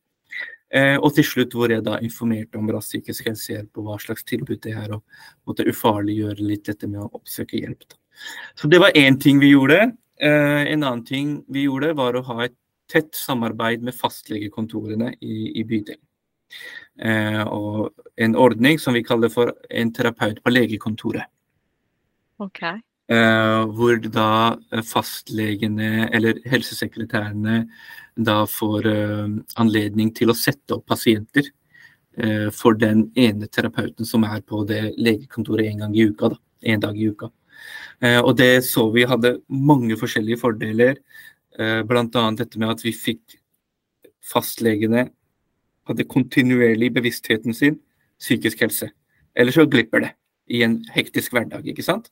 Uh, 0.72 0.96
og 1.04 1.10
til 1.16 1.26
slutt 1.28 1.56
hvor 1.56 1.72
jeg 1.72 1.84
da 1.84 1.98
informerte 2.00 2.56
om 2.56 2.70
rask 2.72 2.94
psykisk 2.94 3.26
helsehjelp 3.28 3.76
og 3.76 3.90
hva 3.90 3.98
slags 4.00 4.24
tilbud 4.24 4.62
det 4.64 4.72
er, 4.72 4.94
og 4.96 5.02
måtte 5.48 5.66
ufarliggjøre 5.68 6.46
litt 6.46 6.64
dette 6.70 6.88
med 6.88 7.02
å 7.02 7.10
oppsøke 7.18 7.60
hjelp. 7.60 7.92
Så 8.56 8.70
det 8.72 8.80
var 8.80 8.96
én 8.96 9.18
ting 9.20 9.42
vi 9.42 9.52
gjorde. 9.52 9.92
en 10.22 10.84
annen 10.84 11.04
ting 11.04 11.42
vi 11.48 11.64
gjorde, 11.66 11.92
var 11.98 12.14
å 12.14 12.22
ha 12.22 12.44
et 12.44 12.54
tett 12.88 13.14
samarbeid 13.16 13.82
med 13.82 13.96
fastlegekontorene 13.96 15.14
i, 15.20 15.58
i 15.60 15.64
bydelen. 15.64 16.00
Eh, 16.98 17.42
og 17.46 17.92
en 18.20 18.36
ordning 18.36 18.78
som 18.80 18.96
vi 18.96 19.04
kaller 19.06 19.32
for 19.32 19.52
en 19.70 19.92
terapeut 19.94 20.42
på 20.42 20.52
legekontoret. 20.52 21.28
Okay. 22.42 22.82
Eh, 23.12 23.62
hvor 23.76 23.98
da 24.12 24.56
fastlegene 24.86 26.08
eller 26.12 26.40
helsesekretærene 26.48 27.64
da 28.12 28.42
får 28.44 28.86
uh, 28.86 29.28
anledning 29.56 30.10
til 30.12 30.28
å 30.28 30.36
sette 30.36 30.76
opp 30.76 30.84
pasienter 30.92 31.46
for 32.52 32.76
den 32.76 33.06
ene 33.16 33.46
terapeuten 33.48 34.04
som 34.04 34.26
er 34.28 34.42
på 34.44 34.58
det 34.68 34.98
legekontoret 35.00 35.70
en 35.70 35.78
gang 35.80 35.94
i 35.96 36.04
uka. 36.10 36.28
da, 36.28 36.36
En 36.60 36.82
dag 36.82 36.98
i 37.00 37.06
uka. 37.08 37.30
Og 38.20 38.36
det 38.36 38.66
så 38.68 38.84
vi 38.92 39.06
hadde 39.08 39.38
mange 39.48 39.96
forskjellige 39.96 40.42
fordeler, 40.42 41.00
Eh, 41.58 41.82
bl.a. 41.84 42.30
dette 42.36 42.58
med 42.58 42.70
at 42.72 42.82
vi 42.84 42.94
fikk 42.96 43.36
fastlegene 44.24 45.10
hadde 45.88 46.08
kontinuerlig 46.08 46.90
i 46.90 46.96
bevisstheten 46.96 47.56
sin 47.56 47.78
psykisk 48.22 48.62
helse. 48.64 48.90
Eller 49.34 49.54
så 49.54 49.66
glipper 49.66 50.04
det 50.04 50.12
i 50.52 50.62
en 50.66 50.76
hektisk 50.92 51.32
hverdag, 51.32 51.66
ikke 51.70 51.84
sant. 51.86 52.10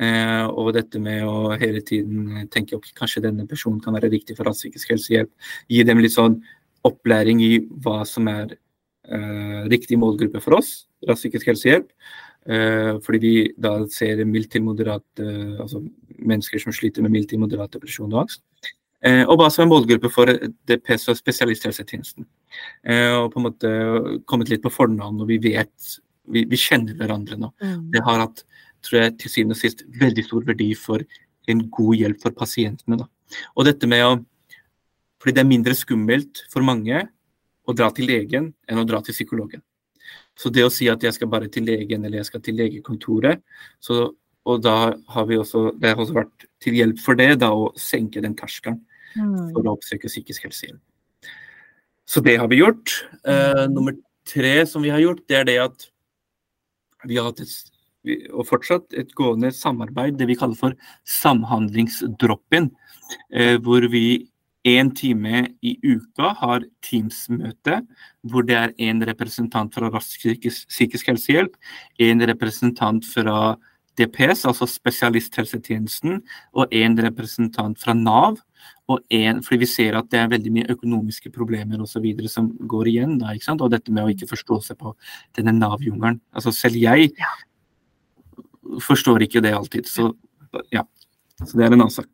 Eh, 0.00 0.44
og 0.48 0.72
dette 0.76 1.00
med 1.02 1.24
å 1.28 1.54
hele 1.60 1.82
tiden 1.84 2.48
tenke 2.52 2.76
ok, 2.78 2.90
kanskje 2.96 3.24
denne 3.28 3.46
personen 3.48 3.80
kan 3.84 3.94
være 3.96 4.10
riktig 4.12 4.36
for 4.38 4.50
psykisk 4.52 4.94
helsehjelp. 4.94 5.32
Gi 5.70 5.84
dem 5.86 6.00
litt 6.02 6.16
sånn 6.16 6.40
opplæring 6.86 7.42
i 7.44 7.52
hva 7.84 8.00
som 8.08 8.28
er 8.32 8.56
eh, 8.56 9.66
riktig 9.70 10.00
målgruppe 10.00 10.42
for 10.42 10.58
oss, 10.58 10.86
psykisk 11.06 11.52
helsehjelp. 11.52 11.92
Eh, 12.46 12.96
fordi 13.02 13.18
vi 13.18 13.34
da 13.58 13.80
ser 13.90 14.24
mild 14.24 14.50
til 14.50 14.62
moderat, 14.62 15.04
eh, 15.18 15.58
altså 15.60 15.82
mennesker 16.18 16.62
som 16.62 16.72
sliter 16.72 17.02
med 17.02 17.10
mild 17.10 17.28
til 17.28 17.40
moderat 17.42 17.72
depresjon 17.74 18.12
og 18.12 18.20
angst. 18.22 18.42
Eh, 19.02 19.24
og 19.26 19.38
hva 19.38 19.50
som 19.50 19.66
er 19.66 19.72
målgruppe 19.72 20.10
for 20.10 20.30
DPS 20.68 21.08
og 21.10 21.18
spesialisthelsetjenesten. 21.18 22.26
Eh, 22.86 23.12
og 23.16 23.30
på 23.32 23.40
en 23.40 23.46
måte 23.48 23.70
kommet 24.28 24.50
litt 24.52 24.64
på 24.64 24.72
fornavn, 24.72 25.22
og 25.22 25.30
vi 25.32 25.40
vet 25.50 25.94
Vi, 26.26 26.40
vi 26.50 26.58
kjenner 26.58 26.96
hverandre 26.98 27.36
nå. 27.38 27.52
Mm. 27.62 27.82
Det 27.94 28.00
har 28.02 28.18
hatt, 28.18 28.40
tror 28.82 28.96
jeg, 28.98 29.12
til 29.22 29.30
syvende 29.30 29.54
og 29.54 29.60
sist 29.60 29.84
veldig 29.94 30.24
stor 30.26 30.46
verdi 30.48 30.72
for 30.74 31.04
en 31.46 31.60
god 31.70 31.92
hjelp 31.94 32.18
for 32.24 32.34
pasientene. 32.34 32.98
Da. 32.98 33.06
Og 33.54 33.68
dette 33.68 33.86
med 33.86 34.02
å 34.02 34.16
Fordi 35.22 35.32
det 35.36 35.40
er 35.44 35.48
mindre 35.48 35.74
skummelt 35.74 36.42
for 36.50 36.66
mange 36.66 36.98
å 37.66 37.74
dra 37.74 37.88
til 37.94 38.06
legen 38.10 38.50
enn 38.68 38.78
å 38.78 38.84
dra 38.86 39.00
til 39.02 39.14
psykologen. 39.14 39.62
Så 40.36 40.50
det 40.52 40.66
å 40.66 40.72
si 40.72 40.90
at 40.92 41.02
jeg 41.02 41.16
skal 41.16 41.30
bare 41.32 41.48
til 41.52 41.64
legen 41.66 42.04
eller 42.04 42.20
jeg 42.20 42.28
skal 42.28 42.42
til 42.44 42.58
legekontoret, 42.60 43.40
så, 43.80 44.10
og 44.46 44.60
da 44.62 44.92
har 45.14 45.26
vi 45.30 45.38
også, 45.40 45.70
det 45.80 45.94
har 45.94 46.02
også 46.02 46.18
vært 46.18 46.46
til 46.62 46.76
hjelp 46.78 47.00
for 47.02 47.18
det, 47.18 47.30
da 47.40 47.48
å 47.56 47.72
senke 47.80 48.22
den 48.22 48.36
terskelen 48.38 48.82
mm. 49.16 49.54
for 49.56 49.64
å 49.64 49.74
oppsøke 49.78 50.12
psykisk 50.12 50.46
helsehjelp. 50.46 50.82
Så 52.06 52.22
det 52.22 52.36
har 52.38 52.48
vi 52.50 52.60
gjort. 52.62 52.92
Uh, 53.26 53.66
nummer 53.72 53.96
tre 54.26 54.60
som 54.66 54.84
vi 54.84 54.92
har 54.94 55.02
gjort, 55.02 55.24
det 55.28 55.40
er 55.40 55.48
det 55.48 55.56
at 55.64 55.88
vi 57.06 57.18
har 57.18 57.28
hatt 57.28 57.42
et, 57.42 57.56
og 58.32 58.46
fortsatt 58.48 58.94
et 58.98 59.12
gående 59.18 59.50
samarbeid, 59.54 60.16
det 60.18 60.30
vi 60.30 60.38
kaller 60.38 60.58
for 60.58 60.76
samhandlingsdrop-in. 61.18 62.70
Uh, 63.34 63.56
hvor 63.62 63.86
vi 63.90 64.26
én 64.66 64.90
time 64.98 65.44
i 65.62 65.76
uka 65.86 66.32
har 66.40 66.64
Teams-møte, 66.82 67.80
hvor 68.26 68.46
det 68.46 68.56
er 68.58 68.74
en 68.88 69.02
representant 69.06 69.74
fra 69.74 69.90
Rask 69.94 70.18
psykisk, 70.18 70.66
psykisk 70.72 71.12
helsehjelp, 71.12 71.54
en 72.02 72.26
representant 72.26 73.06
fra 73.06 73.54
DPS, 73.96 74.44
altså 74.48 74.68
spesialisthelsetjenesten, 74.70 76.20
og 76.56 76.74
en 76.74 76.98
representant 77.06 77.80
fra 77.80 77.94
Nav. 77.96 78.42
Og 78.92 79.02
en, 79.10 79.40
fordi 79.42 79.58
vi 79.64 79.68
ser 79.70 79.96
at 79.98 80.10
det 80.12 80.20
er 80.20 80.30
veldig 80.30 80.52
mye 80.54 80.70
økonomiske 80.70 81.32
problemer 81.34 81.80
og 81.82 81.88
så 81.90 82.02
videre 82.02 82.30
som 82.30 82.52
går 82.70 82.92
igjen. 82.92 83.16
Da, 83.18 83.32
ikke 83.34 83.48
sant? 83.48 83.64
Og 83.64 83.72
dette 83.72 83.94
med 83.94 84.06
å 84.06 84.12
ikke 84.12 84.28
forstå 84.30 84.60
seg 84.68 84.78
på 84.82 84.92
denne 85.38 85.54
Nav-jungelen. 85.56 86.20
Altså 86.36 86.52
selv 86.54 86.78
jeg 86.78 87.10
forstår 88.82 89.26
ikke 89.26 89.42
det 89.42 89.54
alltid. 89.56 89.90
Så 89.90 90.12
ja. 90.74 90.84
Så 91.44 91.58
det 91.58 91.66
er 91.66 91.74
en 91.74 91.82
annen 91.82 91.92
sak. 91.92 92.06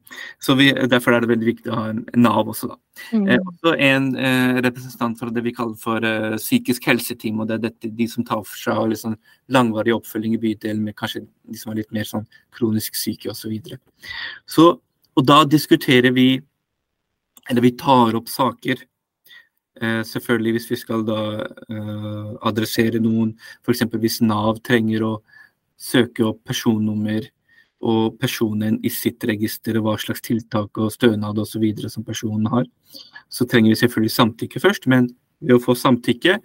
Så 0.42 0.56
vi, 0.58 0.72
Derfor 0.90 1.14
er 1.14 1.22
det 1.22 1.30
veldig 1.30 1.46
viktig 1.46 1.70
å 1.70 1.76
ha 1.78 1.82
en, 1.92 2.00
Nav 2.18 2.48
også. 2.50 2.72
da. 2.72 2.78
Mm. 3.14 3.26
Eh, 3.30 3.42
også 3.52 3.72
en 3.86 4.06
eh, 4.18 4.54
representant 4.66 5.20
fra 5.20 5.30
det 5.30 5.44
vi 5.46 5.52
kaller 5.54 5.76
for 5.78 6.02
eh, 6.02 6.34
psykisk 6.40 6.88
helseteam. 6.90 7.38
og 7.38 7.46
Det 7.46 7.54
er 7.54 7.62
dette, 7.68 7.90
de 8.00 8.06
som 8.10 8.26
tar 8.26 8.40
for 8.42 8.58
seg 8.58 8.80
liksom, 8.90 9.14
langvarig 9.54 9.94
oppfølging 9.94 10.34
i 10.34 10.40
bydelen 10.42 10.82
med 10.82 10.96
kanskje 10.98 11.22
de 11.22 11.60
som 11.60 11.70
er 11.70 11.78
litt 11.82 11.94
mer 11.94 12.08
sånn 12.08 12.26
kronisk 12.56 12.98
syke 12.98 13.30
osv. 13.30 13.44
Så 13.44 13.50
videre. 13.52 13.78
så, 14.46 14.64
og 15.14 15.26
da 15.28 15.42
diskuterer 15.46 16.14
vi, 16.14 16.40
eller 17.50 17.62
vi 17.62 17.72
tar 17.78 18.18
opp 18.18 18.30
saker. 18.30 18.82
Eh, 19.82 20.02
selvfølgelig 20.08 20.56
hvis 20.56 20.70
vi 20.70 20.80
skal 20.80 21.06
da 21.06 21.20
eh, 21.46 22.32
adressere 22.50 22.98
noen, 23.02 23.36
f.eks. 23.62 23.86
hvis 24.02 24.18
Nav 24.26 24.58
trenger 24.66 25.06
å 25.06 25.12
søke 25.78 26.26
opp 26.26 26.42
personnummer 26.46 27.30
og 27.82 28.18
personen 28.22 28.78
i 28.86 28.90
sitt 28.92 29.24
register, 29.26 29.76
og 29.78 29.86
hva 29.86 29.96
slags 29.98 30.22
tiltak 30.22 30.78
og 30.78 30.92
stønad 30.94 31.38
osv. 31.42 31.64
som 31.88 32.04
personen 32.06 32.46
har, 32.52 32.68
så 33.28 33.46
trenger 33.48 33.72
vi 33.72 33.80
selvfølgelig 33.82 34.14
samtykke 34.14 34.62
først. 34.62 34.86
Men 34.86 35.10
ved 35.40 35.56
å 35.56 35.62
få 35.62 35.74
samtykke, 35.78 36.38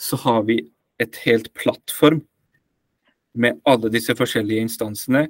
så 0.00 0.18
har 0.24 0.42
vi 0.48 0.60
et 1.00 1.16
helt 1.24 1.52
plattform 1.54 2.24
med 3.34 3.60
alle 3.64 3.92
disse 3.92 4.14
forskjellige 4.18 4.66
instansene, 4.66 5.28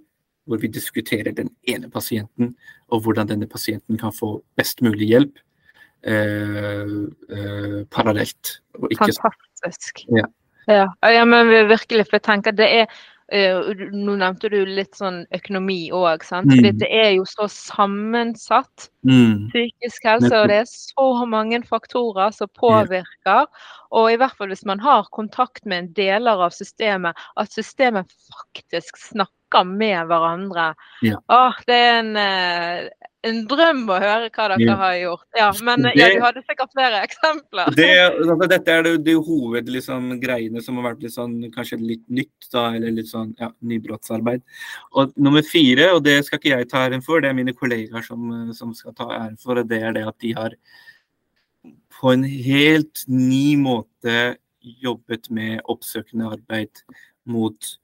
hvor 0.49 0.59
vi 0.63 0.71
diskuterer 0.73 1.35
den 1.37 1.53
ene 1.69 1.91
pasienten, 1.93 2.55
og 2.89 3.05
hvordan 3.05 3.29
denne 3.29 3.47
pasienten 3.47 4.01
kan 4.01 4.15
få 4.17 4.39
best 4.59 4.81
mulig 4.83 5.13
hjelp 5.13 5.39
eh, 6.03 6.97
eh, 7.37 7.81
parallelt. 7.93 8.57
Fantastisk. 8.81 10.07
Ja. 10.09 10.27
Ja. 10.67 10.87
ja, 11.03 11.25
men 11.25 11.49
virkelig, 11.69 12.07
for 12.07 12.19
jeg 12.19 12.27
tenker 12.27 12.55
det 12.55 12.69
er 12.83 12.99
nå 13.31 14.15
nevnte 14.19 14.49
du 14.51 14.59
litt 14.67 14.97
sånn 14.99 15.23
økonomi 15.37 15.91
òg, 15.95 16.25
sant. 16.27 16.51
Mm. 16.51 16.57
For 16.59 16.79
det 16.83 16.89
er 16.91 17.11
jo 17.15 17.27
så 17.31 17.47
sammensatt, 17.53 18.89
mm. 19.07 19.51
psykisk 19.53 20.09
helse, 20.09 20.33
og 20.35 20.51
det 20.51 20.61
er 20.65 20.71
så 20.71 21.09
mange 21.31 21.63
faktorer 21.69 22.35
som 22.35 22.51
påvirker. 22.59 23.47
Og 23.95 24.11
i 24.11 24.19
hvert 24.19 24.35
fall 24.39 24.51
hvis 24.51 24.67
man 24.67 24.83
har 24.83 25.07
kontakt 25.15 25.63
med 25.65 25.85
en 25.85 25.93
deler 25.99 26.43
av 26.47 26.55
systemet, 26.57 27.19
at 27.39 27.55
systemet 27.55 28.11
faktisk 28.35 28.99
snakker 28.99 29.40
med 29.67 30.09
hverandre. 30.11 30.73
Ja. 31.05 31.21
Åh, 31.33 31.61
det 31.69 31.77
er 31.77 31.99
en, 32.01 32.11
uh, 32.17 33.09
en 33.29 33.41
drøm 33.51 33.83
å 33.91 33.99
høre 34.01 34.31
hva 34.33 34.47
dere 34.53 34.65
ja. 34.65 34.77
har 34.81 34.97
gjort. 34.99 35.27
Ja, 35.37 35.49
Men 35.67 35.87
det, 35.87 35.95
ja, 35.99 36.09
du 36.15 36.25
hadde 36.25 36.43
sikkert 36.47 36.75
flere 36.77 37.01
eksempler. 37.07 37.73
Det, 37.77 37.89
altså, 38.09 38.37
dette 38.55 38.77
er 38.77 38.87
det, 38.87 38.95
det 39.07 39.17
hovedgreiene 39.17 39.77
liksom, 39.77 40.63
som 40.65 40.81
har 40.81 40.89
vært 40.91 41.07
litt 41.07 41.17
sånn, 41.17 41.39
kanskje 41.55 41.81
litt 41.83 42.05
nytt, 42.09 42.51
da, 42.53 42.69
eller 42.77 42.95
litt 43.01 43.11
sånn 43.11 43.33
ja, 43.41 43.51
nybrottsarbeid. 43.73 44.45
Og 44.97 45.17
nummer 45.21 45.47
fire, 45.47 45.91
og 45.97 46.05
det 46.07 46.21
skal 46.27 46.41
ikke 46.41 46.55
jeg 46.55 46.71
ta 46.71 46.87
æren 46.87 47.05
for, 47.07 47.23
det 47.23 47.33
er 47.33 47.41
mine 47.41 47.57
kollegaer 47.57 48.07
som, 48.07 48.31
som 48.57 48.77
skal 48.77 48.97
ta 48.97 49.11
æren 49.19 49.41
for, 49.41 49.61
og 49.61 49.71
det 49.71 49.83
er 49.85 49.99
det 49.99 50.07
at 50.09 50.21
de 50.23 50.37
har 50.39 50.57
på 52.01 52.15
en 52.15 52.25
helt 52.25 53.05
ny 53.13 53.59
måte 53.61 54.39
jobbet 54.61 55.29
med 55.33 55.61
oppsøkende 55.69 56.31
arbeid 56.37 56.83
mot 57.29 57.77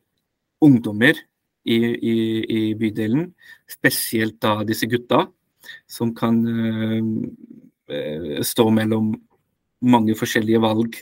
ungdommer 0.65 1.19
i, 1.67 1.77
i, 1.77 2.17
i 2.59 2.61
bydelen. 2.79 3.31
Spesielt 3.71 4.39
da 4.43 4.61
disse 4.67 4.89
gutta, 4.91 5.25
som 5.91 6.13
kan 6.15 6.39
uh, 6.47 7.03
stå 8.47 8.69
mellom 8.75 9.13
mange 9.87 10.17
forskjellige 10.19 10.63
valg 10.63 10.99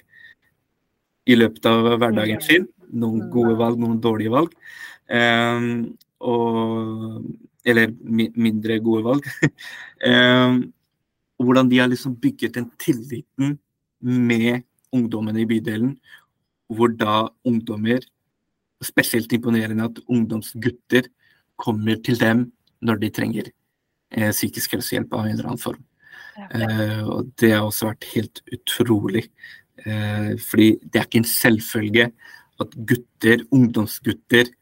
i 1.25 1.37
løpet 1.37 1.69
av 1.69 1.95
hverdagen 1.99 2.41
mm. 2.41 2.47
sin. 2.47 2.69
Noen 2.95 3.29
gode 3.33 3.57
valg, 3.61 3.81
noen 3.81 4.01
dårlige 4.03 4.33
valg. 4.35 4.55
Um, 5.09 5.95
og, 6.25 7.25
eller 7.67 7.93
mi, 8.01 8.31
mindre 8.37 8.79
gode 8.85 9.05
valg. 9.09 9.29
um, 10.09 10.65
hvordan 11.45 11.69
de 11.69 11.81
har 11.81 11.91
liksom 11.91 12.15
bygget 12.21 12.55
den 12.55 12.69
tilliten 12.79 13.59
med 14.01 14.63
ungdommene 14.95 15.43
i 15.43 15.49
bydelen, 15.49 15.97
hvor 16.71 16.93
da 16.95 17.29
ungdommer 17.45 18.05
spesielt 18.87 19.33
imponerende 19.37 19.89
at 19.89 20.01
ungdomsgutter 20.07 21.09
kommer 21.61 22.01
til 22.05 22.19
dem 22.21 22.47
når 22.85 23.01
de 23.03 23.11
trenger 23.15 23.51
eh, 23.51 24.31
psykisk 24.31 24.77
helsehjelp 24.77 25.13
av 25.15 25.27
en 25.27 25.37
eller 25.37 25.51
annen 25.53 25.63
form. 25.63 25.83
Ja. 26.35 26.49
Eh, 26.59 27.03
og 27.07 27.31
det 27.41 27.53
har 27.55 27.67
også 27.67 27.91
vært 27.93 28.09
helt 28.15 28.43
utrolig. 28.55 29.29
Eh, 29.85 30.35
fordi 30.43 30.75
det 30.83 31.01
er 31.01 31.09
ikke 31.09 31.23
en 31.23 31.31
selvfølge 31.31 32.11
at 32.63 32.77
gutter, 32.91 33.43
ungdomsgutter, 33.55 34.53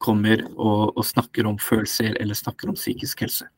kommer 0.00 0.40
og, 0.54 0.96
og, 0.96 1.02
snakker 1.04 1.44
om 1.44 1.58
følelser 1.60 2.14
eller 2.16 2.36
snakker 2.38 2.70
om 2.72 2.76
psykisk 2.78 3.20
helse. 3.26 3.50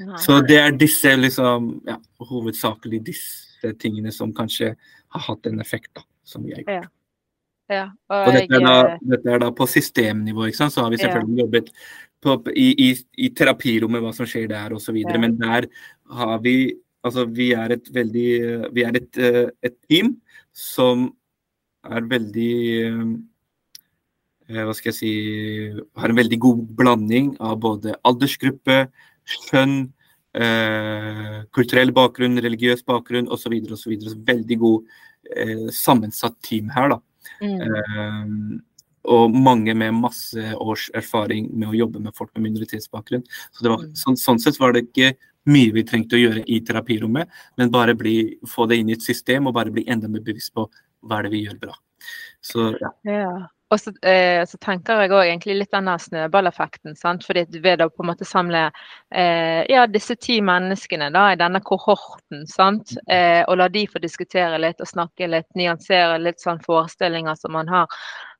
Nei. 0.00 0.20
Så 0.24 0.38
det 0.48 0.56
er 0.56 0.72
disse 0.72 1.10
liksom, 1.20 1.66
ja, 1.84 1.98
hovedsakelig 2.30 3.02
disse 3.10 3.74
tingene 3.82 4.08
som 4.14 4.32
kanskje 4.32 4.70
har 4.72 5.24
hatt 5.26 5.50
en 5.50 5.60
effekt, 5.60 5.90
da, 5.98 6.06
som 6.24 6.46
vi 6.46 6.54
har 6.56 6.62
gjort. 6.62 6.78
ja. 6.78 6.95
Ja, 7.72 7.86
og, 8.12 8.28
og 8.28 8.34
dette, 8.36 8.54
er 8.54 8.62
da, 8.62 8.74
eh, 8.92 8.98
dette, 9.10 9.30
er 9.34 9.40
da, 9.42 9.52
på 9.54 9.66
systemnivå, 9.66 10.46
ikke 10.46 10.60
sant? 10.60 10.74
så 10.74 10.84
har 10.84 10.92
vi 10.94 11.00
selvfølgelig 11.02 11.38
ja. 11.40 11.44
jobbet 11.44 11.70
på, 12.22 12.36
i, 12.54 12.66
i, 12.86 12.90
i, 13.26 13.30
terapirommet, 13.34 14.02
hva 14.04 14.12
som 14.14 14.28
skjer 14.28 14.46
der 14.52 14.76
osv. 14.76 15.00
Ja. 15.02 15.16
Men 15.22 15.38
der 15.40 15.70
har 16.18 16.42
vi 16.44 16.56
Altså, 17.06 17.22
vi 17.30 17.52
er 17.54 17.70
et 17.70 17.86
veldig 17.94 18.30
Vi 18.74 18.82
er 18.82 18.96
et, 18.98 19.18
eh, 19.22 19.44
et 19.62 19.76
team 19.86 20.16
som 20.56 21.04
er 21.86 22.06
veldig 22.10 22.54
eh, 22.82 24.62
Hva 24.64 24.74
skal 24.74 24.90
jeg 24.90 24.96
si 24.96 25.12
Har 26.00 26.10
en 26.10 26.18
veldig 26.18 26.38
god 26.42 26.64
blanding 26.78 27.34
av 27.38 27.60
både 27.62 27.94
aldersgruppe, 28.06 28.86
skjønn, 29.26 29.76
eh, 30.38 31.38
kulturell 31.54 31.92
bakgrunn, 31.94 32.38
religiøs 32.42 32.84
bakgrunn 32.86 33.30
osv. 33.32 33.56
osv. 33.74 33.96
Veldig 34.28 34.58
god 34.62 34.98
eh, 35.34 35.66
sammensatt 35.74 36.38
team 36.46 36.70
her, 36.74 36.94
da. 36.94 37.00
Mm. 37.42 37.60
Um, 37.62 38.58
og 39.06 39.30
mange 39.30 39.74
med 39.78 39.94
masse 39.94 40.50
års 40.58 40.88
erfaring 40.98 41.48
med 41.54 41.70
å 41.70 41.78
jobbe 41.78 42.02
med 42.02 42.14
folk 42.16 42.32
med 42.34 42.48
minoritetsbakgrunn. 42.48 43.24
Så 43.54 43.66
var, 43.68 43.84
mm. 43.84 43.94
sånn, 43.98 44.18
sånn, 44.18 44.42
sett 44.42 44.58
var 44.62 44.74
det 44.74 44.86
ikke 44.88 45.12
mye 45.46 45.74
vi 45.76 45.84
trengte 45.86 46.18
å 46.18 46.22
gjøre 46.24 46.42
i 46.50 46.58
terapirommet, 46.66 47.30
men 47.58 47.70
bare 47.70 47.94
bli, 47.98 48.16
få 48.50 48.66
det 48.66 48.80
inn 48.80 48.90
i 48.90 48.96
et 48.96 49.04
system 49.04 49.46
og 49.46 49.54
bare 49.58 49.70
bli 49.74 49.86
enda 49.86 50.10
mer 50.10 50.24
bevisst 50.26 50.50
på 50.56 50.66
hva 51.06 51.20
er 51.20 51.28
det 51.28 51.36
vi 51.36 51.44
gjør 51.44 51.60
bra. 51.68 51.76
Så, 52.42 52.72
ja. 52.82 52.90
ja. 53.06 53.30
Og 53.70 53.80
så, 53.80 53.90
eh, 54.06 54.44
så, 54.46 54.58
tenker 54.62 55.00
jeg 55.02 55.10
òg 55.10 55.24
egentlig 55.24 55.56
litt 55.58 55.72
den 55.74 55.88
snøballeffekten. 55.98 56.94
sant? 56.96 57.24
Fordi 57.26 57.42
Ved 57.62 57.82
å 57.82 57.88
på 57.90 58.04
en 58.04 58.10
måte 58.12 58.24
samle 58.28 58.68
eh, 59.10 59.64
ja, 59.66 59.86
disse 59.90 60.14
ti 60.16 60.38
menneskene 60.40 61.10
da, 61.10 61.32
i 61.32 61.40
denne 61.40 61.60
kohorten, 61.60 62.46
sant? 62.46 62.94
Eh, 63.10 63.42
og 63.48 63.58
la 63.58 63.68
de 63.68 63.86
få 63.90 63.98
diskutere 63.98 64.60
litt 64.62 64.80
og 64.80 64.86
snakke 64.92 65.26
litt, 65.32 65.48
nyansere 65.58 66.20
litt 66.22 66.40
sånn 66.40 66.62
forestillinger 66.62 67.34
som 67.40 67.56
man 67.58 67.68
har, 67.72 67.90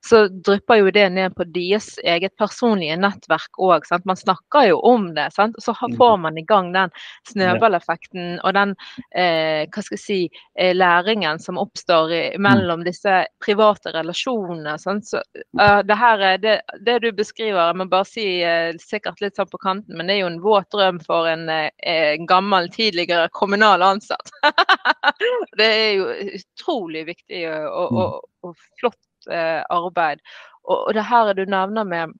så 0.05 0.27
drypper 0.27 0.81
jo 0.81 0.91
det 0.91 1.05
ned 1.09 1.35
på 1.35 1.45
deres 1.53 1.97
eget 2.03 2.35
personlige 2.39 2.97
nettverk 2.99 3.59
òg. 3.61 3.87
Man 4.05 4.19
snakker 4.19 4.69
jo 4.71 4.79
om 4.85 5.09
det. 5.15 5.29
Sant? 5.35 5.57
Så 5.63 5.75
mm. 5.75 5.97
får 5.97 6.17
man 6.23 6.37
i 6.37 6.45
gang 6.47 6.71
den 6.73 6.93
snøballeffekten 7.31 8.39
og 8.43 8.53
den 8.57 8.75
eh, 9.15 9.67
hva 9.71 9.83
skal 9.83 9.97
jeg 9.97 10.03
si, 10.03 10.19
eh, 10.59 10.73
læringen 10.75 11.39
som 11.39 11.59
oppstår 11.61 12.13
i, 12.13 12.21
mm. 12.35 12.43
mellom 12.43 12.85
disse 12.87 13.23
private 13.43 13.93
relasjonene. 13.95 14.77
Sant? 14.81 15.07
Så 15.07 15.21
uh, 15.59 15.81
det 15.87 15.97
her 15.97 16.23
er 16.31 16.41
det, 16.43 16.55
det, 16.85 16.99
du 17.03 17.11
beskriver, 17.15 17.61
jeg 17.69 17.79
må 17.81 17.89
bare 17.91 18.07
si 18.07 18.27
uh, 18.43 18.71
sikkert 18.81 19.21
litt 19.23 19.37
sånn 19.39 19.49
på 19.51 19.61
kanten, 19.61 19.97
men 19.97 20.09
det 20.09 20.17
er 20.17 20.23
jo 20.23 20.31
en 20.31 20.41
våt 20.43 20.69
drøm 20.73 21.01
for 21.03 21.29
en, 21.29 21.47
uh, 21.49 22.25
gammel, 22.29 22.69
tidligere 22.73 23.29
kommunal 23.33 23.85
ansatt. 23.85 24.31
det 25.59 25.67
er 25.67 25.91
jo 25.97 26.09
utrolig 26.39 27.05
viktig 27.11 27.43
og, 27.49 27.93
og, 27.93 28.17
og, 28.45 28.55
flott 28.79 28.99
arbeid. 29.27 30.21
Og, 30.67 30.87
og 30.87 30.93
det 30.95 31.07
her 31.07 31.33
du 31.33 31.45
nevner 31.49 31.87
med 31.87 32.15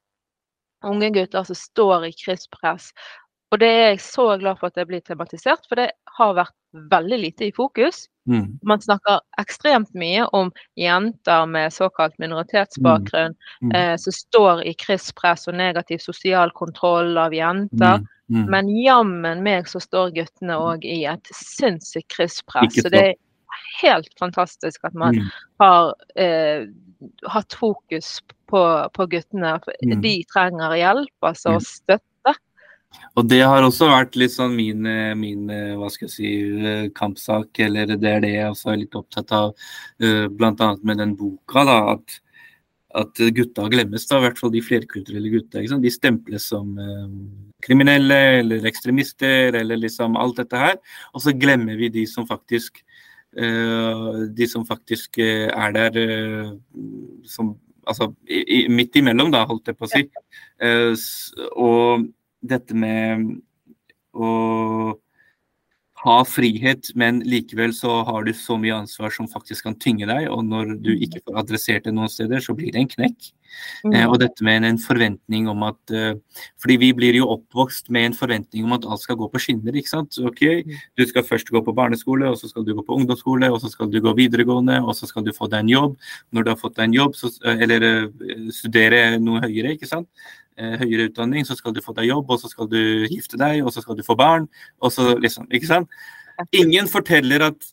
unge 0.85 1.09
gutter 1.15 1.45
som 1.47 1.57
står 1.57 2.09
i 2.09 2.15
krysspress. 2.17 2.91
Og 3.51 3.61
det 3.61 3.67
er 3.71 3.85
jeg 3.93 4.03
så 4.03 4.27
glad 4.39 4.59
for 4.59 4.67
at 4.67 4.75
det 4.75 4.87
blir 4.89 5.03
tematisert, 5.05 5.63
for 5.69 5.79
det 5.79 5.91
har 6.17 6.35
vært 6.35 6.55
veldig 6.91 7.19
lite 7.21 7.47
i 7.47 7.53
fokus. 7.55 8.05
Mm. 8.27 8.57
Man 8.67 8.81
snakker 8.83 9.21
ekstremt 9.39 9.93
mye 9.95 10.25
om 10.35 10.49
jenter 10.75 11.45
med 11.47 11.71
såkalt 11.73 12.17
minoritetsbakgrunn 12.19 13.37
mm. 13.37 13.69
Mm. 13.69 13.75
Eh, 13.79 13.93
som 14.03 14.15
står 14.15 14.65
i 14.67 14.73
krysspress 14.75 15.47
og 15.47 15.55
negativ 15.61 16.03
sosial 16.03 16.51
kontroll 16.57 17.15
av 17.21 17.35
jenter. 17.35 18.03
Mm. 18.03 18.09
Mm. 18.27 18.49
Men 18.51 18.73
jammen 18.75 19.45
meg 19.45 19.71
så 19.71 19.79
står 19.79 20.11
guttene 20.17 20.59
òg 20.59 20.83
i 20.83 21.05
et 21.07 21.31
sinnssykt 21.31 22.11
krysspress. 22.17 22.81
Så 22.81 22.91
det 22.91 23.03
er 23.13 23.15
helt 23.79 24.11
fantastisk 24.19 24.83
at 24.83 24.97
man 24.97 25.15
mm. 25.15 25.31
har 25.63 25.93
eh, 26.19 26.67
hatt 27.29 27.53
fokus 27.53 28.17
på, 28.49 28.61
på 28.93 29.07
guttene. 29.11 29.57
Mm. 29.83 30.01
De 30.03 30.13
trenger 30.33 30.75
hjelp, 30.79 31.15
altså 31.25 31.57
mm. 31.57 31.65
støtte. 31.65 32.35
Og 33.19 33.27
det 33.29 33.41
har 33.43 33.65
også 33.65 33.89
vært 33.91 34.15
litt 34.17 34.33
sånn 34.33 34.55
min, 34.55 34.87
min 35.19 35.49
hva 35.77 35.89
skal 35.91 36.07
jeg 36.07 36.13
si, 36.13 36.29
kampsak, 36.97 37.59
eller 37.65 37.91
det 37.97 38.13
er 38.13 38.23
det 38.23 38.31
jeg 38.31 38.53
også 38.53 38.71
er 38.73 38.79
litt 38.85 38.95
opptatt 38.97 39.33
av, 39.35 39.51
uh, 40.03 40.23
bl.a. 40.31 40.71
med 40.87 41.03
den 41.03 41.17
boka. 41.19 41.65
da, 41.67 41.77
at, 41.97 42.17
at 43.03 43.21
gutta 43.35 43.67
glemmes, 43.69 44.07
da, 44.09 44.21
i 44.21 44.25
hvert 44.25 44.39
fall 44.39 44.53
de 44.55 44.63
flerkulturelle 44.63 45.33
gutta. 45.35 45.61
De 45.83 45.93
stemples 45.93 46.47
som 46.53 46.71
kriminelle 47.61 48.17
eller 48.39 48.65
ekstremister 48.69 49.57
eller 49.59 49.83
liksom 49.83 50.15
alt 50.17 50.39
dette 50.39 50.61
her. 50.61 50.79
Og 51.13 51.25
så 51.25 51.35
glemmer 51.35 51.77
vi 51.77 51.91
de 51.93 52.07
som 52.09 52.25
faktisk 52.29 52.81
Eh, 52.81 52.86
de 53.37 54.47
som 54.49 54.65
faktisk 54.65 55.19
eh, 55.21 55.47
er 55.47 55.71
der 55.75 56.03
eh, 56.03 56.51
som 57.25 57.55
Altså 57.87 58.09
i, 58.27 58.65
midt 58.67 58.97
imellom, 58.99 59.29
da, 59.31 59.45
holdt 59.47 59.69
jeg 59.69 59.77
på 59.79 59.85
å 59.85 59.87
si. 59.87 60.01
og 61.55 62.01
dette 62.43 62.75
med 62.75 63.29
å 64.11 64.31
ha 66.03 66.19
frihet, 66.29 66.91
men 66.95 67.23
likevel 67.25 67.71
så 67.73 68.03
har 68.05 68.23
du 68.27 68.29
så 68.37 68.53
mye 68.61 68.75
ansvar 68.83 69.09
som 69.13 69.27
faktisk 69.27 69.65
kan 69.65 69.75
tynge 69.81 70.05
deg. 70.05 70.27
Og 70.29 70.43
når 70.45 70.75
du 70.83 70.91
Mm. 70.93 71.01
ikke 71.07 71.21
får 71.25 71.39
adressert 71.41 71.83
det 71.85 71.93
noen 71.93 72.09
steder, 72.09 72.37
så 72.39 72.53
blir 72.55 72.71
det 72.71 72.81
en 72.83 72.87
knekk. 72.87 73.31
Mm. 73.83 73.93
Eh, 73.95 74.05
og 74.05 74.19
dette 74.19 74.43
med 74.43 74.57
en, 74.57 74.65
en 74.65 74.77
forventning 74.77 75.47
om 75.49 75.63
at 75.63 75.79
eh, 75.89 76.13
Fordi 76.61 76.75
vi 76.77 76.91
blir 76.93 77.15
jo 77.15 77.25
oppvokst 77.31 77.89
med 77.89 78.05
en 78.05 78.13
forventning 78.13 78.65
om 78.65 78.73
at 78.73 78.85
alt 78.85 79.01
skal 79.01 79.15
gå 79.17 79.31
på 79.31 79.39
skinner. 79.41 79.73
ikke 79.73 79.89
sant? 79.89 80.17
Ok, 80.21 80.43
Du 80.95 81.05
skal 81.07 81.23
først 81.23 81.49
gå 81.49 81.63
på 81.65 81.73
barneskole, 81.73 82.29
og 82.29 82.37
så 82.37 82.47
skal 82.49 82.63
du 82.63 82.75
gå 82.75 82.85
på 82.85 82.93
ungdomsskole, 82.99 83.49
og 83.51 83.59
så 83.61 83.71
skal 83.71 83.89
du 83.89 83.99
gå 83.99 84.13
videregående, 84.15 84.77
og 84.83 84.93
så 84.93 85.07
skal 85.07 85.23
du 85.23 85.31
få 85.33 85.49
deg 85.49 85.61
en 85.65 85.69
jobb. 85.69 85.97
Når 86.31 86.43
du 86.43 86.49
har 86.51 86.57
fått 86.61 86.75
deg 86.75 86.83
en 86.91 86.93
jobb, 86.93 87.15
så, 87.15 87.31
eller 87.43 87.81
eh, 87.81 88.51
studere 88.51 89.17
noe 89.19 89.41
høyere, 89.41 89.73
ikke 89.73 89.87
sant? 89.89 90.07
Eh, 90.57 90.73
høyere 90.81 91.11
utdanning, 91.11 91.45
så 91.45 91.53
skal 91.53 91.73
du 91.75 91.83
få 91.85 91.93
deg 91.93 92.07
jobb, 92.09 92.31
og 92.33 92.39
så 92.41 92.49
skal 92.49 92.65
du 92.71 92.79
gifte 93.05 93.37
deg, 93.37 93.59
og 93.61 93.69
så 93.69 93.83
skal 93.83 93.95
du 93.95 94.01
få 94.01 94.15
barn. 94.17 94.47
og 94.81 94.89
så 94.91 95.11
liksom, 95.21 95.45
ikke 95.53 95.67
sant? 95.69 95.89
Ingen 96.51 96.87
forteller 96.89 97.43
at 97.51 97.67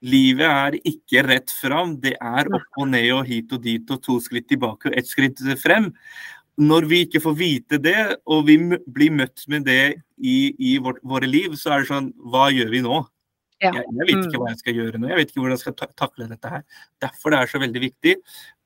livet 0.00 0.48
er 0.48 0.78
ikke 0.88 1.26
rett 1.28 1.52
fram. 1.52 1.98
Det 2.00 2.14
er 2.16 2.48
opp 2.48 2.78
og 2.80 2.88
ned 2.88 3.10
og 3.12 3.26
hit 3.28 3.52
og 3.52 3.60
dit 3.62 3.90
og 3.92 4.00
to 4.02 4.16
skritt 4.24 4.48
tilbake 4.48 4.88
og 4.88 4.96
ett 4.96 5.08
skritt 5.08 5.36
frem. 5.60 5.90
Når 6.60 6.86
vi 6.88 7.02
ikke 7.04 7.20
får 7.20 7.36
vite 7.36 7.78
det, 7.80 8.16
og 8.24 8.46
vi 8.48 8.56
blir 8.88 9.12
møtt 9.12 9.44
med 9.48 9.64
det 9.68 10.00
i, 10.16 10.54
i 10.56 10.78
vårt, 10.78 11.00
våre 11.04 11.28
liv, 11.28 11.52
så 11.56 11.72
er 11.74 11.84
det 11.84 11.90
sånn 11.92 12.08
Hva 12.32 12.48
gjør 12.52 12.72
vi 12.72 12.80
nå? 12.84 13.02
Ja. 13.60 13.74
Jeg, 13.76 13.84
jeg 13.84 14.06
vet 14.08 14.24
ikke 14.24 14.38
Mm. 14.38 14.40
hva 14.40 14.48
jeg 14.54 14.58
skal 14.62 14.74
gjøre 14.80 14.98
nå. 14.98 15.08
Jeg 15.08 15.16
vet 15.20 15.28
ikke 15.30 15.40
hvordan 15.42 15.56
jeg 15.58 15.64
skal 15.66 15.76
ta 15.76 15.86
takle 15.92 16.28
dette 16.28 16.48
her. 16.48 16.64
Derfor 17.04 17.30
det 17.30 17.38
er 17.40 17.52
så 17.52 17.60
veldig 17.60 17.80
viktig 17.84 18.16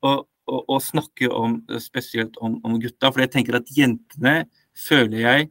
å, 0.07 0.15
å, 0.47 0.61
å 0.69 0.81
snakke 0.81 1.29
om, 1.33 1.63
spesielt 1.81 2.37
om, 2.41 2.61
om 2.65 2.79
gutta. 2.81 3.11
For 3.13 3.21
jeg 3.25 3.33
tenker 3.33 3.57
at 3.61 3.71
jentene 3.75 4.45
føler 4.75 5.21
jeg 5.25 5.51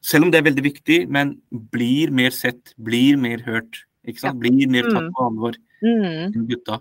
selv 0.00 0.24
om 0.24 0.30
det 0.30 0.38
er 0.38 0.46
veldig 0.46 0.62
viktig, 0.62 0.98
men 1.10 1.40
blir 1.50 2.12
mer 2.14 2.30
sett, 2.30 2.74
blir 2.78 3.16
mer 3.18 3.42
hørt. 3.46 3.84
ikke 4.06 4.22
sant? 4.22 4.38
Blir 4.40 4.68
mer 4.70 4.82
tatt 4.86 5.04
Mm. 5.04 5.12
på 5.12 5.24
alvor 5.26 5.56
Mm. 5.82 6.34
enn 6.34 6.46
gutta. 6.48 6.80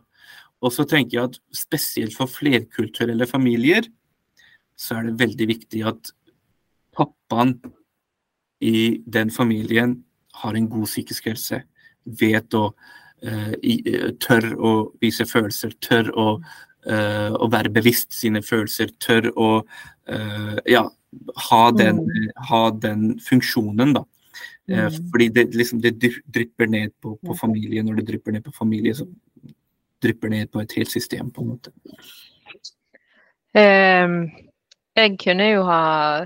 Og 0.61 0.71
så 0.71 0.85
tenker 0.87 1.11
jeg 1.11 1.23
at 1.23 1.39
spesielt 1.51 2.13
for 2.13 2.25
flerkulturelle 2.27 3.27
familier, 3.27 3.83
så 4.77 4.97
er 4.97 5.03
det 5.03 5.17
veldig 5.17 5.47
viktig 5.47 5.85
at 5.85 6.11
pappaen 6.95 7.59
i 8.61 9.01
den 9.05 9.29
familien 9.29 10.03
har 10.33 10.53
en 10.55 10.67
god 10.69 10.85
psykisk 10.85 11.25
helse. 11.25 11.63
Vet 12.05 12.49
å 12.53 12.73
uh, 13.23 13.53
i, 13.63 13.81
uh, 13.87 14.11
Tør 14.11 14.55
å 14.55 14.93
vise 15.01 15.25
følelser, 15.25 15.73
tør 15.81 16.11
å, 16.15 16.43
eh, 16.76 16.76
å 16.87 17.47
være 17.51 17.69
bevisst 17.73 18.13
sine 18.15 18.39
følelser, 18.41 18.93
tør 18.99 19.31
å 19.35 19.49
eh, 20.07 20.59
ja, 20.71 20.85
ha 21.49 21.63
den, 21.71 21.99
ha 22.49 22.61
den 22.71 23.19
funksjonen, 23.19 23.93
da. 23.97 24.03
Eh, 24.03 24.13
Mm. 24.67 25.09
Fordi 25.11 25.27
det, 25.31 25.43
liksom, 25.55 25.79
det 25.81 25.93
dry- 25.99 26.23
drypper 26.27 26.67
ned 26.67 26.91
på, 27.01 27.13
på 27.25 27.35
familie. 27.39 27.83
Når 27.83 27.95
det 28.01 28.07
drypper 28.09 28.31
ned 28.35 28.43
på 28.43 28.51
familie, 28.51 28.93
så 28.93 29.05
drypper 30.03 30.29
ned 30.29 30.51
på 30.51 30.59
et 30.59 30.73
helt 30.75 30.91
system, 30.91 31.31
på 31.31 31.41
en 31.41 31.47
måte. 31.53 31.71
Ehm, 33.55 34.17
jeg 34.97 35.17
kunne 35.21 35.45
jo 35.51 35.63
ha 35.67 35.81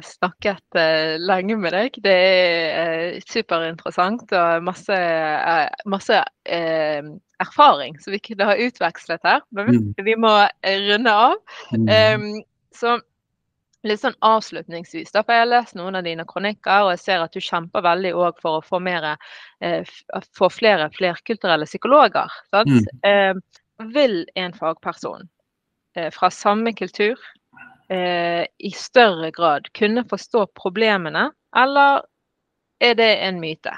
snakket 0.05 0.77
eh, 0.79 1.17
lenge 1.19 1.57
med 1.59 1.73
deg. 1.75 1.97
Det 2.03 2.13
er 2.13 2.81
eh, 2.81 3.21
superinteressant 3.27 4.31
og 4.37 4.63
masse, 4.63 4.95
eh, 4.95 5.83
masse 5.91 6.21
eh, 6.45 7.09
erfaring 7.43 7.97
som 7.99 8.15
vi 8.15 8.21
kunne 8.23 8.47
ha 8.47 8.55
utvekslet 8.55 9.23
her. 9.27 9.43
Men 9.51 9.71
vi, 9.71 10.05
vi 10.11 10.15
må 10.19 10.31
eh, 10.63 10.85
runde 10.87 11.15
av. 11.25 11.35
Mm. 11.75 11.89
Ehm, 11.91 12.29
så 12.75 12.95
litt 13.87 14.03
sånn 14.03 14.15
avslutningsvis, 14.23 15.11
da, 15.11 15.25
for 15.25 15.35
jeg 15.35 15.43
har 15.43 15.51
lest 15.51 15.75
noen 15.75 15.97
av 15.97 16.05
dine 16.05 16.23
kronikker, 16.29 16.85
og 16.85 16.93
jeg 16.93 17.03
ser 17.03 17.25
at 17.25 17.35
du 17.35 17.41
kjemper 17.41 17.83
veldig 17.83 18.13
òg 18.13 18.39
for 18.43 18.59
å 18.59 18.63
få, 18.63 18.79
mer, 18.83 19.15
eh, 19.65 19.91
få 20.37 20.51
flere 20.53 20.87
flerkulturelle 20.95 21.67
psykologer. 21.67 22.39
Sant? 22.53 22.71
Mm. 22.71 23.03
Ehm, 23.09 23.43
vil 23.91 24.21
en 24.37 24.53
fagperson 24.53 25.25
fra 26.13 26.29
samme 26.31 26.71
kultur 26.77 27.17
eh, 27.91 28.45
i 28.59 28.71
større 28.75 29.31
grad 29.35 29.69
kunne 29.77 30.03
forstå 30.09 30.45
problemene, 30.57 31.29
eller 31.55 32.01
er 32.81 32.95
det 32.97 33.11
en 33.27 33.41
myte? 33.41 33.73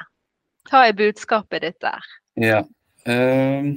Hva 0.70 0.88
er 0.88 0.98
budskapet 0.98 1.66
ditt 1.66 1.80
der? 1.84 2.06
Ja. 2.40 2.62
Uh, 3.04 3.76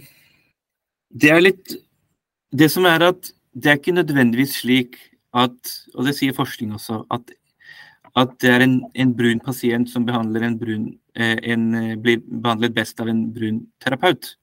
det 1.11 1.33
er 1.35 1.41
litt 1.43 1.73
Det 2.55 2.69
som 2.71 2.87
er 2.87 3.03
at 3.03 3.33
det 3.59 3.71
er 3.73 3.79
ikke 3.81 3.97
nødvendigvis 3.97 4.61
slik 4.61 4.95
at, 5.35 5.73
og 5.97 6.07
det 6.07 6.15
sier 6.17 6.37
forskning 6.37 6.71
også, 6.77 7.01
at, 7.11 7.33
at 8.17 8.35
det 8.41 8.53
er 8.53 8.63
en, 8.65 8.77
en 8.95 9.15
brun 9.17 9.41
pasient 9.43 9.91
som 9.91 10.07
en 10.09 10.59
brun 10.61 10.87
eh, 11.17 11.37
en, 11.43 11.65
blir 12.01 12.21
behandlet 12.21 12.75
best 12.77 13.01
av 13.01 13.09
en 13.09 13.27
brun 13.35 13.65
terapeut. 13.83 14.37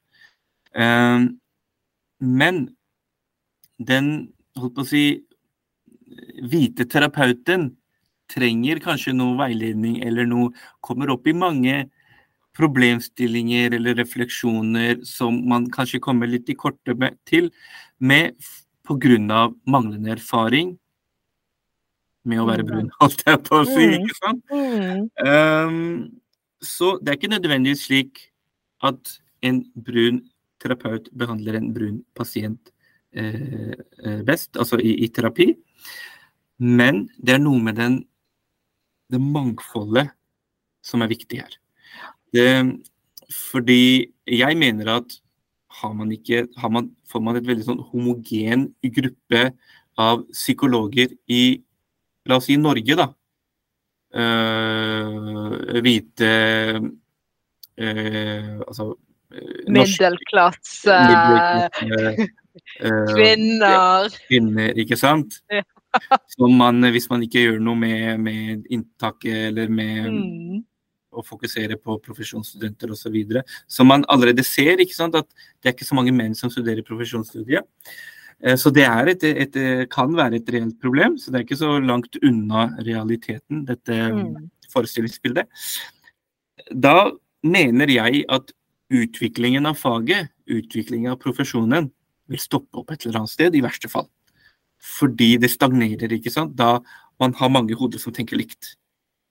Uh, 0.76 1.30
men 2.20 2.68
den 3.78 4.34
holdt 4.58 4.76
på 4.76 4.86
å 4.86 4.90
si 4.90 5.06
hvite 6.50 6.88
terapeuten 6.90 7.72
trenger 8.32 8.80
kanskje 8.84 9.14
noe 9.16 9.38
veiledning 9.40 10.00
eller 10.06 10.28
noe 10.30 10.54
Kommer 10.84 11.12
opp 11.14 11.28
i 11.28 11.36
mange 11.36 11.84
problemstillinger 12.58 13.74
eller 13.74 13.98
refleksjoner 13.98 15.02
som 15.08 15.40
man 15.50 15.70
kanskje 15.74 16.02
kommer 16.04 16.30
litt 16.30 16.50
i 16.54 16.58
korte 16.58 16.94
med, 16.94 17.18
til 17.26 17.50
med 18.00 18.36
pga. 18.86 19.50
manglende 19.66 20.12
erfaring 20.12 20.78
med 22.24 22.40
å 22.40 22.48
være 22.48 22.66
brun, 22.68 22.92
holdt 23.02 23.24
jeg 23.28 23.40
på 23.44 23.60
å 23.60 23.66
si. 23.68 23.88
Mm. 23.88 23.96
ikke 24.00 24.20
sant? 24.20 24.44
Mm. 24.54 25.08
Ehm, 25.28 25.82
så 26.64 26.98
det 27.02 27.12
er 27.12 27.20
ikke 27.20 27.34
nødvendigvis 27.34 27.88
slik 27.90 28.22
at 28.84 29.18
en 29.44 29.64
brun 29.76 30.22
terapeut 30.64 31.10
behandler 31.20 31.60
en 31.60 31.74
brun 31.76 32.00
pasient 32.16 32.72
eh, 33.12 33.76
eh, 33.76 34.22
best, 34.24 34.56
altså 34.56 34.80
i, 34.80 34.96
i 35.04 35.10
terapi. 35.12 35.50
Men 36.64 37.08
det 37.18 37.38
er 37.38 37.44
noe 37.44 37.62
med 37.64 37.80
den, 37.80 38.00
det 39.12 39.22
mangfoldet 39.22 40.14
som 40.84 41.04
er 41.04 41.12
viktig 41.12 41.42
her. 41.42 41.58
Det, 42.34 42.48
fordi 43.52 44.10
jeg 44.30 44.58
mener 44.58 44.98
at 45.00 45.20
har 45.82 45.94
man 45.98 46.12
ikke, 46.14 46.48
har 46.58 46.70
man, 46.70 46.92
får 47.10 47.22
man 47.24 47.38
et 47.38 47.48
veldig 47.48 47.66
sånn 47.66 47.82
homogen 47.92 48.68
gruppe 48.96 49.48
av 50.00 50.26
psykologer 50.34 51.14
i 51.30 51.62
La 52.24 52.38
oss 52.40 52.46
si 52.48 52.56
Norge, 52.56 52.96
da. 52.96 53.10
Uh, 54.14 55.82
hvite 55.82 56.30
uh, 57.82 58.62
Altså 58.62 58.86
eh, 59.34 59.66
Middelklasse, 59.74 60.94
kvinner. 63.10 64.16
kvinner, 64.30 64.80
ikke 64.80 64.96
sant? 65.02 65.42
Ja. 65.52 65.66
Som 66.36 66.56
man, 66.58 66.82
hvis 66.94 67.10
man 67.12 67.22
ikke 67.26 67.44
gjør 67.46 67.60
noe 67.62 67.76
med, 67.78 68.20
med 68.20 68.64
inntaket 68.74 69.50
eller 69.52 69.70
med 69.70 70.10
Mm. 70.14 70.64
å 71.14 71.22
fokusere 71.22 71.76
på 71.78 72.00
profesjonsstudenter 72.02 72.90
osv. 72.90 73.16
Så 73.70 73.86
man 73.86 74.04
allerede 74.10 74.42
ser 74.44 74.82
ikke 74.82 74.96
sant, 74.98 75.14
at 75.16 75.28
det 75.62 75.70
er 75.70 75.76
ikke 75.76 75.86
så 75.86 75.96
mange 76.00 76.14
menn 76.16 76.34
som 76.34 76.50
studerer 76.50 76.82
profesjonsstudiet. 76.88 77.62
Eh, 78.42 78.56
Så 78.58 78.74
det 78.74 78.84
er 78.88 79.08
et, 79.14 79.24
et, 79.24 79.90
kan 79.90 80.10
være 80.18 80.36
et 80.42 80.50
reelt 80.50 80.80
problem, 80.82 81.18
så 81.22 81.30
det 81.32 81.40
er 81.40 81.46
ikke 81.46 81.60
så 81.62 81.78
langt 81.86 82.18
unna 82.24 82.70
realiteten, 82.82 83.66
dette 83.66 83.94
Mm. 84.12 84.50
forestillingsbildet. 84.74 85.46
Da 86.74 87.12
mener 87.44 87.88
jeg 87.88 88.26
at 88.30 88.52
utviklingen 88.90 89.66
av 89.70 89.76
faget, 89.78 90.30
utviklingen 90.50 91.12
av 91.12 91.20
profesjonen, 91.20 91.92
vil 92.30 92.40
stoppe 92.40 92.80
opp 92.80 92.92
et 92.92 93.06
eller 93.06 93.20
annet 93.20 93.30
sted, 93.34 93.56
i 93.56 93.62
verste 93.62 93.90
fall. 93.92 94.08
Fordi 94.84 95.38
det 95.40 95.52
stagnerer, 95.54 96.12
ikke 96.12 96.32
sant. 96.34 96.56
Da 96.60 96.80
man 97.22 97.36
har 97.40 97.52
mange 97.54 97.76
hoder 97.80 98.02
som 98.02 98.14
tenker 98.14 98.38
likt. 98.40 98.76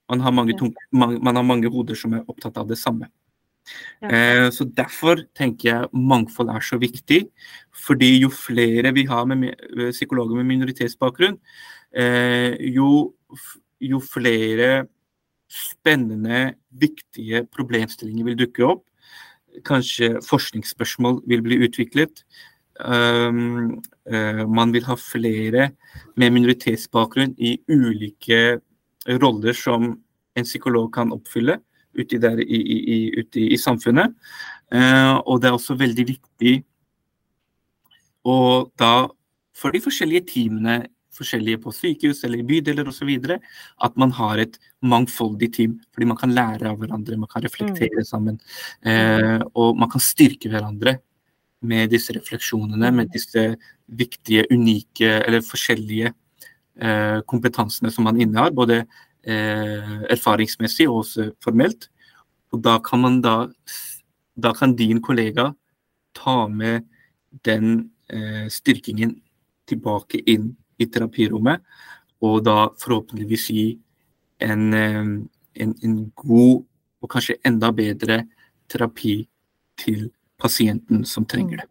Man 0.09 0.19
har 0.19 0.31
mange, 0.31 0.53
Ja. 0.53 0.57
tung, 0.57 0.73
man, 0.91 1.19
man 1.23 1.35
har 1.35 1.43
mange 1.43 1.69
hoder 1.69 1.95
som 1.95 2.13
er 2.13 2.25
opptatt 2.27 2.57
av 2.57 2.67
det 2.67 2.77
samme. 2.77 3.07
Ja. 4.01 4.09
Eh, 4.09 4.49
så 4.51 4.65
Derfor 4.65 5.23
tenker 5.35 5.69
jeg 5.69 5.89
mangfold 5.93 6.49
er 6.49 6.59
så 6.59 6.79
viktig. 6.79 7.29
Fordi 7.71 8.19
jo 8.21 8.29
flere 8.29 8.93
vi 8.93 9.05
har 9.05 9.25
med, 9.25 9.55
med 9.75 9.93
psykologer 9.93 10.35
med 10.35 10.45
minoritetsbakgrunn, 10.45 11.37
eh, 11.95 12.57
jo, 12.73 13.13
jo 13.79 13.99
flere 13.99 14.87
spennende, 15.53 16.55
viktige 16.73 17.45
problemstillinger 17.53 18.25
vil 18.25 18.39
dukke 18.39 18.65
opp. 18.65 18.85
Kanskje 19.63 20.17
forskningsspørsmål 20.25 21.21
vil 21.29 21.43
bli 21.45 21.59
utviklet. 21.67 22.23
Um, 22.79 23.81
eh, 24.09 24.43
man 24.49 24.73
vil 24.73 24.85
ha 24.87 24.95
flere 24.97 25.69
med 26.17 26.33
minoritetsbakgrunn 26.33 27.35
i 27.37 27.59
ulike 27.69 28.59
roller 29.21 29.53
som 29.53 29.91
en 30.33 30.47
psykolog 30.47 30.89
kan 30.95 31.13
oppfylle 31.13 31.59
ute, 31.93 32.17
der, 32.17 32.39
i, 32.41 32.57
i, 32.57 32.77
i, 32.95 32.99
ute 33.19 33.43
i, 33.43 33.51
i 33.53 33.57
samfunnet. 33.61 34.15
Uh, 34.73 35.21
og 35.29 35.41
det 35.41 35.51
er 35.51 35.57
også 35.59 35.77
veldig 35.77 36.07
viktig 36.15 36.63
og 38.23 38.71
da, 38.79 39.07
for 39.55 39.75
de 39.75 39.81
forskjellige 39.83 40.27
teamene, 40.31 40.83
forskjellige 41.13 41.59
på 41.61 41.73
sykehus 41.75 42.23
eller 42.25 42.41
i 42.41 42.45
bydeler 42.47 42.87
osv. 42.89 43.11
At 43.85 43.97
man 43.99 44.13
har 44.17 44.41
et 44.41 44.57
mangfoldig 44.81 45.51
team, 45.53 45.75
fordi 45.93 46.07
man 46.09 46.17
kan 46.17 46.33
lære 46.33 46.71
av 46.71 46.79
hverandre, 46.81 47.19
man 47.19 47.29
kan 47.29 47.43
reflektere 47.43 48.01
Mm. 48.01 48.07
sammen. 48.07 48.39
Eh, 48.81 49.39
og 49.53 49.77
man 49.77 49.89
kan 49.89 50.01
styrke 50.01 50.49
hverandre 50.49 50.99
med 51.63 51.91
disse 51.93 52.13
refleksjonene, 52.15 52.91
med 52.91 53.11
disse 53.13 53.53
viktige, 53.87 54.45
unike 54.51 55.09
eller 55.23 55.43
forskjellige 55.45 56.11
eh, 56.11 57.19
kompetansene 57.29 57.91
som 57.91 58.07
man 58.07 58.19
innehar. 58.21 58.53
Både 58.55 58.83
eh, 58.83 59.97
erfaringsmessig 60.13 60.87
og 60.89 61.03
også 61.03 61.31
formelt. 61.43 61.89
Og 62.53 62.61
da 62.63 62.77
kan 62.83 63.21
da 63.21 63.47
Da 64.35 64.49
kan 64.51 64.71
din 64.75 64.97
kollega 64.97 65.53
ta 66.15 66.47
med 66.47 66.87
den 67.45 67.91
eh, 68.09 68.49
styrkingen 68.49 69.21
tilbake 69.69 70.23
inn 70.25 70.55
i 70.81 70.87
terapirommet, 70.89 71.61
og 72.19 72.43
da 72.45 72.71
forhåpentligvis 72.81 73.45
gi 73.53 73.65
en, 74.41 74.73
eh, 74.73 75.05
en, 75.61 75.75
en 75.83 76.11
god 76.15 76.63
og 77.03 77.09
kanskje 77.11 77.37
enda 77.45 77.69
bedre 77.71 78.23
terapi 78.71 79.27
til 79.77 80.09
pasienten 80.43 81.05
som 81.07 81.25
trenger 81.25 81.63
det. 81.63 81.69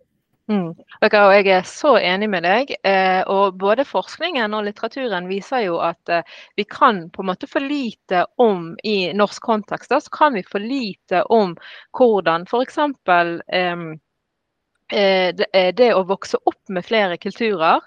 Mm. 0.50 0.72
Okay, 1.00 1.20
og 1.22 1.32
jeg 1.36 1.48
er 1.54 1.66
så 1.68 1.92
enig 2.02 2.28
med 2.32 2.44
deg. 2.44 2.72
Eh, 2.84 3.22
og 3.30 3.58
både 3.60 3.86
forskningen 3.88 4.54
og 4.56 4.66
litteraturen 4.66 5.28
viser 5.30 5.66
jo 5.68 5.78
at 5.84 6.12
eh, 6.12 6.26
vi 6.58 6.66
kan 6.68 7.04
på 7.14 7.22
en 7.22 7.30
måte 7.30 7.48
for 7.50 7.64
lite 7.64 8.24
om 8.42 8.72
i 8.84 9.12
norsk 9.16 9.42
kontekst, 9.42 9.92
da, 9.92 10.00
så 10.02 10.12
kan 10.12 10.34
vi 10.36 10.44
for 10.46 10.62
lite 10.62 11.22
om 11.32 11.54
hvordan 11.98 12.48
f.eks. 12.50 12.80
Eh, 12.82 13.84
eh, 14.98 15.28
det, 15.38 15.48
eh, 15.52 15.70
det 15.78 15.92
å 15.94 16.06
vokse 16.10 16.42
opp 16.42 16.74
med 16.74 16.86
flere 16.90 17.20
kulturer, 17.22 17.80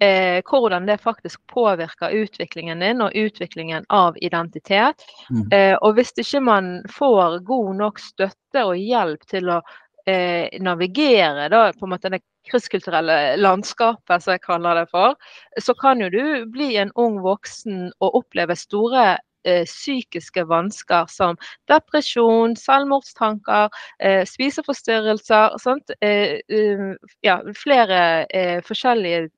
eh, 0.00 0.42
hvordan 0.50 0.86
det 0.90 0.98
faktisk 0.98 1.46
påvirker 1.46 2.16
utviklingen 2.24 2.82
din 2.82 3.00
og 3.06 3.14
utviklingen 3.14 3.86
av 3.88 4.18
identitet. 4.18 5.06
Mm. 5.30 5.46
Eh, 5.52 5.76
og 5.78 5.94
hvis 5.94 6.12
ikke 6.18 6.42
man 6.42 6.72
får 6.90 7.38
god 7.46 7.70
nok 7.84 8.02
støtte 8.02 8.66
og 8.66 8.76
hjelp 8.76 9.24
til 9.30 9.54
å 9.54 9.60
eh, 10.06 10.48
navigere 10.60 11.48
da, 11.52 11.72
på 11.72 11.86
en 11.86 11.94
måte 11.94 12.10
det 12.12 12.22
krysskulturelle 12.50 13.36
landskapet, 13.36 14.22
som 14.22 14.32
jeg 14.34 14.44
kaller 14.44 14.80
det 14.80 14.86
for, 14.90 15.16
så 15.60 15.74
kan 15.74 16.00
jo 16.00 16.08
du 16.10 16.46
bli 16.52 16.76
en 16.80 16.92
ung 16.96 17.20
voksen 17.24 17.90
og 18.00 18.22
oppleve 18.22 18.56
store 18.56 19.18
eh, 19.44 19.64
psykiske 19.64 20.44
vansker 20.48 21.06
som 21.08 21.36
depresjon, 21.70 22.56
selvmordstanker, 22.56 23.68
eh, 24.00 24.24
spiseforstyrrelser. 24.28 25.56
Eh, 26.00 26.40
um, 26.50 26.96
ja, 27.22 27.40
flere 27.56 28.26
eh, 28.34 28.60
forskjellige 28.66 29.28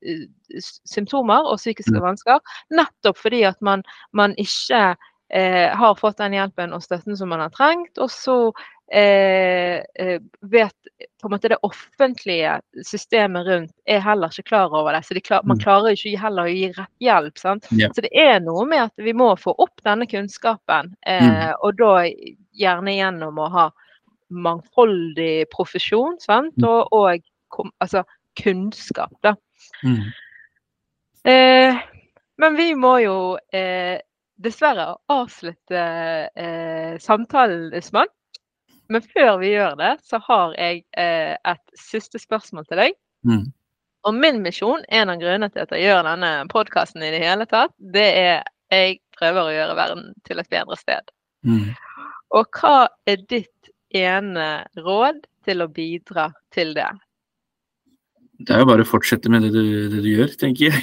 symptomer 0.85 1.43
og 1.47 1.57
psykiske 1.57 1.95
Mm. 1.97 2.03
vansker. 2.03 2.39
Nettopp 2.71 3.17
fordi 3.17 3.43
at 3.43 3.61
man, 3.61 3.83
man 4.13 4.35
ikke 4.37 4.95
eh, 5.33 5.73
har 5.75 5.95
fått 5.97 6.19
den 6.21 6.35
hjelpen 6.37 6.73
og 6.77 6.83
støtten 6.85 7.17
som 7.17 7.29
man 7.33 7.41
har 7.41 7.51
trengt. 7.55 7.97
Og 7.97 8.11
så 8.13 8.35
eh, 8.93 9.79
eh, 9.99 10.19
vet 10.53 10.75
på 11.21 11.27
en 11.27 11.33
måte 11.33 11.49
det 11.49 11.57
offentlige 11.65 12.59
systemet 12.85 13.47
rundt 13.47 13.71
er 13.89 14.03
heller 14.03 14.29
ikke 14.29 14.45
klar 14.51 14.73
over 14.75 14.93
det. 14.93 15.01
Så 15.07 15.15
de 15.17 15.23
klar, 15.25 15.41
man 15.43 15.57
Mm. 15.57 15.63
klarer 15.63 15.95
ikke 15.95 16.19
heller 16.21 16.43
å 16.45 16.53
gi 16.53 16.67
rett 16.75 16.99
hjelp. 17.01 17.37
Sant? 17.41 17.67
Ja. 17.71 17.89
Så 17.95 18.03
det 18.05 18.11
er 18.13 18.39
noe 18.43 18.65
med 18.69 18.83
at 18.85 18.93
vi 19.01 19.13
må 19.13 19.31
få 19.39 19.55
opp 19.57 19.81
denne 19.83 20.05
kunnskapen. 20.05 20.93
Eh, 21.07 21.53
Og 21.63 21.77
da 21.79 22.03
gjerne 22.53 22.93
gjennom 22.93 23.39
å 23.39 23.49
ha 23.49 23.69
mangfoldig 24.29 25.45
profesjon 25.53 26.19
sant? 26.21 26.55
Mm. 26.57 26.67
Og, 26.69 26.93
og 26.93 27.23
kom, 27.49 27.71
altså, 27.81 28.03
kunnskap. 28.39 29.11
Da. 29.23 29.35
Mm. 29.83 30.11
Eh, 31.23 31.81
men 32.37 32.55
vi 32.57 32.73
må 32.75 32.97
jo 33.03 33.17
eh, 33.53 33.99
dessverre 34.43 34.93
avslutte 35.11 35.81
eh, 36.35 36.99
samtalen, 37.01 37.71
Usman. 37.77 38.11
Men 38.91 39.03
før 39.15 39.37
vi 39.41 39.53
gjør 39.53 39.77
det, 39.79 39.93
så 40.03 40.19
har 40.27 40.55
jeg 40.59 40.83
eh, 40.99 41.35
et 41.35 41.77
siste 41.79 42.19
spørsmål 42.21 42.67
til 42.67 42.81
deg. 42.83 42.97
Mm. 43.27 43.45
Og 44.03 44.17
min 44.17 44.41
misjon, 44.43 44.83
en 44.91 45.13
av 45.13 45.21
grunnene 45.21 45.49
til 45.53 45.63
at 45.63 45.71
jeg 45.71 45.87
gjør 45.87 46.03
denne 46.09 46.31
podkasten 46.51 47.05
i 47.05 47.11
det 47.13 47.23
hele 47.23 47.47
tatt, 47.49 47.71
det 47.77 48.09
er 48.19 48.43
jeg 48.73 48.99
prøver 49.15 49.47
å 49.47 49.53
gjøre 49.53 49.77
verden 49.77 50.11
til 50.27 50.41
et 50.41 50.49
bedre 50.51 50.77
sted. 50.79 51.13
Mm. 51.45 51.71
Og 52.33 52.59
hva 52.59 52.87
er 53.07 53.21
ditt 53.29 53.71
ene 53.93 54.65
råd 54.79 55.21
til 55.45 55.63
å 55.63 55.69
bidra 55.71 56.31
til 56.55 56.73
det? 56.75 56.89
Det 58.43 58.55
er 58.55 58.63
jo 58.63 58.71
bare 58.71 58.83
å 58.83 58.89
fortsette 58.89 59.29
med 59.31 59.45
det 59.45 59.53
du, 59.53 59.63
det 59.93 60.01
du 60.03 60.09
gjør, 60.09 60.33
tenker 60.41 60.73
jeg. 60.73 60.81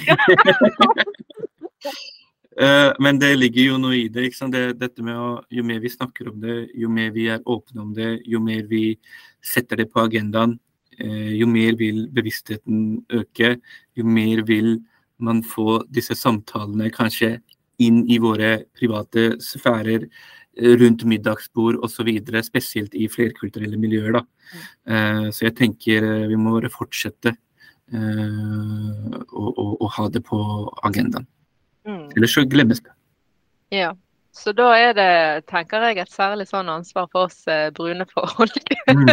Eh, 2.61 2.93
Men 2.99 3.19
det 3.19 3.35
ligger 3.39 3.71
jo 3.71 3.77
noe 3.81 3.95
i 3.97 4.07
det. 4.13 4.27
Det, 4.53 4.65
dette 4.77 5.03
med 5.05 5.17
å, 5.17 5.29
Jo 5.49 5.63
mer 5.65 5.79
vi 5.81 5.89
snakker 5.89 6.29
om 6.29 6.41
det, 6.41 6.57
jo 6.77 6.89
mer 6.89 7.09
vi 7.11 7.27
er 7.33 7.41
åpne 7.49 7.81
om 7.81 7.93
det, 7.97 8.19
jo 8.29 8.39
mer 8.39 8.67
vi 8.69 8.97
setter 9.41 9.81
det 9.81 9.89
på 9.91 10.03
agendaen, 10.03 10.59
eh, 10.99 11.31
jo 11.39 11.47
mer 11.47 11.75
vil 11.79 12.07
bevisstheten 12.13 13.01
øke. 13.09 13.55
Jo 13.97 14.05
mer 14.05 14.43
vil 14.45 14.77
man 15.17 15.41
få 15.41 15.81
disse 15.89 16.13
samtalene 16.17 16.91
kanskje 16.93 17.39
inn 17.81 18.03
i 18.09 18.19
våre 18.21 18.65
private 18.77 19.39
sfærer, 19.41 20.05
eh, 20.57 20.75
rundt 20.77 21.03
middagsbord 21.03 21.81
osv., 21.81 22.13
spesielt 22.43 22.93
i 22.93 23.07
flerkulturelle 23.07 23.77
miljøer. 23.77 24.13
da. 24.13 24.23
Så 25.31 25.45
jeg 25.47 25.55
tenker 25.55 26.27
vi 26.27 26.35
må 26.35 26.59
bare 26.59 26.69
fortsette 26.69 27.37
å, 27.93 29.45
å, 29.47 29.77
å 29.79 29.87
ha 29.87 30.09
det 30.09 30.21
på 30.27 30.37
agendaen. 30.83 31.25
Mm. 31.87 32.07
Ellers 32.15 32.33
så 32.35 32.43
glemmes 32.45 32.81
det. 32.83 32.93
Ja. 33.73 33.95
Så 34.31 34.53
da 34.55 34.69
er 34.79 34.93
det, 34.95 35.45
tenker 35.51 35.83
jeg, 35.89 35.97
et 35.99 36.11
særlig 36.11 36.45
sånn 36.47 36.69
ansvar 36.71 37.09
for 37.11 37.27
oss 37.27 37.41
eh, 37.51 37.69
brune 37.75 38.05
folk 38.07 38.55
Mm, 38.91 39.07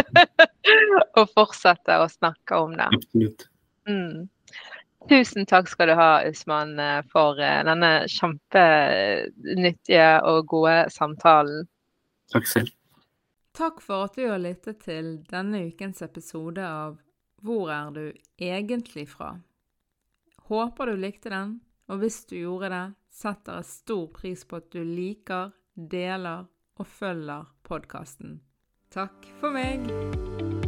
å 1.19 1.23
fortsette 1.33 1.97
å 1.99 2.07
snakke 2.11 2.55
om 2.59 2.73
det. 2.79 2.87
absolutt. 2.95 3.45
Mm. 3.87 4.29
Tusen 5.09 5.45
takk 5.47 5.69
skal 5.71 5.87
du 5.91 5.93
ha, 5.99 6.09
Usman, 6.27 6.73
eh, 6.79 7.01
for 7.11 7.39
eh, 7.39 7.61
denne 7.67 7.91
kjempenyttige 8.11 10.09
og 10.27 10.47
gode 10.51 10.77
samtalen. 10.91 11.67
Takk 12.33 12.47
selv. 12.47 12.73
Takk 13.59 13.79
for 13.83 14.07
at 14.07 14.15
du 14.15 14.27
har 14.29 14.39
lyttet 14.39 14.83
til 14.85 15.17
denne 15.31 15.65
ukens 15.67 16.03
episode 16.05 16.63
av 16.63 16.99
Hvor 17.43 17.71
er 17.71 17.91
du 17.95 18.03
egentlig 18.39 19.07
fra? 19.09 19.33
Håper 20.49 20.91
du 20.91 20.99
likte 20.99 21.31
den, 21.31 21.59
og 21.89 22.03
hvis 22.03 22.21
du 22.29 22.37
gjorde 22.37 22.69
det, 22.73 22.85
setter 23.19 23.59
jeg 23.59 23.71
stor 23.71 24.05
pris 24.13 24.45
på 24.45 24.61
at 24.61 24.69
du 24.73 24.79
liker, 24.85 25.51
deler 25.73 26.47
og 26.79 26.87
følger 26.87 27.49
podkasten. 27.65 28.39
Takk 28.93 29.29
for 29.41 29.53
meg! 29.53 30.58